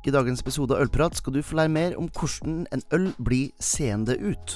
I 0.00 0.12
dagens 0.14 0.40
episode 0.40 0.72
av 0.72 0.80
Ølprat 0.80 1.18
skal 1.18 1.34
du 1.34 1.42
få 1.44 1.58
lære 1.58 1.68
mer 1.68 1.94
om 2.00 2.06
hvordan 2.16 2.62
en 2.72 2.82
øl 2.96 3.10
blir 3.20 3.50
seende 3.60 4.14
ut. 4.16 4.54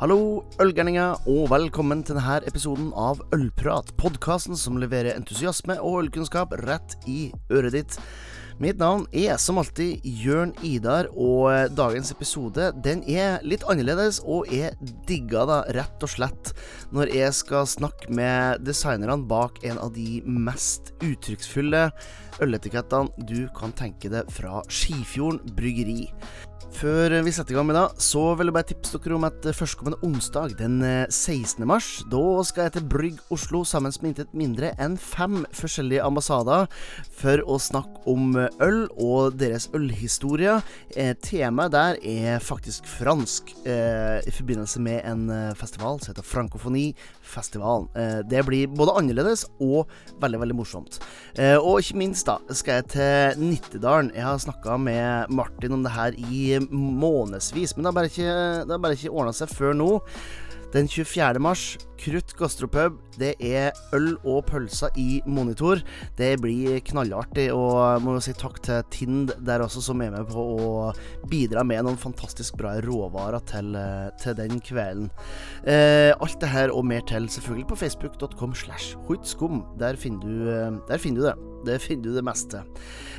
Hallo, 0.00 0.42
ølgærninger, 0.58 1.22
og 1.30 1.46
velkommen 1.52 2.02
til 2.02 2.18
denne 2.18 2.40
episoden 2.50 2.88
av 2.90 3.22
Ølprat. 3.36 3.94
Podkasten 4.02 4.58
som 4.58 4.80
leverer 4.82 5.14
entusiasme 5.14 5.78
og 5.78 6.00
ølkunnskap 6.00 6.58
rett 6.66 6.98
i 7.06 7.30
øret 7.54 7.78
ditt. 7.78 8.00
Mitt 8.56 8.78
navn 8.80 9.02
er 9.12 9.36
som 9.36 9.58
alltid 9.60 10.00
Jørn 10.00 10.54
Idar, 10.64 11.10
og 11.12 11.74
dagens 11.76 12.08
episode 12.14 12.70
den 12.80 13.02
er 13.04 13.42
litt 13.44 13.66
annerledes, 13.68 14.22
og 14.24 14.48
er 14.48 14.72
digga 15.04 15.42
da, 15.44 15.58
rett 15.76 16.06
og 16.06 16.08
slett, 16.08 16.54
når 16.88 17.12
jeg 17.12 17.34
skal 17.36 17.68
snakke 17.68 18.08
med 18.16 18.64
designerne 18.64 19.28
bak 19.28 19.60
en 19.60 19.76
av 19.76 19.92
de 19.92 20.22
mest 20.24 20.94
uttrykksfulle 21.04 21.90
øletikettene 22.40 23.28
du 23.28 23.44
kan 23.56 23.76
tenke 23.76 24.08
deg 24.12 24.32
fra 24.32 24.64
Skifjorden 24.72 25.52
bryggeri. 25.58 26.06
Før 26.76 27.08
vi 27.24 27.32
setter 27.32 27.54
i 27.54 27.56
gang 27.56 27.70
med 27.70 27.76
det, 27.78 28.02
så 28.04 28.34
vil 28.36 28.50
jeg 28.50 28.52
bare 28.52 28.66
tipse 28.68 28.98
dere 29.00 29.14
om 29.16 29.24
at 29.24 29.46
førstkommende 29.56 29.96
onsdag, 30.04 30.58
den 30.58 30.82
16. 30.84 31.62
mars, 31.64 32.02
da 32.12 32.20
skal 32.44 32.66
jeg 32.66 32.74
til 32.74 32.84
Brygg 32.92 33.22
Oslo 33.32 33.62
sammen 33.64 33.94
med 34.02 34.10
intet 34.10 34.34
mindre 34.36 34.74
enn 34.82 34.98
fem 35.00 35.46
forskjellige 35.56 36.04
ambassader 36.04 36.68
for 37.16 37.40
å 37.48 37.56
snakke 37.62 38.02
om 38.12 38.36
øl 38.36 38.82
og 38.92 39.38
deres 39.40 39.70
ølhistorie. 39.72 40.58
Eh, 40.92 41.14
temaet 41.24 41.72
der 41.72 41.96
er 42.04 42.44
faktisk 42.44 42.84
fransk, 42.98 43.54
eh, 43.64 44.20
i 44.20 44.36
forbindelse 44.36 44.82
med 44.84 45.00
en 45.08 45.54
festival 45.56 45.96
som 46.02 46.12
heter 46.12 46.28
Frankofoni-festivalen. 46.28 47.15
Eh, 47.96 48.20
det 48.28 48.44
blir 48.46 48.70
både 48.72 48.94
annerledes 49.00 49.44
og 49.60 49.90
veldig, 50.22 50.40
veldig 50.44 50.56
morsomt. 50.56 51.00
Eh, 51.36 51.56
og 51.56 51.82
ikke 51.82 52.00
minst 52.00 52.28
da, 52.28 52.38
skal 52.50 52.80
jeg 52.80 52.88
til 52.96 53.44
Nittedalen. 53.44 54.12
Jeg 54.16 54.24
har 54.24 54.40
snakka 54.42 54.78
med 54.80 55.30
Martin 55.34 55.76
om 55.76 55.84
det 55.84 55.94
her 55.96 56.16
i 56.16 56.58
månedsvis, 56.70 57.76
men 57.76 57.84
det 57.84 57.92
har 57.92 57.98
bare 58.00 58.12
ikke, 58.12 58.66
det 58.70 58.96
ikke 58.98 59.14
ordna 59.14 59.36
seg 59.36 59.52
før 59.52 59.76
nå. 59.76 59.92
Den 60.76 60.90
24. 60.92 61.40
mars, 61.40 61.78
Krutt 61.96 62.34
gastropub. 62.36 62.98
Det 63.16 63.30
er 63.40 63.70
øl 63.96 64.10
og 64.28 64.42
pølser 64.50 64.92
i 65.00 65.22
monitor. 65.24 65.80
Det 66.18 66.34
blir 66.42 66.82
knallartig, 66.84 67.46
og 67.54 67.78
jeg 67.80 68.02
må 68.04 68.18
jo 68.18 68.24
si 68.26 68.34
takk 68.36 68.60
til 68.66 68.84
Tind 68.92 69.32
der 69.48 69.64
også, 69.64 69.80
som 69.86 70.04
er 70.04 70.12
med 70.12 70.28
på 70.28 70.44
å 70.44 70.68
bidra 71.32 71.64
med 71.64 71.86
noen 71.86 71.96
fantastisk 71.96 72.60
bra 72.60 72.74
råvarer 72.84 73.40
til, 73.48 73.72
til 74.20 74.36
den 74.36 74.60
kvelden. 74.60 75.08
Eh, 75.64 76.12
alt 76.12 76.36
det 76.44 76.52
her 76.52 76.76
og 76.76 76.84
mer 76.92 77.08
til 77.08 77.32
selvfølgelig 77.32 77.70
på 77.72 77.82
facebook.com 77.86 78.52
slash 78.52 79.00
hoitskum. 79.08 79.64
Der 79.80 79.96
du, 79.96 80.34
der 80.84 81.00
finner 81.00 81.22
du 81.22 81.30
det. 81.30 81.55
Det 81.66 81.80
finner 81.82 82.06
du 82.06 82.14
det 82.14 82.24
meste. 82.26 82.62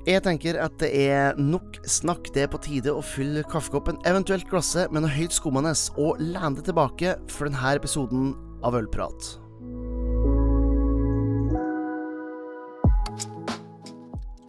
Jeg 0.07 0.23
tenker 0.23 0.59
at 0.63 0.77
det 0.79 0.91
er 1.09 1.39
nok 1.39 1.81
snakk. 1.87 2.31
Det 2.33 2.45
er 2.45 2.51
på 2.51 2.61
tide 2.63 2.93
å 2.95 3.03
fylle 3.03 3.43
kaffekoppen, 3.51 3.99
eventuelt 4.07 4.47
glasset, 4.49 4.91
med 4.91 5.03
noe 5.03 5.11
høyt 5.11 5.35
skummende, 5.35 5.75
og 5.99 6.21
lene 6.23 6.55
det 6.55 6.69
tilbake 6.69 7.17
for 7.31 7.49
denne 7.49 7.75
episoden 7.75 8.31
av 8.63 8.77
Ølprat. 8.79 9.35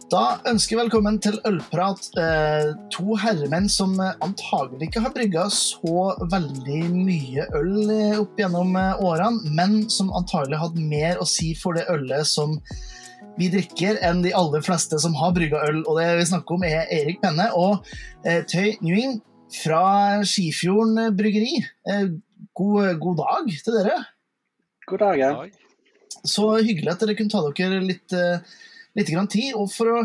Da 0.09 0.39
ønsker 0.49 0.73
jeg 0.73 0.79
velkommen 0.79 1.19
til 1.21 1.35
Ølprat. 1.45 2.07
Eh, 2.17 2.71
to 2.89 3.13
herremenn 3.21 3.67
som 3.69 3.91
antagelig 3.99 4.87
ikke 4.87 5.03
har 5.03 5.13
brygga 5.13 5.43
så 5.53 6.15
veldig 6.31 6.79
mye 6.95 7.45
øl 7.59 7.91
opp 8.23 8.39
gjennom 8.41 8.73
årene, 9.05 9.51
men 9.53 9.83
som 9.93 10.09
antagelig 10.17 10.57
har 10.57 10.71
hatt 10.71 10.79
mer 10.81 11.21
å 11.21 11.27
si 11.29 11.51
for 11.59 11.77
det 11.77 11.85
ølet 11.93 12.25
som 12.25 12.57
vi 13.39 13.47
drikker, 13.53 13.99
enn 14.03 14.23
de 14.25 14.33
aller 14.35 14.63
fleste 14.65 14.99
som 14.99 15.15
har 15.19 15.33
brygga 15.35 15.63
øl. 15.69 15.81
Og 15.85 15.99
det 15.99 16.07
vi 16.19 16.29
snakker 16.29 16.57
om, 16.57 16.65
er 16.67 16.89
Erik 16.91 17.21
Penne 17.23 17.49
og 17.57 17.85
eh, 18.27 18.41
Tøy 18.49 18.75
Nguyen 18.83 19.19
fra 19.53 19.83
Skifjorden 20.27 21.15
bryggeri. 21.17 21.61
Eh, 21.87 22.09
god, 22.57 22.97
god, 22.99 23.21
dag 23.23 23.53
til 23.53 23.77
dere. 23.79 24.01
God 24.89 25.05
dag. 25.05 25.21
Ja. 25.21 25.31
Så 26.25 26.49
hyggelig 26.57 26.91
at 26.91 27.05
dere 27.05 27.15
kunne 27.15 27.31
ta 27.31 27.45
dere 27.55 27.79
litt, 27.85 28.17
litt 28.97 29.13
grann 29.13 29.29
tid. 29.31 29.53
Og 29.55 29.69
for 29.71 29.93
å, 29.93 30.01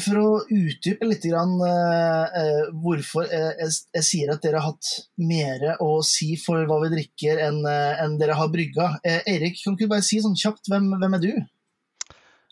for 0.00 0.20
å 0.22 0.28
utdype 0.54 1.10
litt 1.10 1.26
grann, 1.28 1.52
eh, 1.68 2.72
hvorfor 2.80 3.28
jeg, 3.28 3.52
jeg, 3.60 3.76
jeg, 3.98 4.06
sier 4.08 4.32
at 4.32 4.46
dere 4.46 4.62
har 4.62 4.72
hatt 4.72 4.94
mer 5.20 5.82
å 5.84 5.98
si 6.06 6.32
for 6.40 6.64
hva 6.70 6.80
vi 6.86 6.94
drikker, 6.96 7.44
enn, 7.50 7.60
en 7.66 8.16
dere 8.22 8.38
har 8.40 8.48
brygga. 8.54 8.94
Eh, 9.04 9.20
Eirik, 9.34 9.60
kan 9.60 9.76
du 9.76 9.82
ikke 9.82 9.92
bare 9.98 10.08
si 10.08 10.22
sånn 10.24 10.38
kjapt, 10.38 10.72
hvem, 10.72 10.94
hvem 10.96 11.20
er 11.20 11.24
du? 11.28 11.32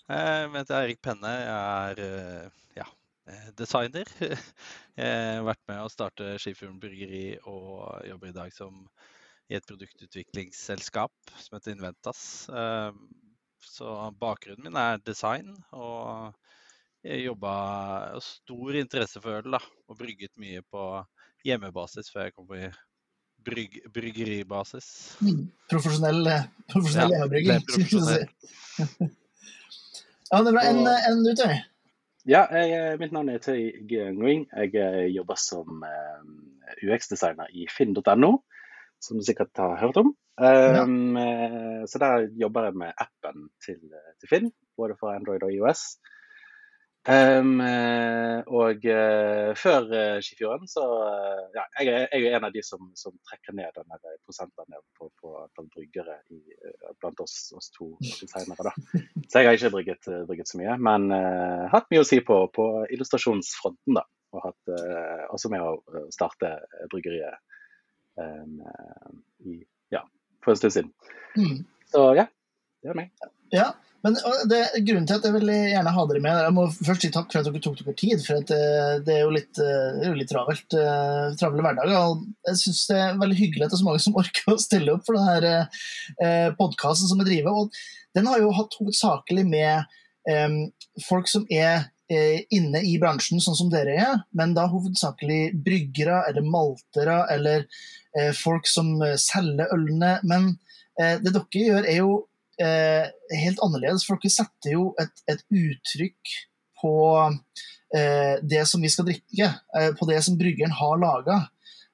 Jeg 0.06 0.50
heter 0.54 0.76
Eirik 0.84 1.00
Penne. 1.02 1.30
Jeg 1.42 1.94
er 1.98 2.50
ja, 2.78 2.84
designer. 3.58 4.06
Jeg 4.96 5.16
har 5.34 5.42
vært 5.48 5.62
med 5.66 5.80
å 5.82 5.90
starte 5.90 6.36
Skifjorden 6.38 6.78
bryggeri 6.80 7.24
og 7.50 8.06
jobber 8.06 8.30
i 8.30 8.36
dag 8.36 8.52
som 8.54 8.84
i 9.50 9.56
et 9.58 9.66
produktutviklingsselskap 9.66 11.32
som 11.34 11.56
heter 11.58 11.74
Inventas. 11.74 12.20
Så 13.66 13.96
bakgrunnen 14.22 14.68
min 14.68 14.78
er 14.78 15.02
design, 15.02 15.50
og 15.74 16.32
jeg 17.06 17.26
jobba 17.26 17.56
stor 18.22 18.78
interesse 18.78 19.20
for 19.22 19.40
øl. 19.42 19.58
da, 19.58 19.62
Og 19.90 19.98
brygget 19.98 20.32
mye 20.38 20.62
på 20.70 20.86
hjemmebasis 21.46 22.14
før 22.14 22.28
jeg 22.28 22.36
kom 22.38 22.46
på 22.48 22.62
brygg, 23.46 23.78
bryggeribasis. 23.94 24.88
Mm, 25.22 25.44
profesjonell, 25.70 26.30
profesjonell 26.70 27.10
Ja, 27.10 27.18
hjemmebrygging, 27.18 27.62
ble 27.66 27.74
skulle 27.74 27.86
jeg 27.90 27.90
profesjonell. 27.90 28.26
si. 28.30 29.12
Ja, 30.32 30.42
det 30.42 30.52
ble 30.54 30.66
en, 30.66 30.82
en 30.86 31.24
du, 31.24 31.32
Tøy. 31.38 31.54
Ja, 32.26 32.42
jeg, 32.50 32.98
mitt 32.98 33.14
navn 33.14 33.30
er 33.30 33.42
Tøy 33.42 33.60
Nguyen. 33.86 34.46
Jeg 34.50 34.74
eh, 34.82 35.04
jobber 35.14 35.38
som 35.38 35.84
eh, 35.86 36.86
UX-designer 36.88 37.52
i 37.54 37.68
finn.no, 37.70 38.32
som 39.02 39.20
du 39.20 39.26
sikkert 39.26 39.54
har 39.62 39.78
hørt 39.84 40.00
om. 40.02 40.14
Um, 40.36 41.16
ja. 41.16 41.86
Så 41.88 42.00
der 42.02 42.26
jobber 42.36 42.66
jeg 42.66 42.76
med 42.82 42.98
appen 43.00 43.46
til, 43.64 43.78
til 44.20 44.28
Finn, 44.28 44.50
både 44.76 44.98
for 45.00 45.14
Android 45.14 45.46
og 45.46 45.54
IOS. 45.54 45.86
Um, 47.06 47.60
eh, 47.62 48.40
og 48.50 48.82
uh, 48.90 49.52
før 49.54 49.84
uh, 49.92 50.16
Skifjorden, 50.24 50.66
så 50.66 50.82
uh, 50.82 51.44
ja, 51.54 51.62
jeg, 51.78 51.86
er, 51.86 52.06
jeg 52.10 52.32
er 52.32 52.34
en 52.40 52.46
av 52.48 52.54
de 52.54 52.64
som, 52.66 52.88
som 52.98 53.14
trekker 53.28 53.54
ned 53.54 53.76
den 53.76 53.94
prosentandelen 54.26 54.82
på, 54.98 55.06
på 55.22 55.36
antall 55.44 55.68
bryggere 55.70 56.16
i, 56.34 56.40
eh, 56.56 56.90
blant 56.98 57.22
oss, 57.22 57.36
oss 57.54 57.70
to 57.76 57.92
designere. 58.02 58.72
da. 58.72 58.74
Så 59.28 59.38
jeg 59.38 59.46
har 59.46 59.58
ikke 59.60 59.72
brygget, 59.76 60.10
eh, 60.10 60.24
brygget 60.26 60.50
så 60.50 60.58
mye, 60.58 60.74
men 60.82 61.06
eh, 61.14 61.62
hatt 61.70 61.86
mye 61.94 62.02
å 62.02 62.08
si 62.08 62.18
på, 62.26 62.40
på 62.58 62.66
illustrasjonsfronten. 62.96 64.00
da, 64.00 64.02
Og 64.34 64.42
hatt, 64.48 64.74
eh, 64.74 65.24
også 65.30 65.52
med 65.54 65.62
å 65.62 65.76
eh, 65.94 66.10
starte 66.14 66.56
eh, 66.58 66.84
bryggeriet 66.90 67.38
eh, 68.18 68.44
i, 69.46 69.60
ja, 69.94 70.02
for 70.42 70.56
en 70.56 70.62
stund 70.64 70.74
siden. 70.80 70.94
Mm. 71.38 71.62
Så 71.94 72.08
ja, 72.18 72.26
det 72.82 72.90
er 72.90 72.98
meg. 72.98 73.14
Ja, 73.54 73.70
men 74.06 74.16
det, 74.46 74.60
grunnen 74.86 75.06
til 75.08 75.18
at 75.18 75.24
jeg 75.26 75.34
vil 75.34 75.50
gjerne 75.50 75.92
ha 75.96 76.02
dere 76.06 76.22
med 76.22 76.38
Jeg 76.46 76.54
må 76.54 76.66
først 76.70 77.02
si 77.02 77.10
takk 77.14 77.32
for 77.32 77.40
at 77.40 77.48
dere 77.48 77.62
tok 77.64 77.80
dere 77.80 77.94
tid, 77.98 78.22
for 78.22 78.44
det, 78.50 78.60
det 79.08 79.16
er 79.16 79.24
jo 79.24 79.32
litt, 79.34 79.58
eh, 79.58 79.98
er 80.04 80.12
jo 80.12 80.18
litt 80.20 80.30
travelt. 80.30 80.76
eh, 80.78 81.34
Travle 81.40 81.64
hverdager. 81.66 82.20
Jeg 82.46 82.60
syns 82.62 82.84
det 82.92 83.00
er 83.02 83.18
veldig 83.18 83.38
hyggelig 83.40 83.66
at 83.66 83.74
det 83.74 83.78
er 83.78 83.82
så 83.82 83.88
mange 83.88 84.04
som 84.06 84.18
orker 84.22 84.54
å 84.54 84.62
stille 84.62 84.94
opp 84.94 85.04
for 85.08 85.18
denne 85.18 85.56
eh, 86.22 86.48
podkasten 86.60 87.10
som 87.10 87.20
vi 87.24 87.28
driver. 87.32 87.64
Og 87.64 87.82
den 88.16 88.30
har 88.30 88.40
jo 88.44 88.54
hatt 88.56 88.78
hovedsakelig 88.78 89.44
med 89.50 89.98
eh, 90.30 90.56
folk 91.08 91.28
som 91.32 91.48
er 91.50 91.88
eh, 92.12 92.44
inne 92.54 92.84
i 92.86 92.94
bransjen, 93.02 93.42
sånn 93.42 93.58
som 93.58 93.72
dere 93.72 93.98
er, 93.98 94.22
men 94.38 94.54
da 94.56 94.68
hovedsakelig 94.70 95.56
bryggere 95.66 96.22
eller 96.30 96.46
maltere 96.46 97.24
eller 97.34 97.66
eh, 98.16 98.32
folk 98.36 98.70
som 98.70 98.94
eh, 99.02 99.18
selger 99.20 99.74
ølene. 99.74 100.16
Men 100.22 100.52
eh, 101.00 101.18
det 101.20 101.34
dere 101.34 101.66
gjør, 101.66 101.84
er 101.90 102.02
jo 102.04 102.16
eh, 102.62 103.06
helt 103.36 103.62
annerledes, 103.64 104.06
for 104.06 104.20
dere 104.22 104.34
setter 104.34 104.76
jo 104.76 104.90
et, 105.02 105.24
et 105.30 105.42
uttrykk 105.50 106.36
på 106.82 106.94
eh, 107.96 108.36
det 108.42 108.64
som 108.68 108.82
vi 108.82 108.90
skal 108.92 109.08
drikke, 109.08 109.50
eh, 109.78 109.90
på 109.96 110.08
det 110.10 110.22
som 110.24 110.38
bryggeren 110.38 110.74
har 110.76 111.00
laga. 111.00 111.40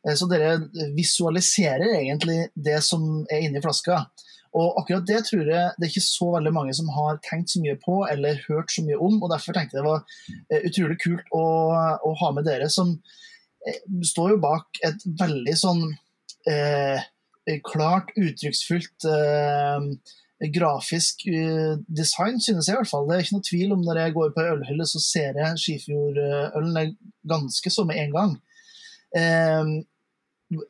Eh, 0.06 0.16
så 0.18 0.28
dere 0.30 0.58
visualiserer 0.96 1.96
egentlig 2.00 2.46
det 2.54 2.80
som 2.86 3.24
er 3.30 3.46
inni 3.46 3.62
flaska. 3.62 4.04
Og 4.52 4.76
akkurat 4.82 5.06
det 5.08 5.22
tror 5.24 5.46
jeg 5.48 5.72
det 5.78 5.86
er 5.86 5.90
ikke 5.90 6.04
så 6.04 6.28
veldig 6.34 6.52
mange 6.52 6.74
som 6.76 6.90
har 6.92 7.20
tenkt 7.24 7.54
så 7.54 7.62
mye 7.62 7.78
på 7.80 8.02
eller 8.10 8.42
hørt 8.50 8.72
så 8.72 8.84
mye 8.84 8.98
om, 9.00 9.16
og 9.22 9.30
derfor 9.32 9.56
tenkte 9.56 9.78
jeg 9.78 9.84
det 9.84 9.88
var 9.88 10.02
eh, 10.52 10.66
utrolig 10.68 10.98
kult 11.00 11.32
å, 11.32 11.44
å 12.04 12.12
ha 12.20 12.32
med 12.36 12.44
dere 12.48 12.68
som 12.72 12.92
eh, 13.64 13.80
står 14.04 14.34
jo 14.34 14.42
bak 14.44 14.82
et 14.84 15.06
veldig 15.22 15.56
sånn 15.56 15.86
eh, 16.50 17.00
klart, 17.64 18.12
uttrykksfullt 18.12 19.08
eh, 19.08 19.88
grafisk 20.50 21.26
eh, 21.30 21.76
design, 21.86 22.40
synes 22.40 22.66
jeg 22.66 22.74
i 22.74 22.80
hvert 22.80 22.90
fall. 22.90 23.06
Det 23.06 23.16
er 23.16 23.24
ikke 23.24 23.36
noe 23.36 23.46
tvil 23.46 23.74
om 23.76 23.84
når 23.86 24.00
jeg 24.00 24.14
går 24.16 24.32
på 24.34 24.42
ei 24.42 24.54
ølhylle, 24.56 24.86
så 24.88 25.02
ser 25.02 25.38
jeg 25.38 25.60
Skifjordølen 25.62 26.96
ganske 27.30 27.70
så 27.70 27.84
med 27.86 28.00
en 28.02 28.16
gang. 28.16 28.32
Eh, 29.18 29.70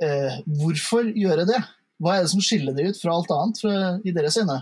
eh, 0.08 0.42
hvorfor 0.60 1.08
gjør 1.08 1.44
jeg 1.44 1.50
det? 1.54 1.62
Hva 2.02 2.16
er 2.16 2.26
det 2.26 2.32
som 2.34 2.42
skiller 2.44 2.76
det 2.76 2.90
ut 2.90 3.00
fra 3.00 3.14
alt 3.16 3.32
annet 3.36 3.62
fra, 3.62 3.74
i 4.04 4.14
deres 4.14 4.36
øyne? 4.42 4.58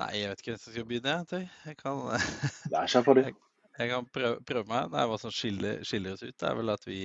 Nei, 0.00 0.10
jeg 0.18 0.30
vet 0.30 0.40
ikke 0.42 0.52
hvem 0.54 0.62
som 0.62 0.74
skal 0.74 0.88
begynne. 0.88 1.18
Jeg, 1.30 1.48
jeg 1.66 1.76
kan, 1.78 2.00
jeg, 3.24 3.34
jeg 3.78 3.90
kan 3.90 4.08
prøve, 4.14 4.40
prøve 4.46 4.66
meg. 4.70 4.90
Nei, 4.94 5.06
hva 5.10 5.20
som 5.20 5.34
skiller, 5.34 5.84
skiller 5.86 6.16
oss 6.16 6.24
ut, 6.24 6.34
det 6.34 6.48
er 6.48 6.58
vel 6.58 6.74
at 6.74 6.88
vi 6.88 7.02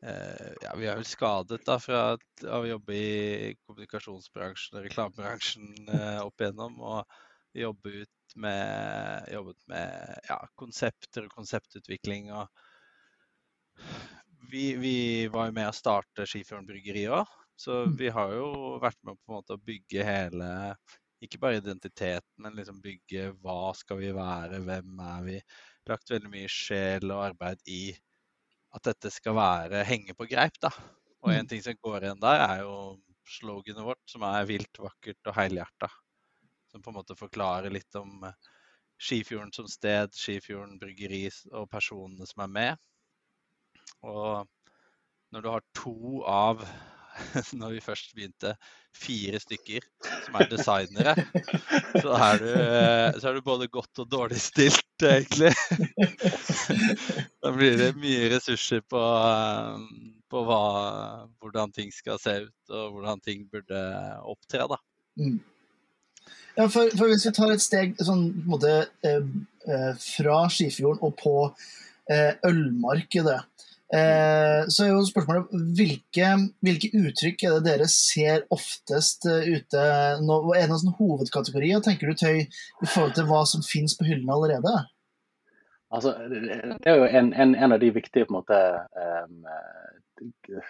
ja, 0.00 0.72
vi 0.80 0.86
er 0.88 0.96
vel 0.96 1.04
skadet 1.08 1.60
da 1.66 1.76
fra 1.82 2.02
å 2.48 2.60
jobbe 2.64 2.94
i 2.96 3.50
kommunikasjonsbransjen 3.66 4.78
og 4.78 4.86
reklamebransjen 4.86 5.90
eh, 5.92 6.20
opp 6.24 6.40
igjennom. 6.40 6.78
Og 6.80 7.60
jobbe 7.60 7.92
ut 8.04 8.36
med, 8.40 9.26
jobbet 9.32 9.60
med 9.68 10.30
ja, 10.30 10.38
konsepter 10.60 11.26
og 11.26 11.34
konseptutvikling. 11.34 12.30
Og 12.32 12.48
vi, 14.50 14.74
vi 14.80 14.96
var 15.32 15.50
jo 15.50 15.56
med 15.58 15.68
å 15.68 15.76
starte 15.76 16.26
Skifjorden 16.28 16.68
bryggeri 16.68 17.06
òg. 17.12 17.28
Så 17.60 17.82
Mm. 17.84 17.96
vi 18.00 18.08
har 18.08 18.32
jo 18.32 18.78
vært 18.80 18.96
med 19.04 19.18
på 19.20 19.32
en 19.32 19.36
måte 19.36 19.52
å 19.52 19.60
bygge 19.60 20.04
hele 20.06 20.76
ikke 21.20 21.38
bare 21.38 21.58
identiteten, 21.60 22.38
men 22.40 22.56
liksom 22.56 22.80
bygge 22.80 23.34
hva 23.44 23.74
skal 23.76 23.98
vi 24.00 24.12
være, 24.16 24.62
hvem 24.64 25.02
er 25.04 25.26
vi. 25.26 25.40
Lagt 25.90 26.08
veldig 26.08 26.30
mye 26.32 26.48
sjel 26.48 27.10
og 27.12 27.24
arbeid 27.26 27.60
i 27.68 27.82
at 28.76 28.86
dette 28.86 29.10
skal 29.12 29.36
være 29.36 29.84
henge 29.86 30.14
på 30.16 30.26
greip, 30.30 30.58
da. 30.62 30.70
Og 31.24 31.34
en 31.34 31.48
ting 31.48 31.62
som 31.64 31.76
går 31.82 32.06
igjen 32.06 32.22
der, 32.22 32.44
er 32.44 32.62
jo 32.64 32.76
sloganet 33.30 33.84
vårt, 33.84 34.02
som 34.08 34.24
er 34.26 34.46
vilt, 34.48 34.80
vakkert 34.80 35.30
og 35.30 35.36
helhjerta. 35.36 35.90
Som 36.70 36.82
på 36.82 36.92
en 36.92 36.98
måte 37.00 37.18
forklarer 37.18 37.72
litt 37.72 37.98
om 37.98 38.24
eh, 38.26 38.54
Skifjorden 39.00 39.52
som 39.54 39.68
sted, 39.70 40.12
Skifjorden 40.16 40.78
bryggeri 40.80 41.24
og 41.56 41.68
personene 41.72 42.28
som 42.28 42.44
er 42.44 42.54
med. 42.54 42.80
Og 44.06 44.46
når 45.34 45.44
du 45.44 45.50
har 45.50 45.66
to 45.76 46.22
av 46.28 46.62
når 47.60 47.76
vi 47.76 47.82
først 47.84 48.14
begynte, 48.16 48.54
fire 48.96 49.38
stykker 49.38 49.84
som 50.24 50.38
er 50.40 50.48
designere, 50.50 51.14
så 52.02 52.14
er 52.16 52.40
du, 52.42 52.48
eh, 52.50 53.18
så 53.20 53.30
er 53.30 53.36
du 53.38 53.44
både 53.46 53.68
godt 53.70 54.02
og 54.02 54.08
dårlig 54.10 54.40
stilt, 54.42 54.86
egentlig. 55.02 55.54
Da 57.40 57.52
blir 57.54 57.78
det 57.78 57.94
mye 57.96 58.26
ressurser 58.34 58.82
på, 58.84 59.00
eh, 59.00 60.18
på 60.30 60.42
hva, 60.44 60.64
hvordan 61.40 61.72
ting 61.72 61.94
skal 61.94 62.20
se 62.20 62.34
ut, 62.48 62.58
og 62.74 62.96
hvordan 62.96 63.22
ting 63.24 63.46
burde 63.50 63.80
opptre. 64.28 64.66
da. 64.74 64.80
Ja, 66.56 66.66
for, 66.66 66.90
for 66.96 67.08
Hvis 67.08 67.26
vi 67.26 67.32
tar 67.36 67.54
et 67.54 67.64
steg 67.64 67.94
sånn, 68.04 68.26
måte, 68.48 68.74
eh, 69.06 69.22
eh, 69.66 69.92
fra 70.02 70.42
Skifjorden 70.52 71.02
og 71.06 71.16
på 71.20 71.34
eh, 72.10 72.34
ølmarkedet, 72.46 73.38
eh, 73.96 74.60
så 74.70 74.84
er 74.84 74.92
jo 74.92 75.02
spørsmålet 75.08 75.50
hvilke, 75.78 76.30
hvilke 76.64 76.90
uttrykk 77.00 77.44
er 77.46 77.56
det 77.56 77.66
dere 77.66 77.88
ser 77.90 78.46
oftest 78.54 79.26
eh, 79.30 79.50
ute 79.56 79.84
nå? 80.24 80.38
Er 80.54 80.64
det 80.64 80.70
noen 80.72 80.82
sånne 80.84 80.98
hovedkategorier, 81.00 81.82
tenker 81.84 82.10
du, 82.10 82.18
Tøy, 82.18 82.46
i 82.46 82.88
forhold 82.88 83.16
til 83.18 83.28
hva 83.30 83.44
som 83.48 83.66
finnes 83.66 83.96
på 83.98 84.08
hyllene 84.08 84.36
allerede? 84.36 84.74
Altså, 85.90 86.14
det 86.30 86.86
er 86.86 87.00
jo 87.00 87.06
en, 87.18 87.32
en, 87.34 87.56
en 87.58 87.74
av 87.74 87.80
de 87.82 87.90
viktige 87.90 88.28
på 88.28 88.30
en 88.30 88.38
måte, 88.38 88.58
um, 88.94 90.60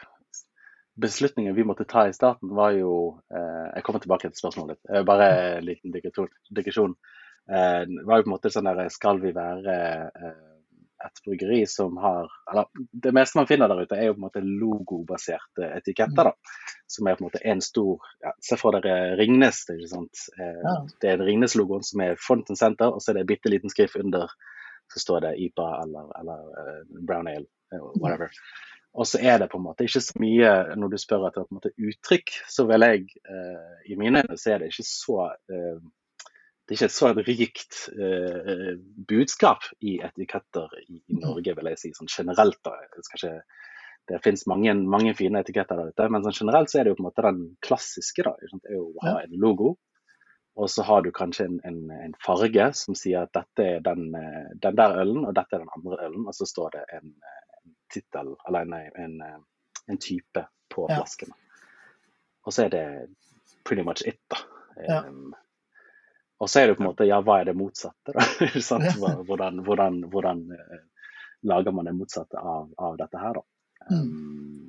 beslutningene 1.01 1.57
vi 1.57 1.67
måtte 1.69 1.85
ta 1.89 2.07
i 2.09 2.15
starten, 2.17 2.55
var 2.57 2.73
jo 2.73 2.93
uh, 3.29 3.67
Jeg 3.75 3.85
kommer 3.85 4.01
tilbake 4.01 4.31
til 4.31 4.41
spørsmålet 4.41 4.79
ditt. 4.79 4.87
Uh, 4.89 5.03
bare 5.05 5.27
en 5.59 5.67
liten 5.69 5.93
digresjon. 5.93 6.97
Uh, 7.51 7.85
var 8.09 8.21
jo 8.21 8.25
på 8.25 8.31
en 8.31 8.35
måte 8.37 8.53
sånn 8.53 8.69
der 8.71 8.89
Skal 8.93 9.21
vi 9.21 9.35
være 9.37 9.77
et 11.07 11.23
bryggeri 11.25 11.63
som 11.67 11.97
har 11.97 12.29
Eller 12.51 12.67
det 12.93 13.13
meste 13.17 13.39
man 13.39 13.49
finner 13.49 13.69
der 13.69 13.83
ute, 13.83 13.97
er 13.97 14.11
jo 14.11 14.15
på 14.17 14.21
en 14.21 14.27
måte 14.27 14.43
logobaserte 14.45 15.71
etiketter. 15.79 16.31
da, 16.31 16.33
Som 16.87 17.09
er 17.09 17.19
på 17.19 17.25
en 17.25 17.31
måte 17.31 17.43
en 17.45 17.61
stor 17.65 17.99
ja, 18.25 18.33
Se 18.45 18.59
for 18.61 18.77
dere 18.77 19.17
Ringnes. 19.21 19.65
Det, 19.67 19.79
ikke 19.81 19.93
sant? 19.95 20.25
Ja. 20.39 20.77
det 21.03 21.13
er 21.13 21.25
Ringnes-logoen 21.25 21.87
som 21.87 22.05
er 22.05 22.19
front 22.21 22.51
and 22.53 22.59
center, 22.59 22.93
og 22.93 23.03
så 23.03 23.13
er 23.13 23.21
det 23.21 23.27
en 23.27 23.33
bitte 23.33 23.53
liten 23.53 23.73
skrift 23.73 23.97
under 24.01 24.29
så 24.91 25.01
står 25.01 25.21
det 25.21 25.37
IPA 25.39 25.69
eller, 25.83 26.21
eller 26.21 26.39
uh, 26.51 27.05
brown 27.07 27.29
ale, 27.29 27.47
uh, 27.75 27.93
whatever. 28.03 28.31
Og 28.93 29.07
så 29.07 29.21
er 29.23 29.39
det 29.39 29.47
på 29.53 29.59
en 29.61 29.63
måte 29.69 29.87
ikke 29.87 30.01
så 30.03 30.19
mye 30.19 30.49
Når 30.75 30.91
du 30.91 30.97
spør 30.99 31.29
etter 31.29 31.45
på 31.47 31.55
en 31.55 31.59
måte 31.61 31.71
uttrykk, 31.79 32.33
så 32.51 32.65
vil 32.67 32.83
jeg 32.83 33.05
I 33.87 33.99
mine 34.01 34.25
øyne 34.25 34.39
så 34.39 34.51
er 34.51 34.59
det 34.59 34.73
ikke 34.73 34.87
så 34.89 35.29
Det 36.71 36.77
er 36.77 36.79
ikke 36.79 36.87
et 36.87 36.95
så 36.95 37.09
rikt 37.27 37.79
budskap 39.11 39.65
i 39.83 39.97
etiketter 40.07 40.71
i, 40.85 41.01
i, 41.01 41.17
Norge, 41.19 41.57
vil 41.59 41.69
jeg 41.73 41.81
si, 41.81 41.91
sånn 41.97 42.11
generelt. 42.13 42.61
da. 42.63 42.77
Ikke, 42.95 43.33
det 44.07 44.21
finnes 44.23 44.47
mange, 44.47 44.77
mange, 44.87 45.17
fine 45.19 45.43
etiketter 45.43 45.81
der 45.81 45.91
ute, 45.91 46.07
men 46.15 46.23
sånn 46.23 46.37
generelt 46.37 46.71
så 46.71 46.79
er 46.79 46.87
det 46.87 46.93
jo 46.93 47.01
på 47.01 47.03
en 47.03 47.09
måte 47.09 47.27
den 47.27 47.41
klassiske. 47.67 48.23
da, 48.23 48.37
Det 48.39 48.71
er 48.71 48.79
jo 48.79 48.87
å 48.93 49.07
ha 49.09 49.17
en 49.25 49.35
logo, 49.43 49.73
og 50.63 50.71
så 50.71 50.87
har 50.87 51.03
du 51.03 51.11
kanskje 51.11 51.49
en, 51.49 51.59
en, 51.65 51.83
en, 51.91 52.15
farge 52.23 52.71
som 52.79 52.95
sier 52.99 53.27
at 53.27 53.35
dette 53.35 53.67
er 53.67 53.85
den, 53.91 54.11
den, 54.15 54.79
der 54.79 54.97
ølen, 55.03 55.25
og 55.25 55.35
dette 55.35 55.57
er 55.59 55.65
den 55.65 55.75
andre 55.77 56.01
ølen. 56.07 56.27
Og 56.31 56.39
så 56.39 56.47
står 56.47 56.75
det 56.79 56.87
en, 57.01 57.15
en 57.59 57.77
tittel, 57.93 58.35
eller 58.47 58.75
en, 58.95 59.21
en, 59.91 59.99
type 59.99 60.47
på 60.71 60.87
Ja. 60.87 61.01
flaskene. 61.01 61.35
Og 62.47 62.55
så 62.55 62.69
er 62.69 62.75
det 62.79 62.85
pretty 63.65 63.83
much 63.83 64.07
it, 64.07 64.21
da. 64.31 64.43
Ja. 64.87 65.03
Um, 65.09 65.35
og 66.41 66.47
så 66.49 66.61
er 66.63 66.67
det 66.71 66.77
på 66.79 66.83
en 66.85 66.89
måte, 66.91 67.05
ja, 67.09 67.19
hva 67.25 67.35
er 67.43 67.47
det 67.51 67.57
motsatte, 67.59 68.11
da? 68.17 68.23
Hvordan, 69.29 69.55
hvordan, 69.67 69.95
hvordan 70.13 70.39
eh, 70.57 70.83
lager 71.47 71.73
man 71.77 71.89
det 71.91 71.95
motsatte 71.99 72.37
av, 72.41 72.65
av 72.81 72.93
dette 73.01 73.19
her, 73.21 73.33
da? 73.41 73.45
Um, 73.91 74.67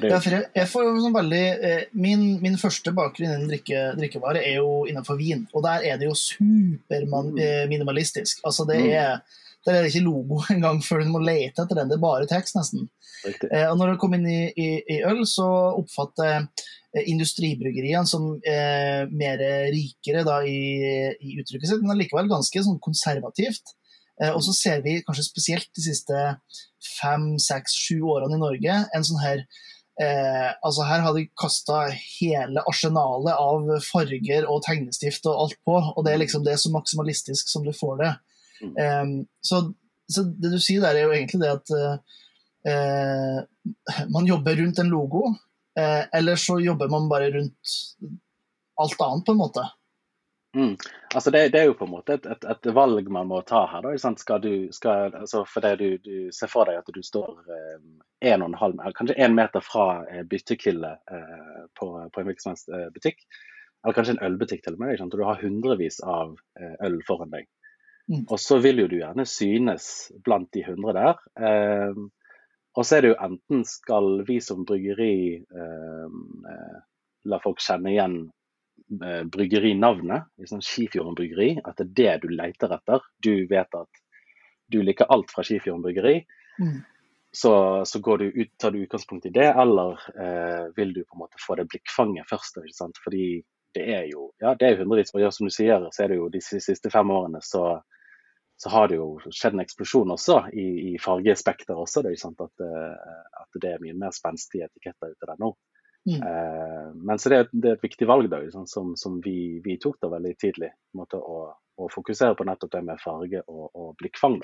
det 0.00 0.10
Ja, 0.12 0.18
jeg, 0.20 0.44
jeg 0.52 0.68
får 0.68 0.82
jo 0.84 0.98
sånn 1.00 1.14
veldig 1.16 1.44
eh, 1.64 1.82
min, 1.96 2.26
min 2.44 2.58
første 2.60 2.92
bakgrunn 2.92 3.30
innen 3.30 3.48
drikke, 3.48 3.86
drikkevare 3.96 4.42
er 4.44 4.58
jo 4.60 4.82
innenfor 4.90 5.16
vin, 5.16 5.46
og 5.56 5.62
der 5.64 5.80
er 5.88 5.96
det 6.00 6.10
jo 6.10 6.16
superminimalistisk. 6.18 8.40
Altså 8.44 8.66
det 8.68 8.76
Mm. 8.82 8.90
er, 8.92 9.20
der 9.66 9.72
er 9.74 9.82
det 9.82 9.90
ikke 9.94 10.04
logo 10.04 10.42
engang 10.54 10.82
før 10.84 10.98
du 11.04 11.08
må 11.12 11.18
lete 11.24 11.62
etter 11.64 11.74
den, 11.80 11.88
det 11.88 11.96
er 11.96 12.00
bare 12.04 12.26
tekst, 12.28 12.54
nesten. 12.56 12.88
Eh, 13.50 13.66
og 13.70 13.78
når 13.80 13.86
det 13.94 13.98
kom 14.00 14.14
inn 14.14 14.26
i, 14.28 14.52
i, 14.56 14.68
i 14.86 15.00
øl, 15.08 15.24
så 15.26 15.48
oppfatter 15.80 16.24
jeg 16.28 16.42
eh, 16.42 16.46
industribryggeriene 16.96 18.08
som 18.08 18.30
eh, 18.48 19.04
mer 19.12 19.42
rikere 19.74 20.22
da, 20.24 20.38
i, 20.46 21.10
i 21.20 21.34
uttrykket 21.40 21.68
sitt, 21.68 21.82
men 21.84 21.92
allikevel 21.94 22.30
ganske 22.30 22.62
sånn 22.64 22.80
konservativt. 22.84 23.74
Eh, 24.22 24.32
og 24.34 24.42
så 24.44 24.54
ser 24.56 24.82
vi 24.84 24.98
kanskje 25.06 25.26
spesielt 25.28 25.70
de 25.76 25.84
siste 25.84 26.22
fem, 26.98 27.30
seks, 27.42 27.76
sju 27.78 28.00
årene 28.08 28.38
i 28.38 28.42
Norge 28.42 28.78
en 28.94 29.06
sånn 29.06 29.20
her 29.22 29.42
eh, 30.02 30.48
altså 30.66 30.86
Her 30.86 31.04
har 31.04 31.16
de 31.16 31.26
kasta 31.38 31.84
hele 31.92 32.62
arsenalet 32.70 33.34
av 33.34 33.68
farger 33.86 34.46
og 34.50 34.62
tegnestift 34.66 35.26
og 35.30 35.44
alt 35.44 35.58
på, 35.66 35.76
og 35.78 36.06
det 36.06 36.14
er 36.14 36.22
liksom 36.24 36.46
det 36.46 36.54
er 36.54 36.62
så 36.62 36.72
maksimalistisk 36.74 37.50
som 37.50 37.66
du 37.66 37.72
får 37.76 38.00
det. 38.02 38.14
Mm. 38.62 38.72
Eh, 38.84 39.06
så, 39.44 39.62
så 40.10 40.26
det 40.30 40.54
du 40.54 40.60
sier 40.62 40.82
der, 40.86 40.98
er 40.98 41.06
jo 41.06 41.14
egentlig 41.18 41.42
det 41.44 41.52
at 41.54 41.74
eh, 42.66 43.44
man 44.10 44.26
jobber 44.26 44.58
rundt 44.58 44.82
en 44.82 44.90
logo, 44.90 45.28
eh, 45.78 46.04
eller 46.18 46.36
så 46.36 46.58
jobber 46.60 46.90
man 46.92 47.08
bare 47.10 47.30
rundt 47.34 47.74
alt 48.78 49.00
annet, 49.06 49.26
på 49.26 49.34
en 49.34 49.42
måte. 49.42 49.64
Mm. 50.56 50.76
Altså 51.14 51.30
det, 51.30 51.42
det 51.52 51.60
er 51.60 51.66
jo 51.68 51.74
på 51.76 51.84
en 51.84 51.92
måte 51.92 52.14
et, 52.16 52.26
et, 52.26 52.44
et 52.50 52.68
valg 52.74 53.10
man 53.12 53.28
må 53.28 53.42
ta 53.46 53.66
her. 53.68 53.84
Da. 53.84 54.12
Skal 54.18 54.40
du, 54.42 54.52
skal, 54.72 55.12
altså 55.14 55.42
for 55.46 55.64
det 55.64 55.74
du, 55.78 55.88
du 56.02 56.32
ser 56.34 56.50
for 56.50 56.68
deg 56.68 56.80
at 56.80 56.88
du 56.94 57.02
står 57.04 57.52
eh, 57.52 57.76
en 58.32 58.46
og 58.46 58.48
en 58.48 58.58
halv, 58.62 58.80
kanskje 58.96 59.18
én 59.20 59.36
meter 59.36 59.62
fra 59.64 60.06
eh, 60.08 60.24
byttehylle 60.26 60.94
eh, 61.12 61.60
på, 61.78 61.90
på 62.14 62.22
en 62.22 62.30
hvilken 62.30 62.58
eh, 62.74 62.88
butikk, 62.94 63.22
eller 63.84 63.98
kanskje 63.98 64.16
en 64.16 64.24
ølbutikk 64.26 64.64
til 64.64 64.78
og 64.78 64.82
med, 64.82 65.00
og 65.04 65.14
du 65.14 65.24
har 65.28 65.42
hundrevis 65.44 66.00
av 66.02 66.34
eh, 66.58 66.74
øl 66.88 66.98
foran 67.06 67.34
deg. 67.34 67.46
Mm. 68.08 68.24
Og 68.24 68.38
så 68.40 68.56
vil 68.64 68.80
jo 68.80 68.88
du 68.88 68.96
gjerne 69.02 69.28
synes 69.28 70.08
blant 70.24 70.48
de 70.56 70.64
hundre 70.64 70.96
der. 70.96 71.20
Eh, 71.36 72.00
og 72.76 72.86
så 72.86 72.96
er 72.98 73.02
det 73.04 73.12
jo 73.14 73.20
enten 73.24 73.64
skal 73.66 74.24
vi 74.28 74.40
som 74.44 74.64
bryggeri 74.68 75.14
eh, 75.38 76.18
eh, 76.52 76.76
la 77.28 77.38
folk 77.42 77.62
kjenne 77.64 77.90
igjen 77.92 78.18
eh, 79.02 79.22
bryggerinavnet, 79.24 80.28
liksom 80.38 80.60
Skifjorden 80.64 81.16
bryggeri, 81.18 81.54
at 81.64 81.80
det 81.80 81.88
er 81.88 82.20
det 82.20 82.26
du 82.26 82.28
leter 82.34 82.74
etter. 82.76 83.02
Du 83.24 83.32
vet 83.50 83.74
at 83.74 84.02
du 84.68 84.82
liker 84.84 85.08
alt 85.10 85.32
fra 85.32 85.46
Skifjorden 85.46 85.82
bryggeri, 85.86 86.20
Mm. 86.58 86.80
så, 87.30 87.84
så 87.86 88.00
går 88.02 88.18
du 88.18 88.24
ut, 88.34 88.48
tar 88.58 88.72
du 88.74 88.80
utgangspunkt 88.82 89.26
i 89.26 89.30
det, 89.30 89.46
eller 89.46 90.00
eh, 90.18 90.64
vil 90.76 90.90
du 90.94 91.04
på 91.04 91.14
en 91.14 91.20
måte 91.22 91.38
få 91.38 91.54
det 91.54 91.68
blikkfanget 91.70 92.26
først? 92.26 92.58
Ikke 92.58 92.74
sant? 92.74 92.98
Fordi 93.04 93.44
det 93.76 93.84
er 93.94 94.08
jo 94.10 94.32
ja, 94.42 94.56
det 94.58 94.66
er 94.66 94.80
hundrevis, 94.80 95.14
og 95.14 95.22
ja, 95.22 95.30
som 95.30 95.46
du 95.46 95.54
sier, 95.54 95.86
så 95.94 96.02
er 96.02 96.10
det 96.10 96.18
jo 96.18 96.26
de 96.34 96.40
siste 96.42 96.90
fem 96.90 97.10
årene 97.14 97.38
så, 97.46 97.78
så 98.58 98.70
har 98.74 98.88
det 98.90 98.96
jo 98.98 99.06
skjedd 99.30 99.54
en 99.54 99.62
eksplosjon 99.62 100.10
også 100.16 100.40
i, 100.52 100.64
i 100.90 100.92
fargespekter 100.98 101.78
også. 101.78 102.02
Det 102.02 102.10
er 102.10 102.16
jo 102.16 102.22
sant 102.24 102.40
at, 102.42 102.64
eh, 102.64 103.18
at 103.42 103.58
det 103.62 103.70
er 103.76 103.82
mye 103.84 103.94
mer 103.98 104.14
spenstige 104.16 104.66
etiketter 104.66 105.12
ute 105.14 105.28
der 105.30 105.38
nå. 105.38 105.52
Mm. 106.08 106.18
Eh, 106.24 106.88
men 107.06 107.20
så 107.22 107.30
det, 107.30 107.38
er- 107.44 107.50
det 107.52 107.70
er 107.70 107.76
et 107.78 107.84
viktig 107.86 108.08
valg 108.10 108.26
da, 108.32 108.40
liksom, 108.42 108.66
som, 108.70 108.94
som 108.98 109.20
vi, 109.24 109.60
vi 109.64 109.76
tok 109.82 110.00
da 110.02 110.10
veldig 110.16 110.34
tidlig. 110.42 110.72
på 110.74 110.96
en 110.96 111.02
måte, 111.04 111.20
å, 111.22 111.38
å 111.78 111.88
fokusere 111.94 112.34
på 112.38 112.46
nettopp 112.48 112.72
det 112.74 112.82
med 112.88 113.02
farge 113.04 113.44
og, 113.46 113.66
og 113.74 113.94
blikkfang 114.02 114.40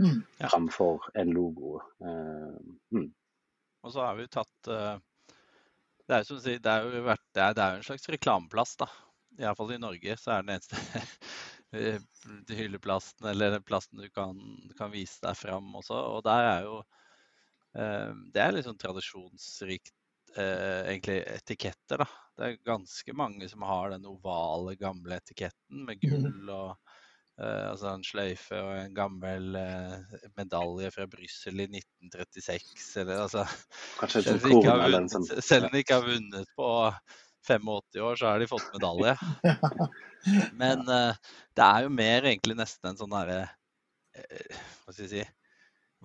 Mm. 0.00 0.20
Ja. 0.38 0.48
fremfor 0.48 1.02
en 1.18 1.32
logo. 1.34 1.80
Eh, 2.00 2.54
mm. 2.96 3.08
Og 3.84 3.92
så 3.92 4.00
har 4.06 4.14
vi 4.16 4.24
tatt 4.32 4.68
eh, 4.72 4.94
Det 6.06 6.14
er 6.14 6.22
jo 6.22 6.28
som 6.30 6.38
du 6.38 6.44
sier, 6.46 6.60
det 6.62 6.72
er 6.72 6.86
jo, 6.86 7.02
vært, 7.04 7.24
det 7.36 7.42
er, 7.44 7.56
det 7.58 7.64
er 7.64 7.74
jo 7.74 7.80
en 7.82 7.88
slags 7.90 8.08
reklameplass, 8.14 8.72
da. 8.80 8.86
iallfall 9.42 9.74
i 9.74 9.80
Norge, 9.82 10.16
så 10.16 10.32
er 10.38 10.46
det 10.46 10.46
den 10.46 10.54
eneste 10.54 11.02
hylleplasten 12.48 13.28
eller 13.30 13.50
den 13.50 13.62
plasten 13.62 13.98
du 13.98 14.08
kan, 14.10 14.38
kan, 14.78 14.90
vise 14.90 15.20
deg 15.22 15.38
fram 15.38 15.74
også. 15.78 15.94
Og 16.16 16.24
der 16.26 16.48
er 16.48 16.66
jo 16.66 16.78
eh, 17.78 18.10
Det 18.34 18.42
er 18.42 18.54
litt 18.54 18.66
sånn 18.66 18.80
tradisjonsrikt 18.80 19.94
eh, 20.36 20.90
egentlig 20.90 21.20
etiketter, 21.36 22.02
da. 22.02 22.08
Det 22.36 22.48
er 22.48 22.64
ganske 22.64 23.14
mange 23.16 23.48
som 23.50 23.62
har 23.68 23.92
den 23.94 24.08
ovale, 24.08 24.74
gamle 24.80 25.20
etiketten 25.20 25.84
med 25.86 26.00
mm. 26.00 26.10
gull 26.10 26.52
og 26.54 26.70
eh, 27.40 27.66
altså 27.70 27.94
en 27.94 28.04
sløyfe 28.06 28.60
og 28.60 28.74
en 28.78 28.94
gammel 28.96 29.58
eh, 29.60 30.20
medalje 30.40 30.92
fra 30.94 31.06
Brussel 31.10 31.66
i 31.66 31.68
1936. 31.68 32.86
Eller 33.04 33.26
altså 33.26 33.46
Kanskje 34.00 34.38
vunnet, 34.42 35.18
selv 35.44 35.68
om 35.68 35.74
de 35.74 35.84
ikke 35.84 36.00
har 36.00 36.08
vunnet 36.08 36.54
på 36.56 36.70
85 37.48 38.02
år, 38.04 38.16
så 38.16 38.26
har 38.26 38.40
de 38.40 38.48
fått 38.50 38.72
medalje. 38.74 39.16
Men 40.60 40.84
uh, 40.88 41.16
det 41.56 41.66
er 41.66 41.84
jo 41.86 41.92
mer 41.94 42.28
egentlig 42.28 42.58
nesten 42.58 42.90
en 42.90 42.98
sånn 42.98 43.14
derre 43.14 43.44
uh, 43.48 44.58
Hva 44.84 44.92
skal 44.92 45.06
jeg 45.06 45.12
si 45.12 45.28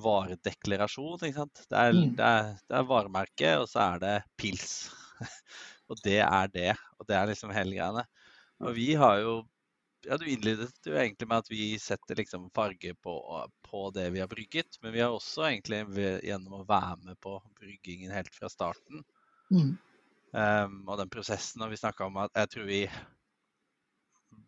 varedeklarasjon. 0.03 1.19
ikke 1.23 1.39
sant? 1.39 1.65
Det 1.69 1.79
er, 1.79 1.95
mm. 1.95 2.13
det, 2.17 2.29
er, 2.29 2.53
det 2.67 2.77
er 2.79 2.87
varemerke, 2.89 3.51
og 3.61 3.67
så 3.71 3.83
er 3.85 4.03
det 4.03 4.13
pils. 4.39 4.75
og 5.89 5.99
det 6.03 6.21
er 6.25 6.53
det. 6.53 6.71
Og 6.99 7.07
det 7.09 7.17
er 7.17 7.29
liksom 7.31 7.53
hele 7.55 7.77
greiene. 7.77 8.05
Og 8.63 8.75
vi 8.77 8.93
har 8.99 9.19
jo 9.23 9.35
ja, 10.05 10.19
Du 10.21 10.27
innledet 10.29 10.69
jo 10.85 10.93
egentlig 10.93 11.27
med 11.27 11.41
at 11.41 11.47
vi 11.49 11.79
setter 11.81 12.19
liksom 12.19 12.51
farge 12.53 12.91
på, 13.01 13.15
på, 13.65 13.87
det 13.95 14.11
vi 14.13 14.21
har 14.21 14.29
brygget. 14.29 14.77
Men 14.83 14.93
vi 14.93 15.01
har 15.01 15.15
også 15.15 15.47
egentlig 15.47 15.81
gjennom 16.27 16.59
å 16.59 16.67
være 16.67 16.99
med 17.07 17.19
på 17.23 17.39
bryggingen 17.57 18.13
helt 18.13 18.35
fra 18.35 18.51
starten. 18.51 19.01
Mm. 19.49 19.73
Um, 20.35 20.81
og 20.89 20.97
den 20.99 21.11
prosessen, 21.11 21.63
og 21.63 21.71
vi 21.71 21.79
snakka 21.79 22.09
om 22.09 22.17
at 22.25 22.33
jeg 22.35 22.51
tror 22.51 22.65
vi 22.67 22.79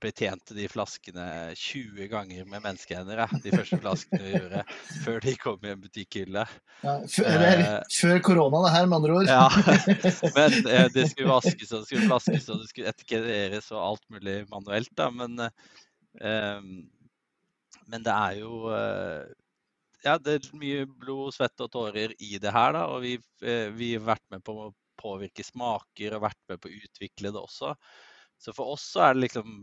betjente 0.04 0.54
de 0.54 0.66
flaskene 0.70 1.26
20 1.58 2.10
ganger 2.12 2.44
med 2.46 2.62
menneskehender, 2.66 3.22
de 3.42 3.54
første 3.54 3.80
flaskene 3.80 4.20
vi 4.20 4.34
gjorde, 4.34 4.64
før 5.06 5.24
de 5.24 5.36
kom 5.40 5.64
i 5.64 5.72
en 5.72 5.80
butikkhylle. 5.82 6.44
Ja, 6.84 6.98
før, 7.14 7.56
før 7.94 8.20
korona, 8.28 8.62
det 8.66 8.74
her, 8.76 8.90
med 8.92 9.00
andre 9.00 9.16
ord. 9.22 9.32
ja, 9.32 9.48
men 10.38 10.60
uh, 10.68 10.86
det 10.94 11.08
skulle 11.14 11.32
vaskes 11.32 11.72
og 11.72 11.80
det 11.80 11.90
skulle 11.90 12.12
flaskes 12.12 12.52
og 12.52 12.62
det 12.62 12.70
skulle 12.74 12.94
etiketteres 12.94 13.72
og 13.72 13.84
alt 13.86 14.06
mulig 14.14 14.38
manuelt. 14.52 14.92
Da. 15.00 15.10
Men, 15.14 15.40
uh, 15.48 16.62
men 17.88 18.04
det 18.04 18.14
er 18.14 18.40
jo 18.42 18.66
eh, 18.76 19.28
ja, 20.06 20.18
det 20.22 20.34
er 20.38 20.50
mye 20.60 20.86
blod, 20.88 21.34
svette 21.36 21.66
og 21.66 21.72
tårer 21.74 22.14
i 22.24 22.38
det 22.42 22.52
her. 22.54 22.74
Da, 22.76 22.84
og 22.92 23.02
vi, 23.06 23.16
eh, 23.44 23.70
vi 23.76 23.94
har 23.96 24.06
vært 24.08 24.26
med 24.34 24.44
på 24.46 24.58
påvirke 25.00 25.46
smaker 25.46 26.18
og 26.18 26.28
vært 26.28 26.40
med 26.52 26.62
på 26.62 26.70
å 26.70 26.78
utvikle 26.84 27.34
det 27.34 27.42
også. 27.42 27.74
Så 28.38 28.54
for 28.54 28.76
oss 28.76 28.86
så 28.94 29.08
er 29.08 29.16
det 29.16 29.26
liksom 29.28 29.58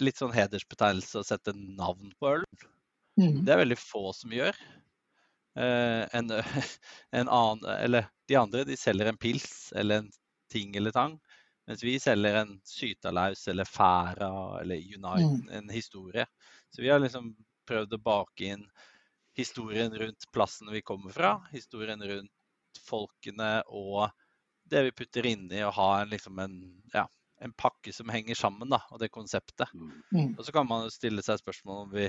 litt 0.00 0.20
sånn 0.20 0.34
hedersbetegnelse 0.34 1.20
å 1.20 1.26
sette 1.26 1.54
navn 1.56 2.12
på 2.18 2.36
øl. 2.36 2.46
Mm. 3.20 3.42
Det 3.44 3.52
er 3.52 3.62
veldig 3.64 3.78
få 3.80 4.12
som 4.16 4.32
gjør. 4.32 4.56
Eh, 5.58 6.02
en, 6.16 6.32
en, 7.18 7.28
annen, 7.28 7.64
eller 7.76 8.08
de 8.28 8.38
andre 8.40 8.64
de 8.68 8.78
selger 8.78 9.10
en 9.10 9.20
pils 9.20 9.72
eller 9.76 10.02
en 10.02 10.10
ting 10.52 10.76
eller 10.76 10.94
tang. 10.94 11.18
Mens 11.68 11.84
vi 11.84 11.98
selger 12.02 12.40
en 12.40 12.56
sytalaus 12.66 13.44
eller 13.48 13.68
færa 13.68 14.32
eller 14.60 14.80
Unite, 14.82 15.28
mm. 15.28 15.50
en 15.58 15.68
historie. 15.70 16.26
Så 16.74 16.82
vi 16.82 16.90
har 16.90 17.02
liksom 17.02 17.34
prøvd 17.68 17.94
å 17.94 18.02
bake 18.02 18.48
inn 18.54 18.64
historien 19.38 19.94
rundt 19.96 20.26
plassen 20.32 20.72
vi 20.72 20.82
kommer 20.82 21.14
fra, 21.14 21.36
historien 21.52 22.02
rundt 22.02 22.80
folkene 22.88 23.62
og 23.68 24.10
det 24.72 24.86
vi 24.88 24.94
putter 25.02 25.28
inni, 25.28 25.62
og 25.66 25.74
ha 25.78 25.88
liksom 26.08 26.40
en, 26.42 26.56
ja, 26.94 27.06
en 27.42 27.52
pakke 27.58 27.92
som 27.94 28.12
henger 28.12 28.38
sammen, 28.38 28.70
da, 28.72 28.80
og 28.90 29.02
det 29.02 29.12
konseptet. 29.14 29.68
Mm. 29.74 29.92
mm. 30.12 30.30
Og 30.38 30.46
så 30.46 30.54
kan 30.54 30.68
man 30.68 30.86
jo 30.86 30.94
stille 30.94 31.24
seg 31.24 31.40
spørsmål 31.42 31.84
om 31.86 31.92
vi 31.94 32.08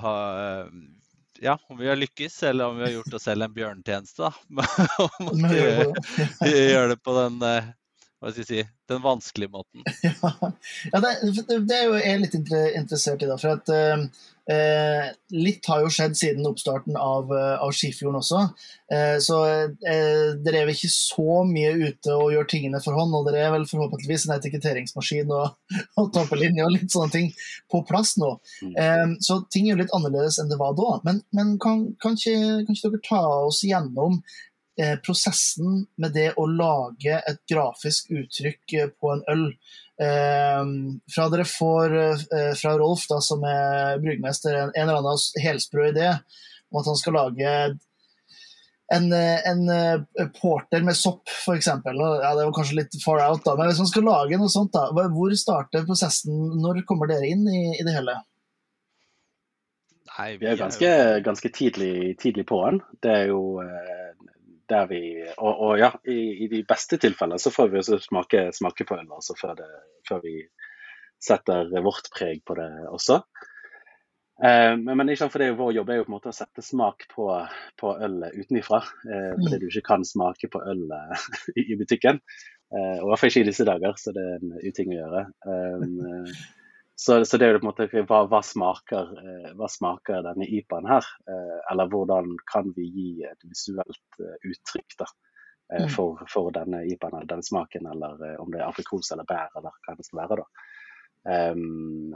har 0.00 0.74
ja, 1.42 1.58
om 1.68 1.78
vi 1.78 1.88
har 1.88 1.96
lykkes, 1.96 2.42
eller 2.42 2.70
om 2.70 2.76
vi 2.78 2.84
har 2.84 2.92
gjort 2.92 3.14
oss 3.14 3.24
selv 3.26 3.42
en 3.42 3.54
bjørnetjeneste. 3.54 4.22
da. 4.22 4.66
om 5.18 5.46
vi 6.44 6.52
gjør 6.70 6.92
det 6.92 6.98
på 7.02 7.14
den 7.16 7.40
eh, 7.46 7.70
hva 8.22 8.30
skal 8.30 8.44
jeg 8.44 8.46
si, 8.46 8.74
den 8.86 9.00
vanskelige 9.02 9.50
måten. 9.50 9.82
ja, 10.92 10.98
det, 11.02 11.16
det, 11.50 11.74
er 11.74 11.88
jo 11.88 11.96
jeg 11.98 12.20
litt 12.22 12.36
interessert 12.38 13.24
i, 13.24 13.26
da. 13.26 13.34
For 13.40 13.56
at 13.56 13.72
eh, 13.74 15.08
litt 15.34 15.66
har 15.66 15.82
jo 15.82 15.90
skjedd 15.90 16.14
siden 16.20 16.46
oppstarten 16.46 16.94
av, 16.98 17.32
eh, 17.34 17.56
av 17.58 17.72
Skifjorden 17.74 18.20
også. 18.20 18.44
Eh, 18.94 19.16
så 19.22 19.40
eh, 19.48 20.36
dere 20.38 20.60
er 20.60 20.68
vel 20.68 20.76
ikke 20.76 20.92
så 20.94 21.40
mye 21.48 21.72
ute 21.80 22.14
og 22.14 22.30
gjør 22.36 22.46
tingene 22.52 22.82
for 22.84 22.94
hånd. 23.00 23.16
Og 23.18 23.26
dere 23.26 23.42
er 23.42 23.56
vel 23.56 23.66
forhåpentligvis 23.66 24.28
en 24.28 24.36
etiketteringsmaskin 24.36 25.34
og, 25.34 25.58
og 25.98 26.12
tappelinje 26.14 26.68
og 26.68 26.76
litt 26.76 26.94
sånne 26.94 27.16
ting 27.16 27.28
på 27.74 27.82
plass 27.90 28.14
nå. 28.22 28.36
Mm. 28.62 28.78
Eh, 28.84 29.04
så 29.26 29.40
ting 29.50 29.66
er 29.66 29.74
jo 29.74 29.82
litt 29.82 29.96
annerledes 29.98 30.38
enn 30.38 30.52
det 30.52 30.62
var 30.62 30.78
da. 30.78 30.94
Men, 31.08 31.24
men 31.34 31.56
kan, 31.62 31.88
kan, 31.98 32.14
ikke, 32.14 32.62
kan 32.68 32.78
ikke 32.78 32.94
dere 32.94 33.04
ta 33.10 33.22
oss 33.48 33.64
gjennom 33.66 34.22
Eh, 34.80 34.94
prosessen 35.04 35.82
med 36.00 36.14
det 36.16 36.30
å 36.40 36.46
lage 36.48 37.18
et 37.28 37.40
grafisk 37.50 38.08
uttrykk 38.08 38.74
eh, 38.78 38.88
på 38.96 39.10
en 39.12 39.22
øl. 39.28 39.42
Eh, 40.00 40.70
fra 41.12 41.26
dere 41.32 41.44
får 41.44 41.96
fra 42.56 42.72
Rolf, 42.80 43.04
da, 43.10 43.20
som 43.20 43.44
er 43.44 44.00
bryggmester, 44.00 44.56
en, 44.56 44.72
en 44.72 44.86
eller 44.88 45.02
annen 45.02 45.44
helsprø 45.44 45.90
idé 45.90 46.08
om 46.72 46.80
at 46.80 46.88
han 46.88 46.96
skal 46.96 47.18
lage 47.18 47.52
en, 48.92 49.06
en 49.12 49.62
porter 50.38 50.84
med 50.84 50.96
sopp, 50.96 51.28
f.eks. 51.28 51.68
Ja, 51.68 52.32
det 52.32 52.46
var 52.48 52.56
kanskje 52.56 52.80
litt 52.80 52.96
far 53.04 53.20
out, 53.26 53.44
da, 53.44 53.58
men 53.58 53.68
hvis 53.68 53.80
man 53.84 53.92
skal 53.92 54.08
lage 54.08 54.40
noe 54.40 54.52
sånt, 54.52 54.72
da, 54.72 54.88
hvor 55.12 55.36
starter 55.36 55.84
prosessen? 55.88 56.32
Når 56.64 56.80
kommer 56.88 57.12
dere 57.12 57.28
inn 57.28 57.44
i, 57.44 57.62
i 57.76 57.84
det 57.84 57.92
hele? 57.92 58.16
Nei, 60.12 60.32
vi 60.40 60.48
er 60.48 60.60
ganske, 60.60 60.90
ganske 61.24 61.52
tidlig, 61.52 62.16
tidlig 62.20 62.44
på 62.48 62.60
den. 62.64 62.82
Det 63.04 63.14
er 63.20 63.30
jo 63.32 63.42
der 64.68 64.86
vi 64.90 65.00
Og, 65.36 65.52
og 65.52 65.78
ja, 65.80 65.90
i, 66.08 66.44
i, 66.44 66.48
de 66.50 66.62
beste 66.68 66.98
tilfellene 67.02 67.40
så 67.40 67.52
får 67.54 67.72
vi 67.72 67.80
også 67.80 67.98
smake, 68.02 68.50
smake 68.56 68.86
på 68.88 68.98
øl 68.98 69.08
altså 69.08 69.36
før, 69.40 69.56
det, 69.58 69.70
før, 70.08 70.22
vi 70.24 70.36
setter 71.22 71.70
vårt 71.84 72.10
preg 72.14 72.42
på 72.46 72.56
det 72.58 72.68
også. 72.90 73.20
Eh, 74.42 74.72
men, 74.78 74.96
men 74.98 75.12
ikke 75.12 75.28
for 75.30 75.38
det 75.38 75.46
er 75.46 75.52
jo 75.52 75.60
vår 75.60 75.76
jobb 75.76 75.92
er 75.92 76.00
jo 76.00 76.06
på 76.06 76.12
en 76.12 76.16
måte 76.16 76.32
å 76.32 76.36
sette 76.36 76.64
smak 76.66 77.06
på, 77.12 77.28
på 77.78 77.92
ølet 78.06 78.38
utenifra. 78.38 78.80
Eh, 79.06 79.28
fordi 79.36 79.60
du 79.62 79.68
ikke 79.68 79.86
kan 79.92 80.06
smake 80.06 80.50
på 80.50 80.62
øl 80.72 80.88
i, 81.58 81.68
i 81.68 81.78
butikken. 81.78 82.18
Eh, 82.72 82.96
og 82.98 83.06
i 83.06 83.12
hvert 83.12 83.22
fall 83.22 83.32
ikke 83.32 83.44
i 83.44 83.50
disse 83.50 83.68
dager, 83.68 83.94
så 84.00 84.14
det 84.16 84.24
er 84.24 84.40
en 84.40 84.58
uting 84.64 84.94
å 84.94 84.98
gjøre. 84.98 85.24
Um, 85.46 86.26
så, 86.94 87.24
så, 87.24 87.38
det 87.38 87.46
er 87.46 87.56
jo 87.56 87.62
på 87.62 87.66
en 87.66 87.70
måte 87.70 88.04
hva, 88.08 88.20
hva, 88.30 88.40
smaker, 88.44 89.12
eh, 89.22 89.50
hva 89.58 89.68
smaker 89.70 90.24
denne 90.26 90.46
IPA-en 90.46 90.90
her? 90.90 91.08
Eh, 91.28 91.58
eller 91.72 91.90
hvordan 91.90 92.36
kan 92.52 92.72
vi 92.76 92.86
gi 92.88 93.08
et 93.26 93.48
visuelt 93.48 94.20
eh, 94.20 94.36
uttrykk 94.50 94.98
da, 95.00 95.08
mm. 95.72 95.88
for, 95.94 96.20
for, 96.30 96.52
denne 96.54 96.84
IPA-en 96.92 97.16
eller 97.16 97.30
denne 97.32 97.48
smaken, 97.48 97.88
eller 97.94 98.12
om 98.42 98.52
det 98.52 98.60
er 98.60 98.68
aprikos 98.68 99.12
eller 99.14 99.26
bær 99.28 99.50
eller 99.58 99.72
hva 99.72 99.96
det 99.98 100.06
skal 100.08 100.22
være. 100.24 100.42
da. 100.42 100.46
Um, 101.22 102.14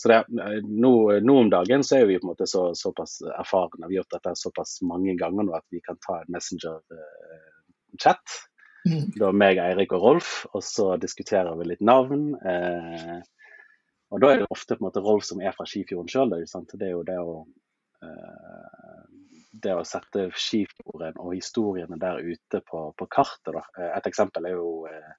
så 0.00 0.08
det, 0.08 0.24
nå, 0.64 0.92
nå, 1.20 1.34
om 1.42 1.50
dagen 1.52 1.82
så 1.84 1.98
er 1.98 2.06
vi 2.08 2.16
på 2.16 2.24
en 2.24 2.30
måte 2.30 2.46
så, 2.48 2.70
såpass 2.74 3.18
erfarne, 3.28 3.84
vi 3.84 3.98
har 3.98 4.00
gjort 4.00 4.14
dette 4.16 4.32
såpass 4.40 4.78
mange 4.88 5.12
ganger 5.20 5.44
nå 5.44 5.52
at 5.58 5.66
vi 5.74 5.80
kan 5.84 5.98
ta 6.00 6.22
en 6.22 6.32
Messenger-chat. 6.32 8.26
Mm. 8.86 9.10
Da 9.18 9.32
meg, 9.34 9.58
Eirik 9.60 9.92
og 9.96 10.02
Rolf, 10.04 10.30
og 10.54 10.62
så 10.64 10.96
diskuterer 11.02 11.56
vi 11.58 11.64
litt 11.72 11.84
navn. 11.84 12.34
Eh, 12.38 13.16
og 14.10 14.22
da 14.22 14.30
er 14.30 14.42
det 14.42 14.50
ofte 14.54 14.76
på 14.76 14.84
en 14.84 14.86
måte 14.86 15.02
Rolf 15.02 15.26
som 15.26 15.40
er 15.42 15.54
fra 15.56 15.66
Skifjorden 15.66 16.10
sjøl. 16.10 16.34
Det 16.34 16.86
er 16.86 16.92
jo 16.92 17.04
det 17.06 17.18
å, 17.18 17.36
uh, 18.06 19.04
det 19.62 19.74
å 19.74 19.86
sette 19.88 20.28
Skifjorden 20.36 21.18
og 21.22 21.34
historiene 21.34 21.98
der 22.00 22.22
ute 22.22 22.60
på, 22.66 22.82
på 22.98 23.08
kartet. 23.10 23.56
Da. 23.56 23.64
Eh, 23.78 23.94
et 23.98 24.10
eksempel 24.10 24.46
er 24.46 24.58
jo 24.58 24.68
uh, 24.90 25.14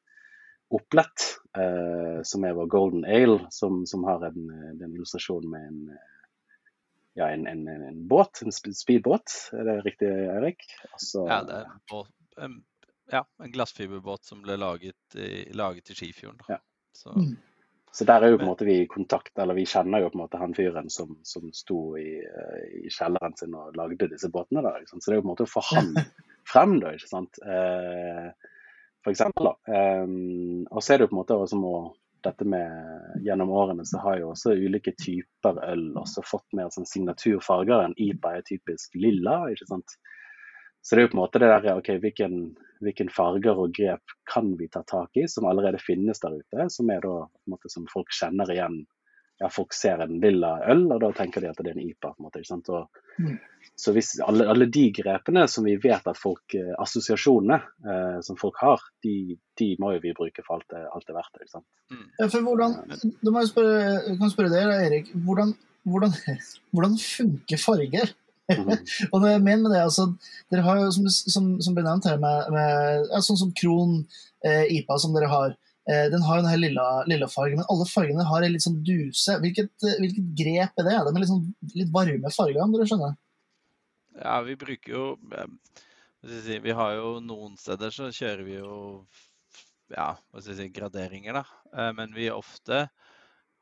Opplett, 0.77 1.23
uh, 1.55 2.23
som 2.27 2.43
er 2.43 2.55
vår 2.55 2.69
Golden 2.71 3.05
Ale, 3.07 3.39
som, 3.55 3.85
som 3.87 4.03
har 4.07 4.23
en, 4.27 4.47
en, 4.51 4.81
illustrasjon 4.87 5.47
med 5.51 5.67
en, 5.67 5.83
ja, 7.19 7.29
en, 7.29 7.45
en, 7.47 7.67
en 7.67 8.01
båt, 8.07 8.43
en 8.43 8.55
speedbåt. 8.55 9.35
Er 9.55 9.67
det 9.67 9.77
riktig, 9.87 10.11
Eirik? 10.31 10.63
Altså, 10.91 11.23
ja, 11.27 11.41
det 11.47 11.61
er 11.63 12.47
en, 12.47 12.57
ja, 13.11 13.23
en 13.43 13.51
glassfiberbåt 13.51 14.27
som 14.27 14.43
ble 14.43 14.59
laget 14.59 15.15
i, 15.15 15.47
laget 15.55 15.91
i 15.91 15.99
Skifjorden. 15.99 16.43
Ja. 16.51 16.59
Så. 16.97 17.15
Mm. 17.15 17.37
Så 17.97 18.05
der 18.05 18.21
er 18.21 18.29
jo 18.29 18.37
på 18.37 18.45
en 18.45 18.51
måte 18.51 18.65
vi 18.67 18.75
i 18.83 18.89
kontakt, 18.89 19.31
eller 19.41 19.57
vi 19.57 19.63
kjenner 19.65 20.03
jo 20.03 20.11
på 20.13 20.19
en 20.19 20.21
måte 20.21 20.37
han 20.37 20.51
fyren 20.53 20.89
som, 20.93 21.15
som 21.25 21.47
sto 21.55 21.79
i, 21.97 22.19
eh, 22.21 22.65
i, 22.83 22.91
kjelleren 22.93 23.33
sin 23.39 23.55
og 23.57 23.73
lagde 23.79 24.11
disse 24.11 24.29
båtene. 24.29 24.61
da, 24.61 24.75
Så 24.85 24.99
det 25.01 25.15
er 25.15 25.17
jo 25.17 25.23
på 25.23 25.25
en 25.25 25.31
måte 25.31 25.47
å 25.47 25.49
få 25.49 25.63
han 25.71 25.89
frem, 26.51 26.75
da, 26.83 26.91
ikke 26.93 27.09
sant. 27.09 27.39
Eh, 27.41 28.27
for 29.01 29.15
eksempel, 29.15 29.49
da. 29.49 29.79
Eh, 29.79 30.05
og 30.69 30.77
så 30.77 30.93
er 30.93 31.01
det 31.01 31.07
jo 31.07 31.09
på 31.09 31.17
en 31.17 31.21
måte 31.23 31.39
også 31.41 31.57
må 31.57 31.73
dette 32.27 32.45
med 32.49 33.23
Gjennom 33.25 33.49
årene 33.57 33.85
så 33.85 34.03
har 34.03 34.21
jo 34.21 34.29
også 34.35 34.53
ulike 34.53 34.93
typer 34.99 35.57
øl 35.65 35.89
også 35.97 36.21
fått 36.25 36.53
mer 36.57 36.69
sånn 36.73 36.85
signaturfarger. 36.85 37.81
En 37.81 37.97
IPA 37.97 38.37
er 38.37 38.45
typisk 38.45 38.93
lilla, 38.99 39.39
ikke 39.49 39.71
sant. 39.73 39.97
Så 40.85 40.93
det 40.93 41.01
er 41.01 41.07
jo 41.07 41.15
på 41.15 41.17
en 41.17 41.23
måte 41.23 41.41
det 41.41 41.49
der 41.49 41.79
OK, 41.81 41.95
hvilken 42.03 42.37
hvilke 42.83 43.07
farger 43.13 43.59
og 43.59 43.73
grep 43.75 44.15
kan 44.29 44.53
vi 44.59 44.69
ta 44.73 44.83
tak 44.87 45.17
i 45.17 45.25
som 45.31 45.47
allerede 45.49 45.81
finnes 45.81 46.21
der 46.23 46.37
ute, 46.37 46.69
som 46.73 46.91
er 46.93 47.01
da 47.05 47.15
på 47.25 47.47
en 47.47 47.55
måte 47.55 47.71
som 47.73 47.87
folk 47.91 48.13
kjenner 48.13 48.51
igjen. 48.53 48.83
Ja, 49.37 49.51
folk 49.53 49.75
ser 49.77 50.01
en 50.01 50.17
lilla 50.21 50.55
øl, 50.71 50.87
og 50.89 51.01
da 51.03 51.11
tenker 51.13 51.43
de 51.43 51.51
at 51.51 51.59
det 51.61 51.69
er 51.69 51.77
en 51.77 51.89
IPA. 51.89 52.09
på 52.09 52.15
en 52.17 52.25
måte, 52.25 52.41
ikke 52.41 52.55
sant? 52.55 52.71
Og, 52.73 52.87
Mm. 53.19 53.37
Så 53.75 53.91
hvis 53.93 54.15
alle, 54.25 54.47
alle 54.49 54.65
de 54.73 54.87
grepene 54.95 55.43
som 55.51 55.65
vi 55.67 55.75
vet 55.81 56.05
at 56.09 56.17
folk, 56.17 56.53
eh, 56.57 56.73
assosiasjonene 56.81 57.57
eh, 57.85 58.19
som 58.25 58.37
folk 58.39 58.57
har, 58.61 58.81
de, 59.05 59.37
de 59.59 59.67
må 59.81 59.91
jo 59.93 60.01
vi 60.01 60.15
bruke 60.17 60.45
for 60.45 60.57
alt 60.57 60.69
det, 60.73 60.81
alt 60.93 61.05
det 61.05 61.13
er 61.13 61.19
verdt. 61.19 61.41
ikke 61.41 61.53
sant? 61.53 61.67
Mm. 61.93 62.05
Ja, 62.19 62.29
for 62.33 62.47
hvordan, 62.47 62.77
du 63.21 63.33
må 63.33 63.43
jo 63.45 63.51
spørre, 63.51 64.15
kan 64.21 64.33
spørre 64.33 64.53
deg, 64.53 64.71
Erik. 64.87 65.11
Hvordan, 65.27 65.53
hvordan, 65.85 66.15
hvordan 66.73 66.97
funker 67.03 67.61
farger? 67.61 68.15
Mhm. 68.47 68.73
Og 69.11 69.23
det 69.23 69.31
jeg 69.33 69.43
mener 69.43 69.63
med 69.65 69.73
det, 69.75 69.83
altså, 69.83 70.07
dere 70.53 70.65
har 70.65 70.81
jo, 70.81 70.89
som, 70.95 71.07
som, 71.11 71.47
som 71.63 71.75
ble 71.75 71.83
nevnt 71.85 72.07
her, 72.07 72.19
med, 72.21 72.51
med, 72.53 73.07
ja, 73.11 73.21
sånn 73.25 73.39
som 73.41 73.53
Kron 73.57 73.97
eh, 74.47 74.63
IPA 74.77 74.99
som 75.03 75.15
dere 75.15 75.29
har, 75.31 75.55
eh, 75.89 76.05
den 76.13 76.23
har 76.23 76.39
jo 76.39 76.45
denne 76.45 76.61
lilla, 76.61 76.87
lilla 77.11 77.29
fargen, 77.31 77.59
men 77.59 77.69
alle 77.73 77.87
fargene 77.91 78.27
har 78.29 78.45
en 78.45 78.55
litt 78.55 78.63
sånn 78.63 78.79
duse. 78.87 79.35
Hvilket, 79.43 79.73
eh, 79.83 79.99
hvilket 80.03 80.33
grep 80.39 80.79
er 80.79 80.87
det? 80.89 80.97
De 80.97 81.13
er 81.13 81.21
litt, 81.21 81.31
sånn, 81.33 81.47
litt 81.75 81.93
varme 81.95 82.33
farger, 82.33 82.63
om 82.63 82.75
dere 82.75 82.89
skjønner? 82.89 83.17
Ja, 84.17 84.39
vi 84.41 84.55
bruker 84.57 84.93
jo 84.95 85.03
Vi 86.25 86.73
har 86.73 86.93
jo 86.97 87.09
noen 87.21 87.53
steder 87.61 87.93
så 87.93 88.07
kjører 88.09 88.41
vi 88.47 88.55
jo 88.55 88.77
ja, 89.93 90.15
hva 90.17 90.41
skal 90.41 90.55
jeg 90.55 90.57
si, 90.59 90.71
graderinger, 90.75 91.37
da. 91.37 91.43
Eh, 91.71 91.91
Men 91.95 92.15
vi 92.15 92.27
er 92.27 92.35
ofte 92.35 92.87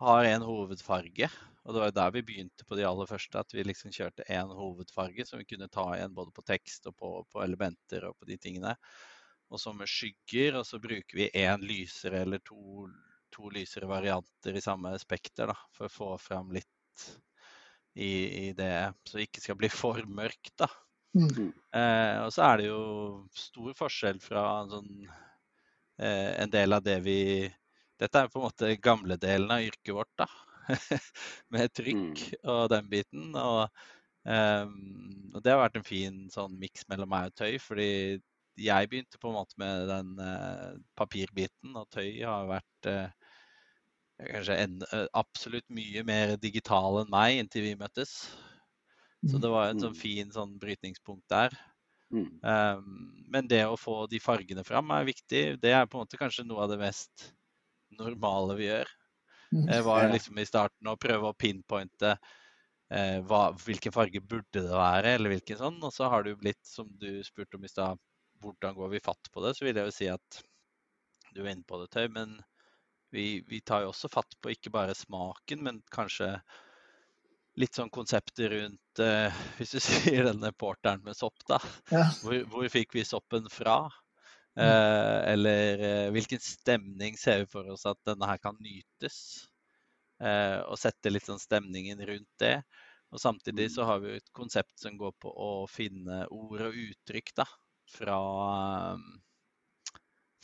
har 0.02 0.28
en 0.30 0.46
hovedfarge. 0.46 1.30
Og 1.66 1.74
det 1.74 1.82
var 1.82 1.90
jo 1.90 1.98
der 1.98 2.14
vi 2.14 2.24
begynte 2.28 2.66
på 2.68 2.78
de 2.78 2.86
aller 2.86 3.10
første, 3.10 3.42
at 3.42 3.54
vi 3.56 3.64
liksom 3.66 3.94
kjørte 3.96 4.28
én 4.30 4.52
hovedfarge 4.54 5.26
som 5.26 5.42
vi 5.42 5.48
kunne 5.50 5.70
ta 5.72 5.88
igjen 5.96 6.14
både 6.14 6.34
på 6.36 6.44
tekst 6.46 6.86
og 6.90 6.98
på, 7.00 7.12
på 7.32 7.42
elementer 7.46 8.06
og 8.10 8.18
på 8.20 8.30
de 8.30 8.38
tingene. 8.38 8.76
Og 9.50 9.62
så 9.62 9.74
med 9.74 9.90
skygger, 9.90 10.60
og 10.60 10.66
så 10.68 10.80
bruker 10.82 11.18
vi 11.18 11.32
én 11.34 11.64
lysere 11.66 12.22
eller 12.26 12.42
to, 12.46 12.86
to 13.34 13.50
lysere 13.54 13.90
varianter 13.90 14.58
i 14.58 14.64
samme 14.64 14.94
spekter, 15.02 15.50
da, 15.54 15.58
for 15.74 15.88
å 15.88 15.96
få 15.96 16.10
fram 16.22 16.54
litt 16.54 17.06
i, 17.96 18.50
i 18.50 18.54
det, 18.58 18.74
så 19.08 19.18
det 19.18 19.30
ikke 19.30 19.44
skal 19.46 19.60
bli 19.60 19.70
for 19.72 20.02
mørkt, 20.10 20.54
da. 20.60 20.70
Mm. 21.16 21.54
Eh, 21.72 22.18
og 22.26 22.34
så 22.36 22.44
er 22.44 22.60
det 22.60 22.66
jo 22.68 22.80
stor 23.40 23.76
forskjell 23.78 24.18
fra 24.20 24.42
en 24.60 24.74
sånn 24.74 24.90
eh, 25.08 26.32
en 26.44 26.52
del 26.52 26.76
av 26.76 26.84
det 26.84 26.98
vi 27.06 27.20
Dette 28.02 28.22
er 28.22 28.32
på 28.32 28.42
en 28.42 28.48
måte 28.50 28.76
gamle 28.84 29.18
delen 29.22 29.52
av 29.56 29.64
yrket 29.64 29.94
vårt, 29.96 30.12
da. 30.20 30.28
Med 31.54 31.74
trykk 31.78 32.24
og 32.44 32.70
den 32.74 32.90
biten. 32.92 33.30
Og, 33.40 33.70
um, 34.26 34.74
og 35.34 35.44
det 35.46 35.54
har 35.54 35.62
vært 35.64 35.80
en 35.80 35.88
fin 35.88 36.24
sånn 36.34 36.58
miks 36.60 36.88
mellom 36.92 37.12
meg 37.14 37.30
og 37.32 37.38
tøy, 37.40 37.56
fordi 37.62 37.90
jeg 38.56 38.90
begynte 38.90 39.20
på 39.20 39.30
en 39.30 39.38
måte 39.38 39.60
med 39.60 39.88
den 39.92 40.14
uh, 40.20 40.76
papirbiten, 40.96 41.76
og 41.76 41.90
tøy 41.92 42.24
har 42.24 42.48
vært 42.50 42.90
uh, 42.92 43.32
kanskje 44.32 44.56
en, 44.64 44.76
eh, 44.96 45.08
absolutt 45.12 45.66
mye 45.76 46.04
mer 46.08 46.38
digital 46.40 47.02
enn 47.02 47.12
meg 47.12 47.40
inntil 47.40 47.66
vi 47.66 47.74
møttes. 47.80 48.14
Så 49.28 49.40
det 49.42 49.50
var 49.50 49.72
en 49.72 49.82
sånn 49.82 49.96
Mm. 49.96 50.00
fin 50.00 50.32
sånn 50.32 50.60
brytningspunkt 50.62 51.28
der. 51.30 51.52
Mm. 52.14 52.40
Um, 52.44 53.26
men 53.34 53.48
det 53.48 53.66
å 53.66 53.76
få 53.76 54.08
de 54.08 54.20
fargene 54.20 54.64
fram 54.64 54.92
er 54.92 55.08
viktig. 55.08 55.60
Det 55.60 55.74
er 55.74 55.88
på 55.90 55.98
en 55.98 56.06
måte 56.06 56.20
kanskje 56.22 56.46
noe 56.46 56.64
av 56.64 56.70
det 56.70 56.78
mest 56.80 57.34
normale 58.00 58.58
vi 58.60 58.70
gjør. 58.70 58.92
Mm. 59.52 59.66
Det 59.70 59.82
var 59.86 60.10
liksom 60.12 60.40
i 60.42 60.48
starten 60.48 60.90
å 60.92 60.98
prøve 61.00 61.30
å 61.30 61.38
pinpointe 61.38 62.16
eh, 62.16 63.22
hva, 63.28 63.48
hvilken 63.66 63.94
farge 63.96 64.22
burde 64.22 64.64
det 64.66 64.72
være, 64.72 65.16
eller 65.16 65.36
hvilken 65.36 65.62
sånn. 65.62 65.80
Og 65.86 65.94
så 65.96 66.10
har 66.12 66.26
det 66.26 66.36
jo 66.36 66.42
blitt, 66.42 66.64
som 66.68 66.90
du 67.02 67.24
spurte 67.24 67.60
om 67.60 67.66
i 67.68 67.72
stad, 67.72 68.02
hvordan 68.44 68.76
går 68.76 68.92
vi 68.96 69.06
fatt 69.06 69.32
på 69.32 69.46
det? 69.46 69.56
Så 69.56 69.66
vil 69.68 69.78
jeg 69.78 69.88
jo 69.88 69.96
si 69.96 70.10
at 70.12 70.42
du 71.36 71.44
er 71.44 71.54
inne 71.54 71.68
på 71.68 71.80
det, 71.82 71.90
Tøy, 71.94 72.08
men 72.16 72.38
vi, 73.16 73.42
vi 73.48 73.62
tar 73.62 73.86
jo 73.86 73.92
også 73.94 74.12
fatt 74.12 74.38
på 74.42 74.52
ikke 74.54 74.74
bare 74.74 74.96
smaken, 74.98 75.64
men 75.64 75.82
kanskje 75.94 76.34
litt 77.60 77.78
sånn 77.78 77.92
konseptet 77.94 78.52
rundt 78.52 79.04
eh, 79.04 79.44
Hvis 79.60 79.76
du 79.76 79.82
sier 79.84 80.28
denne 80.28 80.52
porteren 80.58 81.04
med 81.06 81.18
sopp, 81.18 81.40
da. 81.48 81.62
Ja. 81.94 82.08
Hvor, 82.24 82.42
hvor 82.52 82.72
fikk 82.72 82.98
vi 82.98 83.06
soppen 83.08 83.48
fra? 83.52 83.86
Eh, 84.56 85.20
eller 85.34 85.82
eh, 85.84 86.12
hvilken 86.16 86.40
stemning 86.40 87.18
ser 87.20 87.42
vi 87.44 87.50
for 87.52 87.68
oss 87.74 87.86
at 87.90 88.00
denne 88.08 88.28
her 88.30 88.40
kan 88.40 88.56
nytes? 88.64 89.18
Eh, 90.24 90.60
og 90.64 90.80
sette 90.80 91.12
litt 91.12 91.28
sånn 91.28 91.42
stemningen 91.42 92.00
rundt 92.08 92.32
det. 92.40 92.58
Og 93.12 93.20
samtidig 93.22 93.70
så 93.74 93.86
har 93.88 94.00
vi 94.04 94.16
et 94.18 94.32
konsept 94.36 94.80
som 94.80 94.98
går 95.00 95.14
på 95.22 95.32
å 95.32 95.52
finne 95.72 96.24
ord 96.32 96.64
og 96.70 96.80
uttrykk 96.86 97.34
da, 97.42 97.46
fra, 97.92 98.20
eh, 98.96 99.96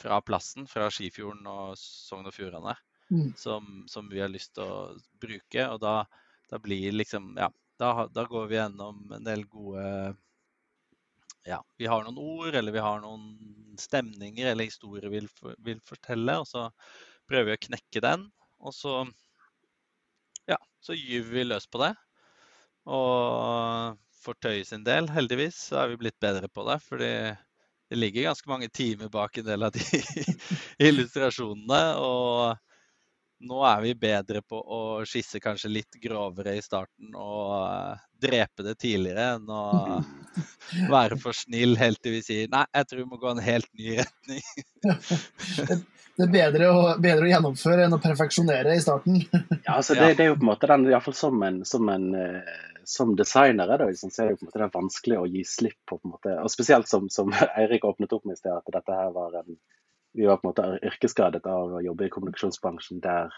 fra 0.01 0.19
plassen, 0.25 0.67
fra 0.67 0.89
Skifjorden 0.91 1.47
og 1.47 1.77
Sogn 1.79 2.27
og 2.27 2.35
Fjordane, 2.35 2.75
Mm. 3.11 3.33
som, 3.35 3.65
som 3.91 4.07
vi 4.07 4.21
har 4.23 4.29
lyst 4.31 4.53
til 4.55 4.63
å 4.63 4.75
bruke. 5.19 5.65
Og 5.73 5.81
da, 5.83 6.05
da 6.47 6.59
blir 6.63 6.93
liksom 6.95 7.33
Ja, 7.37 7.49
da, 7.79 8.07
da 8.07 8.23
går 8.23 8.47
vi 8.47 8.55
gjennom 8.55 9.01
en 9.17 9.25
del 9.25 9.43
gode 9.51 10.15
ja, 11.45 11.57
vi 11.77 11.87
har 11.89 12.03
noen 12.05 12.19
ord, 12.21 12.55
eller 12.55 12.71
vi 12.71 12.83
har 12.85 13.01
noen 13.01 13.23
stemninger 13.81 14.51
eller 14.51 14.69
historier 14.69 15.11
vil, 15.13 15.27
vil 15.65 15.81
fortelle, 15.85 16.37
og 16.41 16.47
så 16.49 16.67
prøver 17.29 17.51
vi 17.51 17.57
å 17.57 17.65
knekke 17.67 18.03
den. 18.03 18.27
Og 18.61 18.75
så, 18.77 19.01
ja, 20.49 20.59
så 20.83 20.97
gyver 20.97 21.35
vi 21.35 21.47
løs 21.49 21.67
på 21.71 21.81
det. 21.83 21.93
Og 22.89 23.97
for 24.21 24.37
Tøy 24.41 24.61
sin 24.67 24.85
del, 24.85 25.09
heldigvis, 25.09 25.57
så 25.69 25.83
er 25.83 25.93
vi 25.93 26.01
blitt 26.03 26.19
bedre 26.21 26.49
på 26.49 26.65
det. 26.67 26.77
Fordi 26.85 27.13
det 27.91 27.99
ligger 27.99 28.29
ganske 28.29 28.49
mange 28.49 28.69
timer 28.69 29.09
bak 29.11 29.37
en 29.37 29.47
del 29.49 29.65
av 29.67 29.73
de 29.75 29.83
illustrasjonene. 30.89 31.81
Og 32.01 32.70
nå 33.41 33.61
er 33.67 33.81
vi 33.85 33.93
bedre 33.97 34.41
på 34.45 34.59
å 34.61 34.81
skisse 35.07 35.41
kanskje 35.43 35.71
litt 35.71 35.97
grovere 36.01 36.55
i 36.57 36.63
starten 36.63 37.15
og 37.15 37.53
eh, 37.61 38.01
drepe 38.21 38.65
det 38.65 38.75
tidligere 38.81 39.35
enn 39.37 39.49
å 39.49 39.63
være 40.95 41.17
for 41.21 41.35
snill 41.35 41.75
helt 41.79 42.01
til 42.03 42.17
vi 42.17 42.21
sier 42.25 42.51
nei, 42.51 42.65
jeg 42.77 42.89
tror 42.89 43.03
vi 43.03 43.09
må 43.09 43.21
gå 43.21 43.31
en 43.33 43.43
helt 43.43 43.71
ny 43.77 43.97
retning. 44.01 44.45
Det 46.11 46.25
er 46.27 46.31
bedre 46.33 46.67
å, 46.69 46.79
bedre 47.01 47.23
å 47.23 47.29
gjennomføre 47.29 47.85
enn 47.85 47.95
å 47.95 48.01
perfeksjonere 48.03 48.75
i 48.75 48.81
starten. 48.83 49.21
Ja, 49.65 49.77
altså 49.77 49.95
det, 49.95 50.09
det 50.19 50.25
er 50.25 50.33
jo 50.33 50.35
på 50.35 50.43
en 50.43 50.49
måte 50.51 50.67
den, 50.69 50.83
i 50.89 50.91
hvert 50.91 51.05
fall 51.05 51.15
som 51.17 51.45
en, 51.47 51.61
som 51.65 51.87
en 51.89 52.09
eh, 52.19 52.51
som 52.83 53.13
designere, 53.15 53.77
da, 53.79 53.87
liksom, 53.87 54.11
så 54.11 54.23
er 54.23 54.27
det 54.27 54.33
jo 54.33 54.41
på 54.41 54.45
en 54.45 54.49
måte 54.49 54.61
den 54.61 54.73
vanskelig 54.73 55.19
å 55.21 55.27
gi 55.31 55.43
slipp 55.47 55.77
på. 55.87 55.97
på 55.97 56.07
en 56.07 56.15
måte, 56.15 56.33
og 56.41 56.51
Spesielt 56.51 56.89
som, 56.91 57.07
som 57.13 57.31
Eirik 57.55 57.85
åpnet 57.87 58.13
opp 58.13 58.25
med 58.27 58.35
i 58.35 58.41
sted, 58.41 58.53
at 58.53 58.73
dette 58.75 58.97
her 58.97 59.13
var 59.15 59.37
en 59.39 59.55
Vi 60.13 60.25
var 60.27 60.37
på 60.37 60.47
en 60.47 60.51
måte 60.51 60.79
yrkesskadet 60.87 61.45
av 61.47 61.77
å 61.77 61.81
jobbe 61.85 62.05
i 62.05 62.11
kommunikasjonsbransjen 62.13 62.99
der 63.03 63.31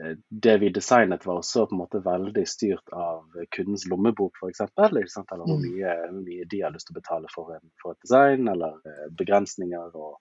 eh, 0.00 0.16
det 0.28 0.56
vi 0.62 0.72
designet 0.74 1.26
var 1.26 1.42
også 1.42 1.66
på 1.70 1.76
en 1.76 1.82
måte 1.84 2.02
veldig 2.04 2.46
styrt 2.48 2.90
av 2.96 3.38
kundens 3.56 3.86
lommebok, 3.90 4.40
f.eks. 4.40 4.64
Eller 4.76 5.06
hvor 5.46 5.60
Mm. 5.60 5.68
mye, 5.68 5.94
mye 6.24 6.48
de 6.50 6.62
har 6.64 6.74
lyst 6.74 6.90
til 6.90 6.96
å 6.96 7.00
betale 7.00 7.30
for, 7.34 7.54
en, 7.54 7.70
for 7.82 7.94
et 7.94 8.02
design, 8.02 8.48
eller 8.48 8.80
eh, 8.86 9.08
begrensninger. 9.22 9.94
og 9.94 10.18